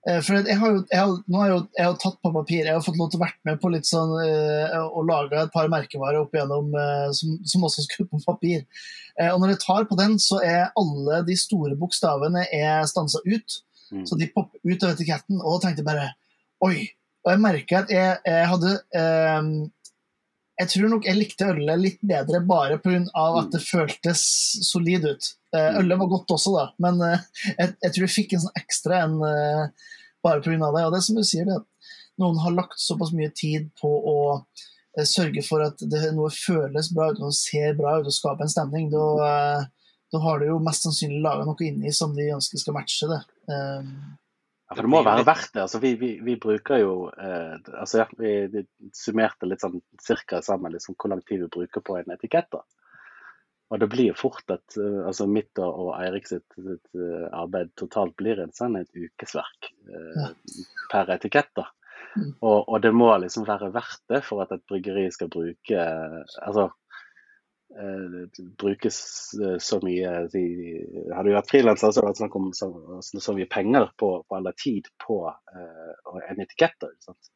Eh, 0.09 0.19
for 0.25 0.39
jeg 0.39 0.57
har 0.57 0.73
jo, 0.73 0.81
jeg 0.89 0.99
har, 0.99 1.15
nå 1.27 1.41
har 1.41 1.49
jeg, 1.49 1.55
jo, 1.55 1.63
jeg 1.77 1.87
har 1.87 1.97
tatt 2.01 2.17
på 2.23 2.31
papir. 2.33 2.65
Jeg 2.65 2.75
har 2.75 2.85
fått 2.85 2.99
lov 2.99 3.11
til 3.11 3.19
å 3.19 3.25
være 3.25 3.49
med 3.49 3.61
på 3.61 3.71
litt 3.73 3.89
sånn 3.89 4.13
og 4.15 4.99
å 4.99 5.05
lage 5.05 5.39
et 5.41 5.53
par 5.53 5.69
merkevarer 5.71 6.21
opp 6.23 6.35
igjennom 6.35 6.73
uh, 6.75 7.09
som, 7.15 7.37
som, 7.47 7.65
også 7.67 7.85
skulle 7.85 8.09
på 8.09 8.21
papir. 8.25 8.65
Og 9.19 9.41
når 9.41 9.51
jeg 9.51 9.63
tar 9.65 9.83
på 9.89 9.97
den, 9.99 10.13
så 10.23 10.37
er 10.45 10.69
alle 10.79 11.17
de 11.27 11.35
store 11.35 11.75
bokstavene 11.79 12.45
er 12.55 12.85
stansa 12.87 13.19
ut. 13.25 13.57
Mm. 13.91 14.05
Så 14.07 14.15
de 14.15 14.29
popper 14.31 14.61
ut 14.63 14.85
av 14.85 14.93
etiketten, 14.93 15.41
og 15.41 15.57
da 15.57 15.65
tenkte 15.65 15.83
jeg 15.83 15.89
bare 15.89 16.13
Oi! 16.63 16.87
Og 17.25 17.33
jeg 17.33 17.41
merker 17.43 17.81
at 17.81 17.89
jeg, 17.91 18.13
jeg 18.23 18.45
hadde 18.47 18.69
Jeg 20.61 20.71
tror 20.71 20.91
nok 20.93 21.09
jeg 21.09 21.17
likte 21.17 21.49
ølet 21.51 21.81
litt 21.81 21.99
bedre 21.99 22.39
bare 22.47 22.77
pga. 22.79 23.01
at 23.01 23.49
mm. 23.49 23.51
det 23.57 23.61
føltes 23.65 24.23
solid 24.69 25.09
ut. 25.09 25.29
Uh, 25.49 25.79
ølet 25.79 25.97
var 25.97 26.09
godt 26.11 26.31
også, 26.35 26.51
da, 26.53 26.63
men 26.77 26.99
eh, 27.01 27.21
jeg, 27.55 27.71
jeg, 27.81 27.93
tror 27.93 28.03
jeg 28.03 28.13
fikk 28.13 28.33
en 28.35 28.41
sånn 28.43 28.59
ekstra 28.59 28.99
en 29.01 29.15
uh, 29.17 29.87
bare 30.25 30.43
pga. 30.45 30.57
deg. 30.57 30.85
Og 30.85 30.93
det 30.93 30.99
er 30.99 31.07
som 31.07 31.19
du 31.19 31.25
sier, 31.27 31.49
det, 31.49 31.59
noen 32.19 32.39
har 32.43 32.55
lagt 32.55 32.79
såpass 32.81 33.13
mye 33.15 33.31
tid 33.35 33.69
på 33.79 33.89
å 33.89 34.17
uh, 34.37 35.05
sørge 35.07 35.43
for 35.47 35.63
at 35.65 35.81
det, 35.81 36.03
noe 36.17 36.31
føles 36.33 36.91
bra 36.95 37.11
ut, 37.11 37.21
noe 37.23 37.35
ser 37.35 37.77
bra 37.79 37.99
ut 37.99 38.09
og 38.09 38.15
skape 38.15 38.45
en 38.45 38.51
stemning. 38.51 38.89
Da, 38.93 39.67
da 40.11 40.23
har 40.23 40.39
du 40.39 40.49
jo 40.49 40.63
mest 40.63 40.87
sannsynlig 40.87 41.21
laga 41.23 41.45
noe 41.47 41.67
inni 41.67 41.93
som 41.95 42.15
de 42.17 42.31
ønsker 42.35 42.61
skal 42.61 42.75
matche 42.77 43.09
det. 43.11 43.21
Um, 43.49 43.93
ja, 44.69 44.75
for 44.75 44.85
Det 44.85 44.91
må 44.93 45.01
være 45.05 45.25
verdt 45.25 45.53
det. 45.55 45.63
Altså, 45.63 45.79
vi, 45.81 45.95
vi, 45.97 46.09
vi, 46.21 46.35
bruker 46.41 46.77
jo 46.77 46.91
eh, 47.09 47.55
altså, 47.73 48.03
ja, 48.03 48.05
vi, 48.19 48.61
summerte 48.93 49.49
litt 49.49 49.63
sånn 49.63 49.79
cirka 50.05 50.43
sammen 50.45 50.75
liksom, 50.75 50.97
hvor 50.99 51.09
lang 51.09 51.23
tid 51.25 51.41
vi 51.41 51.53
bruker 51.55 51.81
på 51.81 51.97
en 51.97 52.13
etikett. 52.13 52.51
da. 52.53 52.61
Og 53.69 53.79
det 53.79 53.89
blir 53.91 54.17
fort 54.17 54.49
at 54.49 54.77
uh, 54.81 55.05
altså 55.09 55.27
mitt 55.29 55.59
og 55.61 55.91
Eirik 55.99 56.29
sitt, 56.29 56.47
sitt 56.57 56.97
uh, 56.97 57.27
arbeid 57.37 57.69
totalt 57.77 58.15
blir 58.17 58.41
en 58.41 58.53
sånn 58.55 58.79
et 58.79 58.89
ukesverk 58.97 59.69
uh, 59.93 60.31
per 60.89 61.11
etikett. 61.13 61.51
da. 61.57 61.67
Mm. 62.15 62.31
Og, 62.41 62.57
og, 62.63 62.77
det 62.81 62.91
må 62.95 63.11
liksom 63.21 63.45
være 63.45 63.69
verdt 63.75 64.01
det 64.09 64.23
for 64.25 64.41
at 64.41 64.55
et 64.55 64.65
bryggeri 64.69 65.09
skal 65.13 65.29
bruke 65.31 65.89
altså 66.41 66.71
brukes 68.57 68.95
så 69.61 69.77
mye 69.85 70.13
de, 70.33 70.41
Hadde 71.13 71.27
du 71.27 71.35
vært 71.35 71.51
frilanser, 71.51 71.91
så 71.93 72.01
hadde 72.01 72.15
det 72.15 72.21
snakk 72.23 72.37
om 72.39 72.47
så, 72.57 72.69
så, 73.05 73.35
mye 73.37 73.45
penger 73.45 73.91
på, 73.93 74.09
på 74.25 74.37
eller 74.39 74.55
tid 74.57 74.89
på 75.05 75.19
en 75.29 76.41
etikett. 76.41 76.73
Da, 76.81 76.89
sant? 77.05 77.29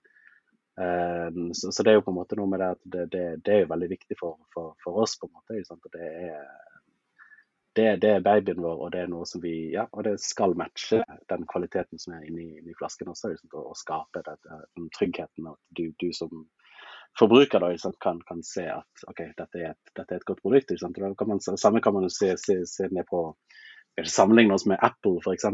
Um, 0.76 1.54
så, 1.54 1.72
så, 1.72 1.84
det 1.84 1.92
er 1.92 2.00
jo 2.00 2.06
på 2.08 2.12
en 2.12 2.18
måte 2.18 2.38
noe 2.40 2.50
med 2.50 2.62
det 2.64 2.70
at 2.74 2.80
det, 2.84 3.04
det, 3.14 3.26
det 3.46 3.54
er 3.54 3.60
jo 3.62 3.72
veldig 3.74 3.90
viktig 3.92 4.18
for, 4.20 4.40
for, 4.54 4.74
for 4.84 5.04
oss. 5.04 5.18
på 5.20 5.30
en 5.30 5.36
måte? 5.38 5.58
Det 7.74 7.86
er, 7.90 7.98
det, 7.98 8.10
er 8.10 8.26
babyen 8.26 8.62
vår, 8.62 8.82
og 8.86 8.92
det 8.94 9.04
er 9.04 9.12
noe 9.12 9.26
som 9.30 9.42
vi, 9.42 9.74
ja, 9.74 9.88
og 9.92 10.04
det 10.06 10.20
skal 10.22 10.54
matche 10.58 11.02
den 11.30 11.46
kvaliteten 11.50 12.02
som 12.02 12.18
er 12.18 12.26
inni, 12.28 12.52
inni 12.60 12.76
flasken 12.78 13.10
også. 13.14 13.36
Og, 13.52 13.62
og 13.62 13.78
skape 13.78 14.22
dette, 14.26 14.60
den 14.78 14.90
tryggheten 14.98 15.50
at 15.54 15.62
du, 15.78 15.88
du 16.02 16.10
som 16.14 16.46
forbruker 17.20 17.62
da, 17.62 17.70
kan, 18.02 18.22
kan, 18.26 18.42
se 18.46 18.66
at 18.74 19.06
ok, 19.10 19.24
dette 19.38 19.62
er 19.62 19.74
et, 19.74 19.94
dette 19.94 20.10
er 20.10 20.22
et 20.22 20.26
godt 20.30 20.42
produkt. 20.42 20.74
Kan 20.82 21.30
man, 21.30 21.42
samme 21.42 21.82
kan 21.82 21.94
man 21.94 22.10
jo 22.10 22.14
se, 22.14 22.34
se, 22.42 22.64
se 22.70 22.90
ned 22.90 23.06
på 23.10 23.26
sammenligne 24.10 24.54
oss 24.54 24.66
med 24.66 24.82
Apple 24.82 25.20
f.eks., 25.22 25.46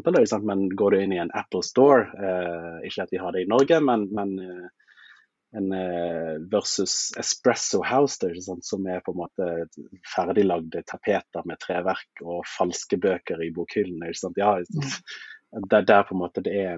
men 0.43 0.70
går 0.70 0.91
du 0.91 1.01
inn 1.03 1.13
i 1.13 1.20
en 1.20 1.32
Apple 1.36 1.63
Store, 1.63 2.05
eh, 2.15 2.88
ikke 2.88 3.03
at 3.03 3.11
vi 3.11 3.20
har 3.20 3.36
det 3.36 3.43
i 3.43 3.49
Norge, 3.51 3.82
men, 3.84 4.07
men 4.15 4.38
eh, 4.39 4.89
en 5.58 5.72
eh, 5.74 6.36
versus 6.52 7.12
Espresso 7.18 7.82
House, 7.84 8.18
det, 8.22 8.43
som 8.66 8.86
er 8.88 9.02
på 9.06 9.16
en 9.16 9.22
måte 9.24 9.47
ferdiglagde 10.16 10.84
tapeter 10.88 11.45
med 11.50 11.60
treverk 11.64 12.22
og 12.26 12.43
falske 12.58 13.00
bøker 13.02 13.41
i 13.41 13.50
bokhyllene. 13.56 14.12
Ja, 14.38 14.56
mm. 14.60 15.66
det, 15.70 15.82
der 15.89 16.06
på 16.06 16.16
en 16.16 16.22
måte 16.22 16.45
det 16.45 16.54
er 16.66 16.78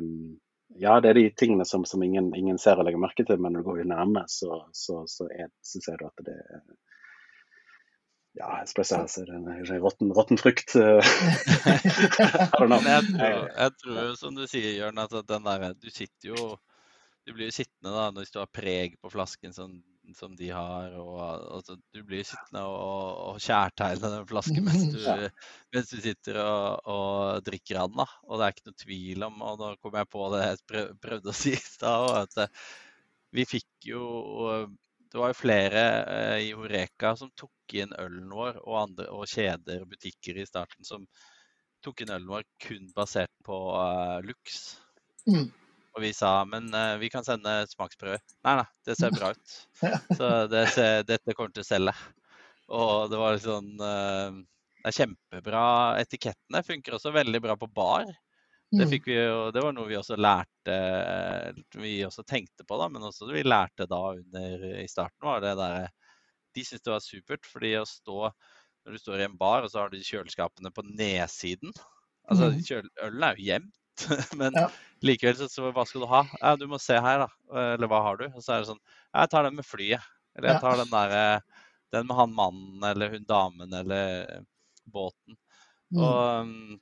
ja, 0.80 1.02
det 1.04 1.10
er 1.10 1.18
de 1.20 1.26
tingene 1.36 1.66
som, 1.68 1.84
som 1.86 2.04
ingen, 2.04 2.30
ingen, 2.36 2.56
ser 2.62 2.80
og 2.80 2.88
legger 2.88 3.02
merke 3.04 3.26
til, 3.28 3.42
men 3.44 3.52
når 3.52 3.66
du 3.66 3.68
går 3.68 3.84
nærme, 3.92 4.24
så, 4.32 4.62
så, 4.72 5.02
så, 5.04 5.28
er, 5.28 5.50
så 5.60 5.82
ser 5.84 6.00
du 6.00 6.06
at 6.08 6.24
det 6.24 6.38
er 6.40 6.62
ja, 8.40 8.62
espresso 8.62 8.96
house 9.02 9.20
er 9.20 9.34
en, 9.36 9.50
en 9.52 9.82
rotten, 9.84 10.14
rotten 10.16 10.40
frukt. 10.40 10.72
Eh. 10.80 11.04
jeg, 11.68 12.48
tror, 12.56 12.78
jeg 12.88 13.74
tror, 13.82 14.14
som 14.16 14.38
du 14.38 14.46
sier, 14.48 14.72
Jørn, 14.78 15.02
at 15.04 15.18
den 15.28 15.50
der, 15.50 15.74
du 15.76 15.90
sitter 15.92 16.32
jo 16.32 16.54
du 17.32 17.38
blir 17.38 17.48
jo 17.48 17.56
sittende 17.56 17.96
da, 17.96 18.10
hvis 18.20 18.34
du 18.34 18.42
har 18.42 18.52
preg 18.52 18.98
på 19.00 19.10
flasken, 19.14 19.54
som, 19.56 19.78
som 20.18 20.36
de 20.36 20.50
har. 20.52 20.92
og 21.00 21.22
altså, 21.24 21.78
Du 21.96 22.02
blir 22.08 22.26
sittende 22.28 22.66
og, 22.68 23.22
og 23.32 23.40
kjærtegne 23.44 24.12
den 24.18 24.28
flasken 24.28 24.68
mens 24.68 24.86
du, 24.92 25.00
mens 25.72 25.94
du 25.94 25.98
sitter 26.04 26.42
og, 26.44 26.92
og 26.92 27.48
drikker 27.48 27.80
den. 27.80 27.98
da, 28.04 28.08
Og 28.28 28.38
det 28.38 28.48
er 28.48 28.56
ikke 28.56 28.70
noe 28.70 28.84
tvil 28.84 29.28
om 29.30 29.42
Og 29.48 29.60
nå 29.62 29.74
kom 29.80 29.98
jeg 30.02 30.12
på 30.12 30.30
det 30.36 30.44
jeg 30.44 30.86
prøvde 31.06 31.32
å 31.32 31.40
si 31.40 31.56
i 31.56 31.64
stad, 31.64 32.10
at 32.26 32.40
eh, 32.44 32.64
vi 33.32 33.48
fikk 33.48 33.92
jo 33.94 34.06
det 35.12 35.20
var 35.20 35.32
jo 35.32 35.40
flere 35.42 35.82
eh, 36.08 36.38
i 36.48 36.52
Horeka 36.56 37.16
som 37.20 37.32
tok 37.36 37.76
inn 37.76 37.92
ølen 38.00 38.30
vår, 38.32 38.62
og, 38.64 38.76
andre, 38.80 39.08
og 39.12 39.28
kjeder 39.28 39.84
og 39.84 39.92
butikker 39.92 40.40
i 40.40 40.48
starten 40.48 40.88
som 40.88 41.04
tok 41.84 42.04
inn 42.04 42.14
ølen 42.16 42.30
vår 42.32 42.46
kun 42.64 42.88
basert 42.96 43.34
på 43.44 43.58
uh, 43.76 44.22
lux. 44.24 44.62
Mm. 45.28 45.50
Og 45.92 46.04
vi 46.06 46.14
sa 46.16 46.32
men 46.48 46.70
uh, 46.72 46.96
vi 47.02 47.10
kan 47.12 47.26
sende 47.28 47.62
smaksprøver. 47.72 48.22
Nei, 48.48 48.56
nei, 48.62 48.68
det 48.88 48.96
ser 49.00 49.14
bra 49.16 49.34
ut. 49.36 49.56
Så 50.18 50.32
det 50.52 50.66
ser, 50.76 51.06
dette 51.08 51.36
kommer 51.36 51.54
til 51.56 51.66
å 51.66 51.68
selge. 51.68 51.96
Og 52.72 53.12
det 53.12 53.20
var 53.20 53.40
sånn 53.44 53.72
uh, 53.76 54.42
Det 54.82 54.92
er 54.92 54.98
kjempebra. 55.02 55.64
Etikettene 56.02 56.64
funker 56.68 56.98
også 56.98 57.14
veldig 57.16 57.44
bra 57.44 57.58
på 57.60 57.70
bar. 57.76 58.08
Det, 58.72 58.86
mm. 58.88 58.92
vi 59.04 59.16
det 59.52 59.62
var 59.66 59.74
noe 59.76 59.90
vi 59.90 59.98
også 60.00 60.16
lærte 60.16 60.76
Vi 61.76 61.98
også 62.08 62.24
tenkte 62.24 62.64
på, 62.64 62.78
da, 62.80 62.86
men 62.88 63.04
også 63.04 63.28
vi 63.28 63.44
lærte 63.44 63.84
da 63.84 64.00
under 64.14 64.64
i 64.80 64.86
starten, 64.88 65.26
var 65.28 65.44
det 65.44 65.58
der 65.60 65.90
De 66.56 66.64
syntes 66.64 66.86
det 66.86 66.94
var 66.94 67.04
supert, 67.04 67.50
fordi 67.52 67.74
å 67.82 67.84
stå 67.90 68.30
når 68.86 68.96
du 68.96 69.02
står 69.02 69.22
i 69.22 69.28
en 69.28 69.38
bar, 69.38 69.66
og 69.66 69.72
så 69.72 69.84
har 69.84 69.92
du 69.92 70.00
kjøleskapene 70.02 70.72
på 70.74 70.84
nedsiden. 70.88 71.74
Altså, 72.32 72.50
mm. 72.54 72.90
Ølen 73.06 73.26
er 73.28 73.38
jo 73.38 73.48
gjemt, 73.50 73.76
men 74.40 74.56
ja. 74.58 74.68
likevel 75.06 75.38
så, 75.40 75.50
så, 75.52 75.70
hva 75.74 75.86
skal 75.88 76.04
du 76.04 76.10
ha? 76.12 76.24
Ja, 76.40 76.56
du 76.60 76.68
må 76.70 76.80
se 76.82 76.98
her, 76.98 77.26
da. 77.26 77.30
Eller 77.74 77.92
hva 77.92 78.02
har 78.08 78.22
du? 78.22 78.28
Og 78.32 78.44
så 78.44 78.56
er 78.56 78.64
det 78.64 78.72
sånn 78.72 78.82
Jeg 78.82 79.32
tar 79.34 79.48
den 79.48 79.58
med 79.60 79.68
flyet. 79.68 80.08
Eller 80.38 80.54
jeg 80.54 80.64
tar 80.64 80.80
den 80.80 80.92
der, 80.94 81.44
den 81.92 82.08
med 82.08 82.18
han 82.22 82.34
mannen 82.36 82.88
eller 82.88 83.12
hun 83.16 83.28
damen 83.28 83.74
eller 83.82 84.42
båten. 84.88 85.36
Mm. 85.92 86.02
Og, 86.06 86.80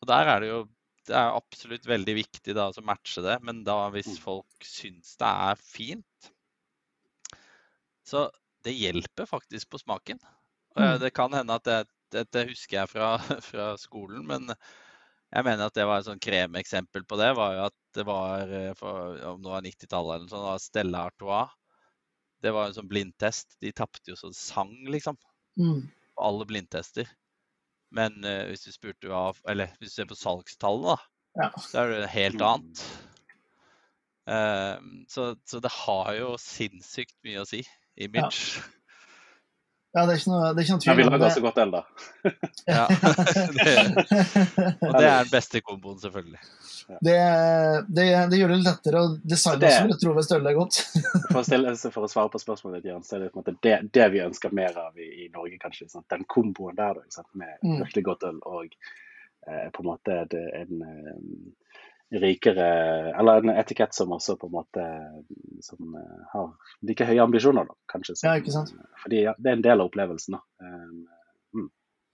og, 0.00 0.08
der 0.10 0.32
er 0.32 0.42
det 0.42 0.50
jo 0.52 0.62
det 1.06 1.14
er 1.14 1.36
absolutt 1.38 1.84
veldig 1.86 2.14
viktig 2.18 2.54
da, 2.56 2.66
å 2.66 2.82
matche 2.86 3.22
det, 3.22 3.36
men 3.46 3.62
da 3.66 3.84
hvis 3.94 4.16
mm. 4.16 4.22
folk 4.24 4.66
syns 4.66 5.14
det 5.20 5.28
er 5.50 5.60
fint 5.62 6.30
Så 8.06 8.24
det 8.66 8.74
hjelper 8.74 9.28
faktisk 9.30 9.70
på 9.70 9.78
smaken. 9.78 10.18
Mm. 10.74 10.96
Det 11.02 11.12
kan 11.14 11.34
hende 11.34 11.54
at 11.54 11.66
det, 11.66 11.78
dette 12.14 12.46
husker 12.50 12.80
jeg 12.80 12.90
fra, 12.90 13.12
fra, 13.48 13.68
skolen, 13.78 14.26
men 14.26 14.50
jeg 15.36 15.44
mener 15.44 15.68
at 15.68 15.76
det 15.76 15.84
var 15.84 16.00
et 16.00 16.08
sånn 16.08 16.22
kremeksempel 16.22 17.04
på 17.08 17.18
det. 17.20 17.28
var 17.36 17.54
jo 17.56 17.64
at 17.66 17.76
det 17.98 18.04
var, 18.08 18.52
eh, 18.56 18.72
for, 18.78 19.18
Om 19.34 19.42
det 19.44 19.52
var 19.52 19.66
90-tallet 19.66 20.14
eller 20.14 20.24
noe 20.24 20.32
sånt, 20.32 20.46
var 20.46 20.62
Stella 20.64 21.02
Artois. 21.10 21.54
Det 22.44 22.52
var 22.56 22.68
en 22.68 22.76
sånn 22.76 22.88
blindtest. 22.88 23.58
De 23.60 23.72
tapte 23.76 24.12
jo 24.12 24.16
så 24.16 24.30
sang, 24.36 24.72
liksom. 24.92 25.18
Mm. 25.60 25.82
På 26.16 26.28
alle 26.30 26.46
blindtester. 26.48 27.08
Men 27.96 28.16
uh, 28.24 28.46
hvis 28.50 28.64
du 28.66 28.72
spurte 28.74 29.12
av, 29.14 29.38
eller 29.48 29.72
hvis 29.78 29.92
du 29.92 30.00
ser 30.00 30.08
på 30.10 30.18
salgstallene, 30.18 30.96
da, 30.96 31.44
ja. 31.44 31.50
så 31.62 31.82
er 31.82 31.92
det 31.92 32.12
helt 32.12 32.40
mm. 32.40 32.46
annet. 32.48 32.84
Uh, 34.26 35.04
så, 35.12 35.28
så, 35.48 35.60
det 35.64 35.72
har 35.72 36.12
jo 36.18 36.32
sinnssykt 36.40 37.16
mye 37.26 37.44
å 37.44 37.48
si. 37.48 37.62
Image. 37.96 38.56
Ja. 38.56 38.75
Ja, 39.96 40.02
det 40.04 40.12
er 40.12 40.18
ikke 40.20 40.28
noe, 40.28 40.48
det 40.52 40.60
er 40.60 40.66
ikke 40.66 40.74
noe 40.74 40.82
tvil. 40.84 40.98
Men 40.98 41.06
vi 41.06 41.16
lager 41.16 41.30
så 41.32 41.42
godt 41.46 41.58
øl, 41.62 41.70
da. 41.72 41.78
ja. 42.68 42.82
og 44.84 44.90
det 44.92 45.06
er 45.08 45.22
den 45.24 45.30
beste 45.30 45.62
komboen, 45.64 45.96
selvfølgelig. 46.02 46.40
Det, 46.86 47.14
det, 47.88 48.04
det, 48.30 48.38
gjør 48.38 48.52
det 48.52 48.58
lettere 48.60 49.00
å 49.00 49.08
designe 49.24 49.62
det, 49.62 49.70
også, 49.72 49.88
jeg 49.94 50.00
tror 50.02 50.18
hvis 50.18 50.28
øl 50.36 50.50
er 50.50 50.58
godt. 50.58 50.82
for, 51.30 51.40
å 51.40 51.44
stille, 51.48 51.72
for, 51.80 52.04
å 52.04 52.10
svare 52.12 52.32
på 52.34 52.42
spørsmålet 52.44 52.84
ditt, 52.84 52.90
Jørn, 52.92 53.06
så 53.08 53.16
er 53.16 53.24
det, 53.24 53.32
måte, 53.38 53.56
det, 53.64 53.78
det, 53.96 54.06
vi 54.12 54.20
ønsker 54.26 54.52
mer 54.60 54.76
av 54.84 55.00
i, 55.00 55.08
i 55.24 55.30
Norge, 55.32 55.56
kanskje. 55.64 55.88
Sant? 55.88 56.06
Den 56.12 56.28
komboen 56.28 56.76
der, 56.76 57.00
da, 57.00 57.24
med 57.32 57.56
mm. 57.64 57.78
virkelig 57.86 58.04
godt 58.10 58.28
øl 58.28 58.42
og 58.44 58.68
eh, 58.68 59.66
på 59.72 59.82
en 59.82 59.88
måte 59.88 60.20
en, 60.28 60.84
en 60.84 61.32
rikere 62.10 62.66
Eller 63.18 63.42
en 63.42 63.50
etikett 63.50 63.94
som 63.94 64.12
også 64.12 64.36
på 64.36 64.46
en 64.46 64.52
måte 64.52 64.82
som 65.60 65.94
uh, 65.94 66.26
har 66.32 66.52
like 66.86 67.06
høye 67.08 67.22
ambisjoner, 67.22 67.66
da, 67.66 67.74
kanskje. 67.90 68.16
Som, 68.16 68.28
ja, 68.28 68.36
ikke 68.40 68.54
sant? 68.54 68.74
fordi 69.02 69.24
ja, 69.24 69.34
det 69.38 69.50
er 69.50 69.58
en 69.58 69.64
del 69.64 69.80
av 69.80 69.90
opplevelsen. 69.90 70.36
da. 70.36 70.42
Um, 70.62 71.00
mm. 71.56 71.66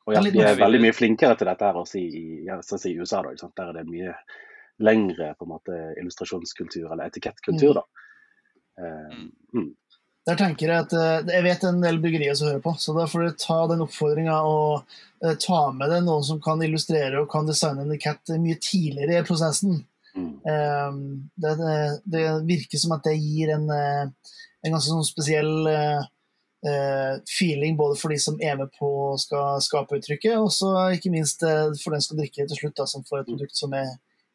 Og 0.07 0.17
ja, 0.17 0.23
de 0.25 0.47
er 0.47 0.57
veldig 0.59 0.81
mye 0.87 0.97
flinkere 0.97 1.37
til 1.37 1.51
dette 1.51 1.69
her 1.69 1.83
også 1.83 2.01
i, 2.01 2.25
ja, 2.47 2.57
i 2.59 2.95
USA. 2.97 3.23
da, 3.27 3.53
Der 3.61 3.69
er 3.69 3.79
det 3.81 3.85
mye 3.91 4.17
lengre 4.83 5.35
på 5.39 5.47
en 5.47 5.53
måte 5.53 5.79
illustrasjonskultur, 6.01 6.89
eller 6.89 7.13
etikettkultur. 7.13 7.83
da. 7.83 7.85
Um, 8.81 9.29
mm. 9.53 9.71
Der 10.29 10.39
tenker 10.39 10.71
Jeg 10.71 10.85
at 10.85 10.93
uh, 10.95 11.33
jeg 11.33 11.45
vet 11.47 11.65
en 11.67 11.81
del 11.83 11.99
bryggerier 12.03 12.37
som 12.39 12.51
hører 12.51 12.63
på, 12.63 12.77
så 12.79 12.95
da 12.95 13.09
får 13.11 13.25
du 13.25 13.41
ta 13.43 13.57
den 13.73 13.83
oppfordringa 13.83 14.37
og 14.47 14.85
uh, 15.25 15.35
ta 15.43 15.63
med 15.75 15.91
deg 15.91 16.05
noen 16.07 16.23
som 16.27 16.39
kan 16.43 16.63
illustrere 16.63 17.19
og 17.19 17.31
kan 17.33 17.49
designe 17.49 17.83
en 17.83 17.91
etikett 17.91 18.37
mye 18.39 18.61
tidligere 18.63 19.19
i 19.19 19.27
prosessen. 19.27 19.81
Mm. 20.15 20.31
Um, 20.47 21.03
det, 21.41 21.57
det, 21.59 21.77
det, 22.15 22.25
virker 22.47 22.79
som 22.79 22.95
at 22.95 23.07
det 23.09 23.17
gir 23.17 23.51
en, 23.55 23.67
uh, 23.67 24.35
en 24.63 24.77
ganske 24.77 24.91
sånn 24.91 25.07
spesiell 25.09 25.55
feeling 27.27 27.73
både 27.75 27.97
for 27.99 28.13
de 28.13 28.21
som 28.23 28.37
er 28.39 28.55
med 28.55 28.69
på 28.79 28.87
å 28.87 29.17
skal 29.19 29.57
skape 29.65 29.97
uttrykket, 29.99 30.37
og 30.39 30.53
så 30.55 30.69
ikke 30.95 31.11
minst 31.11 31.43
for 31.43 31.91
den 31.91 32.05
som 32.05 32.13
skal 32.13 32.21
drikke 32.21 32.47
til 32.47 32.61
slutt, 32.61 32.77
da, 32.79 32.87
som 32.87 33.03
får 33.09 33.25
et 33.25 33.33
mm. 33.33 33.33
produkt 33.33 33.59
som 33.59 33.75
er 33.75 33.89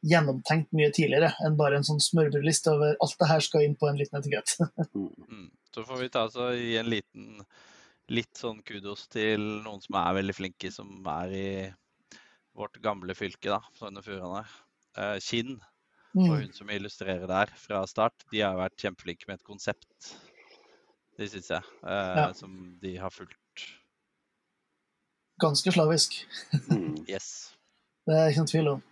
gjennomtenkt 0.04 0.76
mye 0.76 0.92
tidligere 0.92 1.30
enn 1.48 1.56
bare 1.56 1.80
en 1.80 1.88
sånn 1.88 2.04
smørbrødliste 2.04 2.74
over 2.74 3.00
alt 3.00 3.16
det 3.22 3.30
her 3.32 3.46
skal 3.46 3.64
inn 3.64 3.78
på 3.80 3.88
en 3.88 4.02
liten 4.02 4.20
etikett. 4.20 4.58
Mm. 4.98 5.48
Så 5.78 5.84
får 5.86 6.00
vi 6.02 6.10
ta 6.10 6.24
oss 6.26 6.36
og 6.42 6.56
gi 6.58 6.72
en 6.80 6.88
liten 6.90 7.42
litt 8.10 8.40
sånn 8.40 8.64
kudos 8.66 9.04
til 9.14 9.44
noen 9.62 9.84
som 9.84 10.00
er 10.00 10.16
veldig 10.18 10.34
flinke, 10.34 10.72
som 10.74 11.06
er 11.12 11.34
i 11.38 11.50
vårt 12.58 12.80
gamle 12.82 13.14
fylke, 13.14 13.52
da, 13.52 13.60
Sogn 13.78 14.00
og 14.00 14.06
Fjordane. 14.08 14.42
Eh, 14.98 15.20
Kinn 15.22 15.60
og 16.16 16.24
mm. 16.24 16.32
hun 16.32 16.56
som 16.56 16.72
illustrerer 16.74 17.30
der 17.30 17.54
fra 17.62 17.84
start, 17.86 18.26
de 18.32 18.42
har 18.42 18.58
vært 18.58 18.80
kjempeflinke 18.82 19.30
med 19.30 19.38
et 19.38 19.46
konsept. 19.46 20.16
Det 21.14 21.30
syns 21.30 21.52
jeg. 21.54 21.70
Eh, 21.86 22.22
ja. 22.24 22.26
Som 22.34 22.58
de 22.82 22.96
har 22.98 23.14
fulgt. 23.14 23.68
Ganske 25.46 25.78
slavisk. 25.78 26.18
Mm. 26.72 27.04
yes. 27.06 27.52
Det 28.08 28.16
er 28.16 28.32
ikke 28.32 28.46
noen 28.46 28.54
tvil 28.54 28.72
om. 28.72 28.86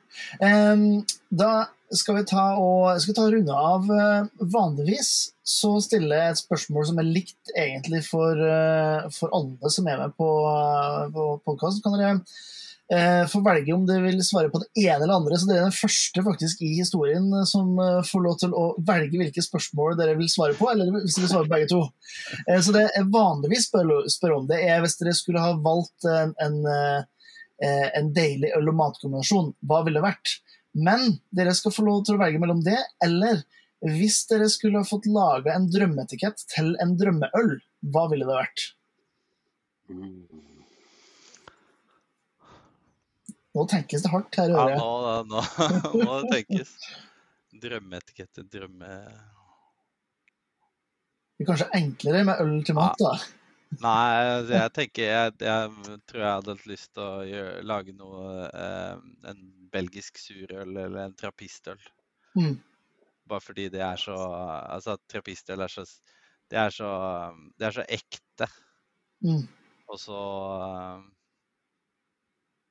Da 1.35 1.53
skal 1.93 2.19
vi 2.19 2.25
ta 2.27 2.45
og 2.59 2.99
skal 3.01 3.17
ta 3.17 3.27
runde 3.31 3.59
av. 3.69 3.87
Eh, 3.91 4.45
vanligvis 4.53 5.11
så 5.45 5.75
stiller 5.83 6.17
jeg 6.17 6.33
et 6.33 6.41
spørsmål 6.41 6.89
som 6.89 6.99
er 7.01 7.11
likt 7.11 7.53
egentlig 7.53 8.01
for, 8.07 8.33
eh, 8.33 9.07
for 9.13 9.33
alle 9.37 9.71
som 9.73 9.87
er 9.87 10.01
med 10.01 10.17
på, 10.17 10.29
på 11.13 11.29
podkasten. 11.45 11.83
Kan 11.83 11.97
dere 11.99 12.15
eh, 12.91 13.23
få 13.29 13.41
velge 13.45 13.73
om 13.75 13.85
dere 13.87 14.07
vil 14.07 14.21
svare 14.25 14.51
på 14.53 14.61
det 14.63 14.85
ene 14.85 15.03
eller 15.03 15.17
andre. 15.19 15.37
Så 15.37 15.49
dere 15.49 15.63
er 15.63 15.69
den 15.69 15.77
første 15.77 16.25
faktisk 16.25 16.61
i 16.65 16.73
historien 16.79 17.29
som 17.49 17.77
eh, 17.79 18.01
får 18.09 18.25
lov 18.25 18.39
til 18.41 18.55
å 18.57 18.67
velge 18.87 19.21
hvilke 19.21 19.45
spørsmål 19.45 19.97
dere 19.99 20.17
vil 20.19 20.31
svare 20.31 20.57
på, 20.57 20.69
eller 20.71 20.89
hvis 20.97 21.17
dere 21.17 21.27
vil 21.27 21.33
svare 21.35 21.49
på 21.49 21.55
begge 21.55 21.71
to. 21.73 21.83
Eh, 22.47 22.61
så 22.61 22.75
det 22.75 22.87
jeg 22.87 23.11
vanligvis 23.13 23.69
spør, 23.69 23.97
spør, 24.11 24.39
om 24.39 24.49
det, 24.49 24.63
er 24.65 24.81
hvis 24.83 24.97
dere 25.01 25.17
skulle 25.17 25.43
ha 25.43 25.53
valgt 25.65 26.09
en, 26.09 26.33
en, 26.41 26.57
en 27.63 28.09
deilig 28.15 28.49
øl- 28.57 28.71
og 28.71 28.75
matkombinasjon, 28.79 29.53
hva 29.63 29.83
ville 29.85 30.01
det 30.01 30.07
vært? 30.09 30.33
Men 30.75 31.19
dere 31.31 31.53
skal 31.55 31.71
få 31.71 31.85
lov 31.87 32.03
til 32.05 32.17
å 32.17 32.21
velge 32.21 32.41
mellom 32.41 32.63
det, 32.65 32.79
eller 33.03 33.45
hvis 33.85 34.23
dere 34.29 34.47
skulle 34.51 34.81
ha 34.81 34.87
fått 34.87 35.07
laga 35.07 35.53
en 35.55 35.69
drømmeetikett 35.71 36.43
til 36.51 36.73
en 36.83 36.95
drømmeøl, 36.99 37.55
hva 37.93 38.05
ville 38.11 38.27
det 38.27 38.37
vært? 38.39 38.65
Nå 43.55 43.63
tenkes 43.71 44.03
det 44.03 44.11
hardt 44.11 44.35
her, 44.39 44.51
i 44.51 44.57
øret. 44.59 44.75
Ja, 44.81 45.21
nå, 45.29 45.43
nå 45.93 46.03
må 46.07 46.19
det 46.25 46.41
tenkes. 46.41 46.75
Drømmeetikett 47.61 48.43
drømme... 48.51 48.91
Det 51.35 51.43
er 51.43 51.49
kanskje 51.49 51.71
enklere 51.75 52.23
med 52.27 52.41
øl 52.43 52.57
til 52.67 52.75
mat, 52.77 52.99
da? 52.99 53.13
Nei, 53.81 54.37
altså, 54.37 54.53
jeg 54.53 54.71
tenker 54.75 55.09
jeg, 55.09 55.33
jeg, 55.41 55.97
tror 56.07 56.21
jeg 56.21 56.35
hadde 56.37 56.53
hatt 56.53 56.69
lyst 56.69 56.91
til 56.95 57.03
å 57.03 57.25
gjøre, 57.27 57.63
lage 57.67 57.95
noe 57.97 58.47
eh, 58.47 59.01
En 59.31 59.41
belgisk 59.73 60.19
surøl 60.21 60.77
eller 60.77 61.01
en 61.01 61.15
trappistøl. 61.17 61.81
Mm. 62.39 62.55
Bare 63.29 63.43
fordi 63.43 63.67
det 63.73 63.81
er 63.83 63.99
så 63.99 64.15
Altså, 64.15 64.97
trappistøl 65.11 65.65
er 65.65 65.71
så 65.71 65.85
Det 66.51 66.59
er 66.61 66.71
så, 66.73 66.89
det 67.57 67.67
er 67.67 67.77
så 67.79 67.85
ekte. 67.97 68.49
Mm. 69.25 69.43
Og 69.89 69.99
så 70.01 70.21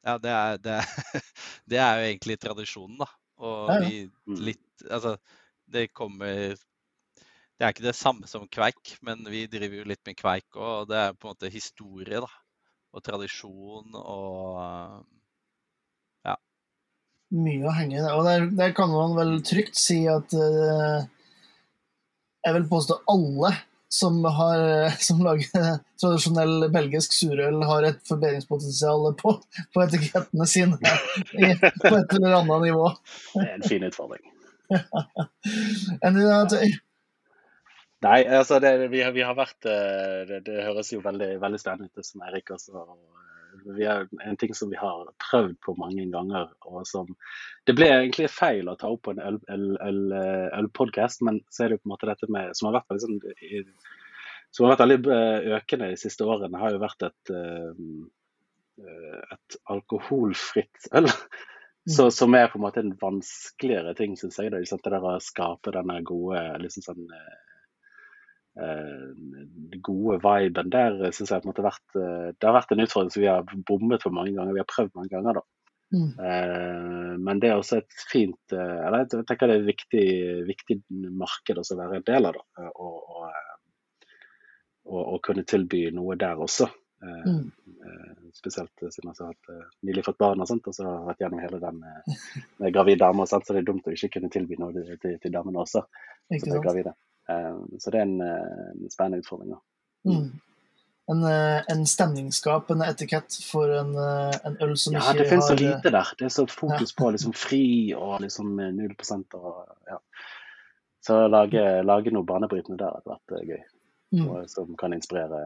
Ja, 0.05 0.19
det 0.21 0.31
er, 0.31 0.59
det, 0.61 0.81
det 1.71 1.81
er, 1.81 1.99
jo 1.99 2.09
egentlig 2.13 2.39
tradisjonen, 2.41 2.99
da. 3.03 3.09
Og 3.45 3.71
vi 3.85 4.05
litt 4.41 4.87
Altså, 4.91 5.17
det 5.71 5.91
kommer 5.97 6.55
det 7.55 7.67
er 7.67 7.75
ikke 7.75 7.87
det 7.87 7.95
samme 7.95 8.27
som 8.27 8.47
kveik, 8.51 8.97
men 9.07 9.23
vi 9.31 9.45
driver 9.51 9.79
jo 9.79 9.87
litt 9.87 10.03
med 10.09 10.19
kveik 10.19 10.57
òg. 10.57 10.71
Og 10.85 10.89
det 10.91 10.99
er 10.99 11.13
på 11.15 11.29
en 11.29 11.35
måte 11.37 11.51
historie 11.53 12.23
da, 12.25 12.31
og 12.95 13.05
tradisjon 13.07 13.95
og 14.01 14.57
ja. 16.27 16.35
Mye 17.35 17.69
å 17.71 17.75
henge 17.77 18.01
i 18.01 18.03
det. 18.03 18.11
Og 18.11 18.27
der, 18.27 18.49
der, 18.59 18.75
kan 18.75 18.91
man 18.91 19.15
vel 19.19 19.37
trygt 19.47 19.79
si 19.79 20.03
at 20.11 20.35
uh, 20.35 21.07
Jeg 22.45 22.59
vil 22.59 22.67
påstå 22.69 22.99
alle 23.15 23.55
som, 23.95 24.19
har, 24.25 24.65
som 25.07 25.23
lager 25.23 25.79
tradisjonell 26.03 26.69
belgisk 26.75 27.15
surøl, 27.15 27.63
har 27.71 27.87
et 27.87 28.01
forbedringspotensial 28.09 29.13
på, 29.21 29.37
på 29.71 29.85
etikettene 29.87 30.49
sine 30.51 30.81
i, 31.39 31.53
på 31.55 31.95
et 32.01 32.17
eller 32.19 32.41
annet 32.41 32.67
nivå. 32.67 32.91
Det 33.37 33.47
er 33.47 33.55
en 33.61 33.69
fin 33.71 33.87
utfordring. 33.87 34.27
Det, 36.03 36.69
Nei, 38.05 38.21
altså 38.29 38.59
det, 38.61 38.73
vi, 38.93 39.01
har, 39.05 39.13
vi 39.17 39.25
har 39.25 39.37
vært 39.39 39.67
eh, 39.71 40.25
det, 40.29 40.41
det, 40.49 40.63
høres 40.67 40.93
jo 40.93 41.01
veldig, 41.05 41.35
veldig 41.43 41.61
spennende 41.61 41.89
ut, 41.89 42.07
som 42.07 42.25
Eirik 42.27 42.53
også 42.53 42.85
vi 43.65 43.87
er 43.89 44.09
En 44.27 44.37
ting 44.37 44.53
som 44.57 44.69
vi 44.69 44.77
har 44.77 45.07
prøvd 45.23 45.55
på 45.65 45.77
mange 45.79 46.05
ganger, 46.13 46.51
og 46.69 46.83
som 46.89 47.15
Det 47.67 47.77
ble 47.79 47.89
egentlig 47.93 48.29
feil 48.33 48.69
å 48.69 48.77
ta 48.81 48.91
opp 48.93 49.07
på 49.07 49.15
en 49.15 49.23
ølpodkast, 49.25 51.23
øl, 51.23 51.29
øl, 51.29 51.31
men 51.31 51.41
så 51.49 51.65
er 51.65 51.73
det 51.73 51.79
jo 51.79 51.85
på 51.85 51.89
en 51.89 51.95
måte 51.95 52.11
dette 52.11 52.29
med 52.35 52.53
Som 52.59 52.69
har 52.69 52.81
vært 52.81 52.93
veldig, 52.93 53.05
sånn, 53.07 53.71
som 54.55 54.67
har 54.67 54.75
vært 54.75 54.85
veldig 54.85 55.55
økende 55.57 55.91
de 55.95 55.97
siste 55.99 56.27
årene, 56.29 56.61
har 56.61 56.75
jo 56.75 56.83
vært 56.83 57.09
et, 57.09 57.33
et 59.35 59.57
alkoholfritt 59.75 60.93
øl. 60.95 61.11
Så, 61.91 62.07
som 62.15 62.33
er 62.39 62.47
på 62.49 62.57
en 62.57 62.63
måte 62.65 62.81
en 62.81 62.95
vanskeligere 63.01 63.97
ting, 63.99 64.15
syns 64.17 64.39
jeg. 64.41 64.53
Det, 64.53 64.63
liksom, 64.63 64.79
det 64.85 64.93
der 64.95 65.05
å 65.05 65.19
skape 65.21 65.75
denne 65.75 65.99
gode 66.07 66.45
liksom 66.63 66.87
sånn 66.87 67.03
gode 69.83 70.21
viben 70.23 70.71
der 70.71 71.01
syns 71.11 71.33
jeg 71.33 71.43
på 71.43 71.51
måte 71.51 71.65
vært 71.65 71.97
uh, 71.99 72.31
Det 72.39 72.47
har 72.47 72.55
vært 72.55 72.75
en 72.75 72.85
utfordring 72.85 73.11
som 73.11 73.25
vi 73.25 73.31
har 73.31 73.43
bommet 73.67 74.05
for 74.05 74.15
mange 74.15 74.35
ganger. 74.37 74.55
Vi 74.55 74.63
har 74.63 74.71
prøvd 74.71 74.95
mange 74.95 75.11
ganger, 75.11 75.41
da. 75.41 75.45
Mm. 75.95 77.21
Men 77.23 77.39
det 77.39 77.51
er 77.53 77.61
også 77.61 77.77
et 77.79 77.97
fint 78.11 78.55
eller 78.57 79.05
Jeg 79.05 79.27
tenker 79.29 79.47
det 79.47 79.55
er 79.55 79.61
et 79.61 79.69
viktig, 79.69 80.07
viktig 80.49 80.77
marked 81.21 81.61
å 81.61 81.77
være 81.79 82.01
en 82.01 82.07
del 82.09 82.27
av. 82.31 82.39
da, 82.41 82.71
og, 82.83 82.97
og, 83.15 84.09
og, 84.89 85.03
og 85.03 85.21
kunne 85.23 85.45
tilby 85.47 85.85
noe 85.95 86.17
der 86.19 86.41
også. 86.41 86.67
Mm. 87.05 87.47
Spesielt 88.35 88.87
siden 88.89 89.13
jeg 89.13 89.29
har 89.29 89.63
nylig 89.87 90.07
fått 90.09 90.19
barn 90.25 90.43
og 90.43 90.51
sånt, 90.51 90.67
og 90.67 90.75
så 90.75 90.89
har 90.89 90.97
jeg 90.97 91.09
vært 91.13 91.25
gjennom 91.27 91.45
hele 91.45 91.63
den 91.63 91.83
med 91.85 92.75
gravid 92.75 93.03
dame. 93.05 93.29
Så 93.31 93.45
det 93.47 93.63
er 93.63 93.71
dumt 93.71 93.87
å 93.87 93.95
ikke 93.95 94.17
kunne 94.17 94.33
tilby 94.35 94.59
noe 94.59 94.75
til, 94.75 95.19
til 95.23 95.37
damene 95.37 95.63
også. 95.63 95.85
som 96.33 96.57
er 96.57 96.65
gravide. 96.65 96.97
Eh, 97.29 97.57
så 97.79 97.91
det 97.91 98.01
er 98.01 98.03
en, 98.03 98.21
eh, 98.21 98.71
en 98.85 98.91
spennende 98.91 99.19
utfordring. 99.19 99.55
Mm. 100.05 100.41
En, 101.13 101.25
eh, 101.25 101.63
en, 101.69 101.87
stemningsskapende 101.87 102.87
etikett 102.89 103.37
for 103.45 103.73
en, 103.73 103.95
en 104.45 104.57
øl 104.61 104.77
som 104.77 104.95
ja, 104.95 105.01
ikke 105.01 105.07
har 105.07 105.15
Ja, 105.15 105.23
det 105.23 105.29
finnes 105.31 105.49
så 105.49 105.59
lite 105.59 105.93
der. 105.93 106.13
Det 106.19 106.29
er 106.29 106.35
så 106.37 106.47
fokus 106.49 106.95
ja. 106.95 106.97
på 106.99 107.11
liksom 107.17 107.37
fri 107.37 107.67
og 107.97 108.21
liksom 108.25 108.57
0 108.57 108.97
og 109.35 109.65
ja. 109.91 109.99
Så 111.05 111.27
lage, 111.29 111.61
lage 111.85 112.13
noe 112.17 112.25
banebrytende 112.25 112.81
der 112.81 112.95
hadde 112.97 113.13
vært 113.13 113.49
gøy. 113.49 113.65
Mm. 114.15 114.29
Og, 114.29 114.47
som 114.49 114.71
kan 114.81 114.95
inspirere 114.97 115.41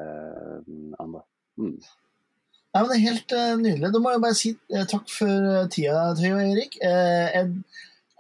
andre. 1.00 1.24
Mm. 1.58 1.80
Ja, 2.74 2.82
men 2.82 2.90
Det 2.90 2.96
er 2.96 3.06
helt 3.08 3.32
nydelig. 3.58 3.90
Da 3.90 3.98
må 3.98 4.12
jeg 4.12 4.22
bare 4.22 4.38
si 4.38 4.52
takk 4.70 5.10
for 5.10 5.66
tida, 5.74 6.12
Tøy 6.14 6.30
og 6.30 6.42
Erik. 6.44 6.78
Jeg 6.78 7.64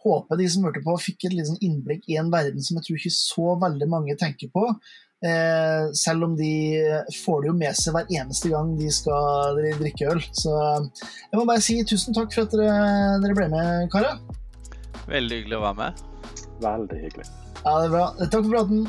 håper 0.04 0.38
de 0.38 0.46
som 0.52 0.64
hørte 0.68 0.84
på, 0.84 0.94
fikk 1.02 1.28
et 1.28 1.36
litt 1.36 1.48
sånn 1.48 1.60
innblikk 1.64 2.08
i 2.10 2.18
en 2.20 2.32
verden 2.32 2.62
som 2.64 2.78
jeg 2.78 2.86
tror 2.86 3.00
ikke 3.00 3.14
så 3.16 3.54
veldig 3.62 3.88
mange 3.90 4.16
tenker 4.20 4.50
på. 4.54 4.64
Eh, 5.18 5.88
selv 5.98 6.28
om 6.28 6.36
de 6.38 6.52
får 7.24 7.42
det 7.42 7.50
jo 7.50 7.56
med 7.58 7.78
seg 7.78 7.96
hver 7.96 8.12
eneste 8.20 8.52
gang 8.52 8.76
de 8.78 8.92
skal 8.94 9.58
drikke 9.80 10.12
øl. 10.12 10.22
Så 10.30 10.54
jeg 10.54 11.40
må 11.40 11.44
bare 11.48 11.64
si 11.64 11.80
tusen 11.82 12.16
takk 12.16 12.30
for 12.34 12.46
at 12.46 12.54
dere, 12.54 13.18
dere 13.24 13.38
ble 13.40 13.50
med, 13.54 13.90
karer. 13.94 14.22
Veldig 15.08 15.42
hyggelig 15.42 15.58
å 15.58 15.66
være 15.66 15.80
med. 15.82 16.06
Veldig 16.62 17.02
hyggelig. 17.02 17.28
Ja, 17.64 17.74
det 17.74 17.84
er 17.88 17.92
bra. 17.96 18.06
Takk 18.22 18.40
for 18.40 18.54
praten. 18.54 18.88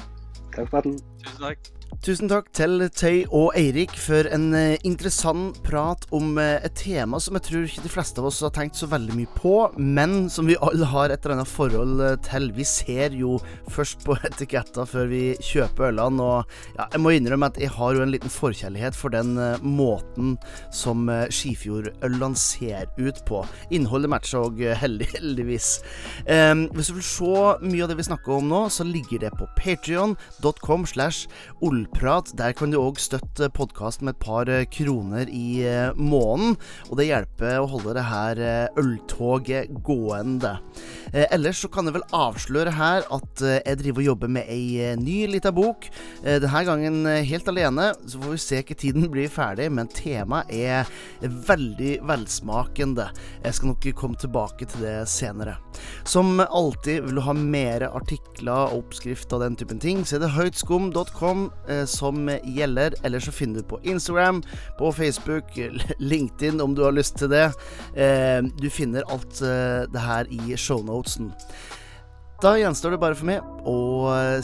Takk 0.53 0.63
for 0.63 0.71
praten. 0.77 0.97
Tusen 1.25 1.45
takk. 1.49 1.75
Tusen 1.99 2.29
takk 2.31 2.47
til 2.55 2.79
Tøy 2.95 3.25
og 3.35 3.49
Eirik 3.59 3.91
for 3.99 4.23
en 4.31 4.53
eh, 4.55 4.77
interessant 4.87 5.57
prat 5.65 6.05
om 6.15 6.37
eh, 6.39 6.61
et 6.63 6.75
tema 6.79 7.17
som 7.19 7.35
jeg 7.35 7.43
tror 7.43 7.65
ikke 7.67 7.83
de 7.83 7.91
fleste 7.91 8.21
av 8.21 8.29
oss 8.29 8.37
har 8.45 8.53
tenkt 8.55 8.77
så 8.79 8.87
veldig 8.87 9.17
mye 9.17 9.31
på, 9.35 9.51
men 9.75 10.29
som 10.31 10.47
vi 10.47 10.55
alle 10.63 10.87
har 10.87 11.11
et 11.11 11.25
eller 11.25 11.41
annet 11.41 11.51
forhold 11.51 11.99
eh, 12.05 12.15
til. 12.23 12.47
Vi 12.55 12.63
ser 12.63 13.17
jo 13.19 13.35
først 13.75 14.05
på 14.07 14.15
etiketter 14.29 14.87
før 14.87 15.09
vi 15.11 15.23
kjøper 15.43 15.89
ølene, 15.89 16.23
og 16.23 16.77
ja, 16.77 16.85
jeg 16.85 17.03
må 17.03 17.11
innrømme 17.17 17.49
at 17.51 17.59
jeg 17.59 17.73
har 17.75 17.97
jo 17.97 18.05
en 18.05 18.13
liten 18.15 18.31
forkjærlighet 18.31 18.95
for 18.95 19.11
den 19.11 19.35
måten 19.59 20.37
som 20.71 21.03
Skifjordølene 21.33 22.39
ser 22.39 22.87
ut 22.95 23.19
på. 23.27 23.43
Innholdet 23.75 24.13
matcher 24.15 24.45
òg 24.45 24.63
heldig, 24.85 25.09
heldigvis. 25.17 25.73
Um, 26.29 26.69
hvis 26.77 26.93
du 26.93 26.95
vil 27.01 27.07
se 27.11 27.45
mye 27.65 27.83
av 27.83 27.91
det 27.91 27.99
vi 27.99 28.07
snakker 28.07 28.39
om 28.39 28.49
nå, 28.53 28.63
så 28.71 28.87
ligger 28.87 29.25
det 29.25 29.35
på 29.35 29.51
patrion.com 29.59 30.87
slash 30.87 31.27
olprat 31.59 31.78
Ølprat. 31.79 32.31
Der 32.37 32.53
kan 32.57 32.73
du 32.73 32.79
òg 32.79 32.99
støtte 32.99 33.47
podkasten 33.55 34.07
med 34.07 34.17
et 34.17 34.23
par 34.23 34.49
eh, 34.51 34.65
kroner 34.71 35.29
i 35.31 35.61
eh, 35.67 35.95
måneden. 35.95 36.57
Og 36.89 36.99
det 36.99 37.07
hjelper 37.09 37.59
å 37.61 37.69
holde 37.71 37.95
det 37.95 38.05
her 38.07 38.41
eh, 38.43 38.79
øltoget 38.79 39.71
gående. 39.85 40.57
Ellers 41.09 41.61
så 41.63 41.69
kan 41.71 41.87
jeg 41.87 41.95
vel 41.95 42.05
avsløre 42.13 42.73
her 42.77 43.05
at 43.09 43.41
jeg 43.41 43.79
driver 43.79 44.03
og 44.03 44.07
jobber 44.11 44.29
med 44.29 44.49
ei 44.51 44.91
ny 44.99 45.23
lita 45.31 45.49
bok. 45.55 45.87
Denne 46.21 46.61
gangen 46.67 47.07
helt 47.25 47.49
alene, 47.49 47.87
så 48.05 48.21
får 48.21 48.35
vi 48.35 48.41
se 48.43 48.59
hva 48.61 48.77
tiden 48.77 49.07
blir 49.09 49.31
ferdig. 49.33 49.71
Men 49.73 49.89
temaet 49.89 50.51
er 50.53 50.91
veldig 51.49 51.95
velsmakende. 52.05 53.07
Jeg 53.41 53.57
skal 53.57 53.71
nok 53.71 53.89
komme 53.97 54.21
tilbake 54.21 54.69
til 54.69 54.85
det 54.85 54.95
senere. 55.09 55.57
Som 56.05 56.37
alltid 56.45 57.07
vil 57.07 57.17
du 57.17 57.25
ha 57.25 57.33
mer 57.33 57.87
artikler 57.89 58.69
og 58.69 58.83
oppskrift 58.83 59.33
av 59.33 59.41
den 59.47 59.57
typen 59.57 59.81
ting, 59.81 60.05
så 60.05 60.19
er 60.19 60.27
det 60.27 60.33
høytskum.com 60.37 61.49
som 61.89 62.29
gjelder. 62.43 62.95
Eller 63.03 63.23
så 63.23 63.33
finner 63.35 63.61
du 63.61 63.69
på 63.69 63.81
Instagram, 63.83 64.43
på 64.79 64.91
Facebook, 64.95 65.57
LinkedIn 66.11 66.61
om 66.61 66.75
du 66.75 66.83
har 66.85 66.95
lyst 66.95 67.19
til 67.19 67.31
det. 67.33 67.49
Eh, 67.95 68.39
du 68.59 68.69
finner 68.73 69.07
alt 69.09 69.41
eh, 69.41 69.83
det 69.91 70.05
her 70.05 70.31
i 70.33 70.57
shownotesen. 70.57 71.33
Da 72.39 72.53
gjenstår 72.55 72.95
det 72.95 73.01
bare 73.01 73.17
for 73.19 73.27
meg 73.27 73.67
å 73.67 73.73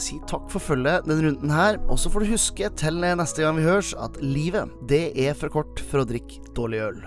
si 0.04 0.18
takk 0.28 0.50
for 0.52 0.60
følget 0.60 1.06
denne 1.08 1.30
runden 1.30 1.54
her. 1.54 1.80
Og 1.88 1.96
så 1.96 2.12
får 2.12 2.26
du 2.26 2.34
huske 2.34 2.72
til 2.76 3.00
neste 3.00 3.40
gang 3.40 3.56
vi 3.56 3.64
høres, 3.64 3.94
at 3.96 4.20
livet 4.20 4.68
det 4.90 5.06
er 5.16 5.32
for 5.38 5.48
kort 5.62 5.80
for 5.88 6.04
å 6.04 6.08
drikke 6.08 6.44
dårlig 6.58 6.84
øl. 6.90 7.06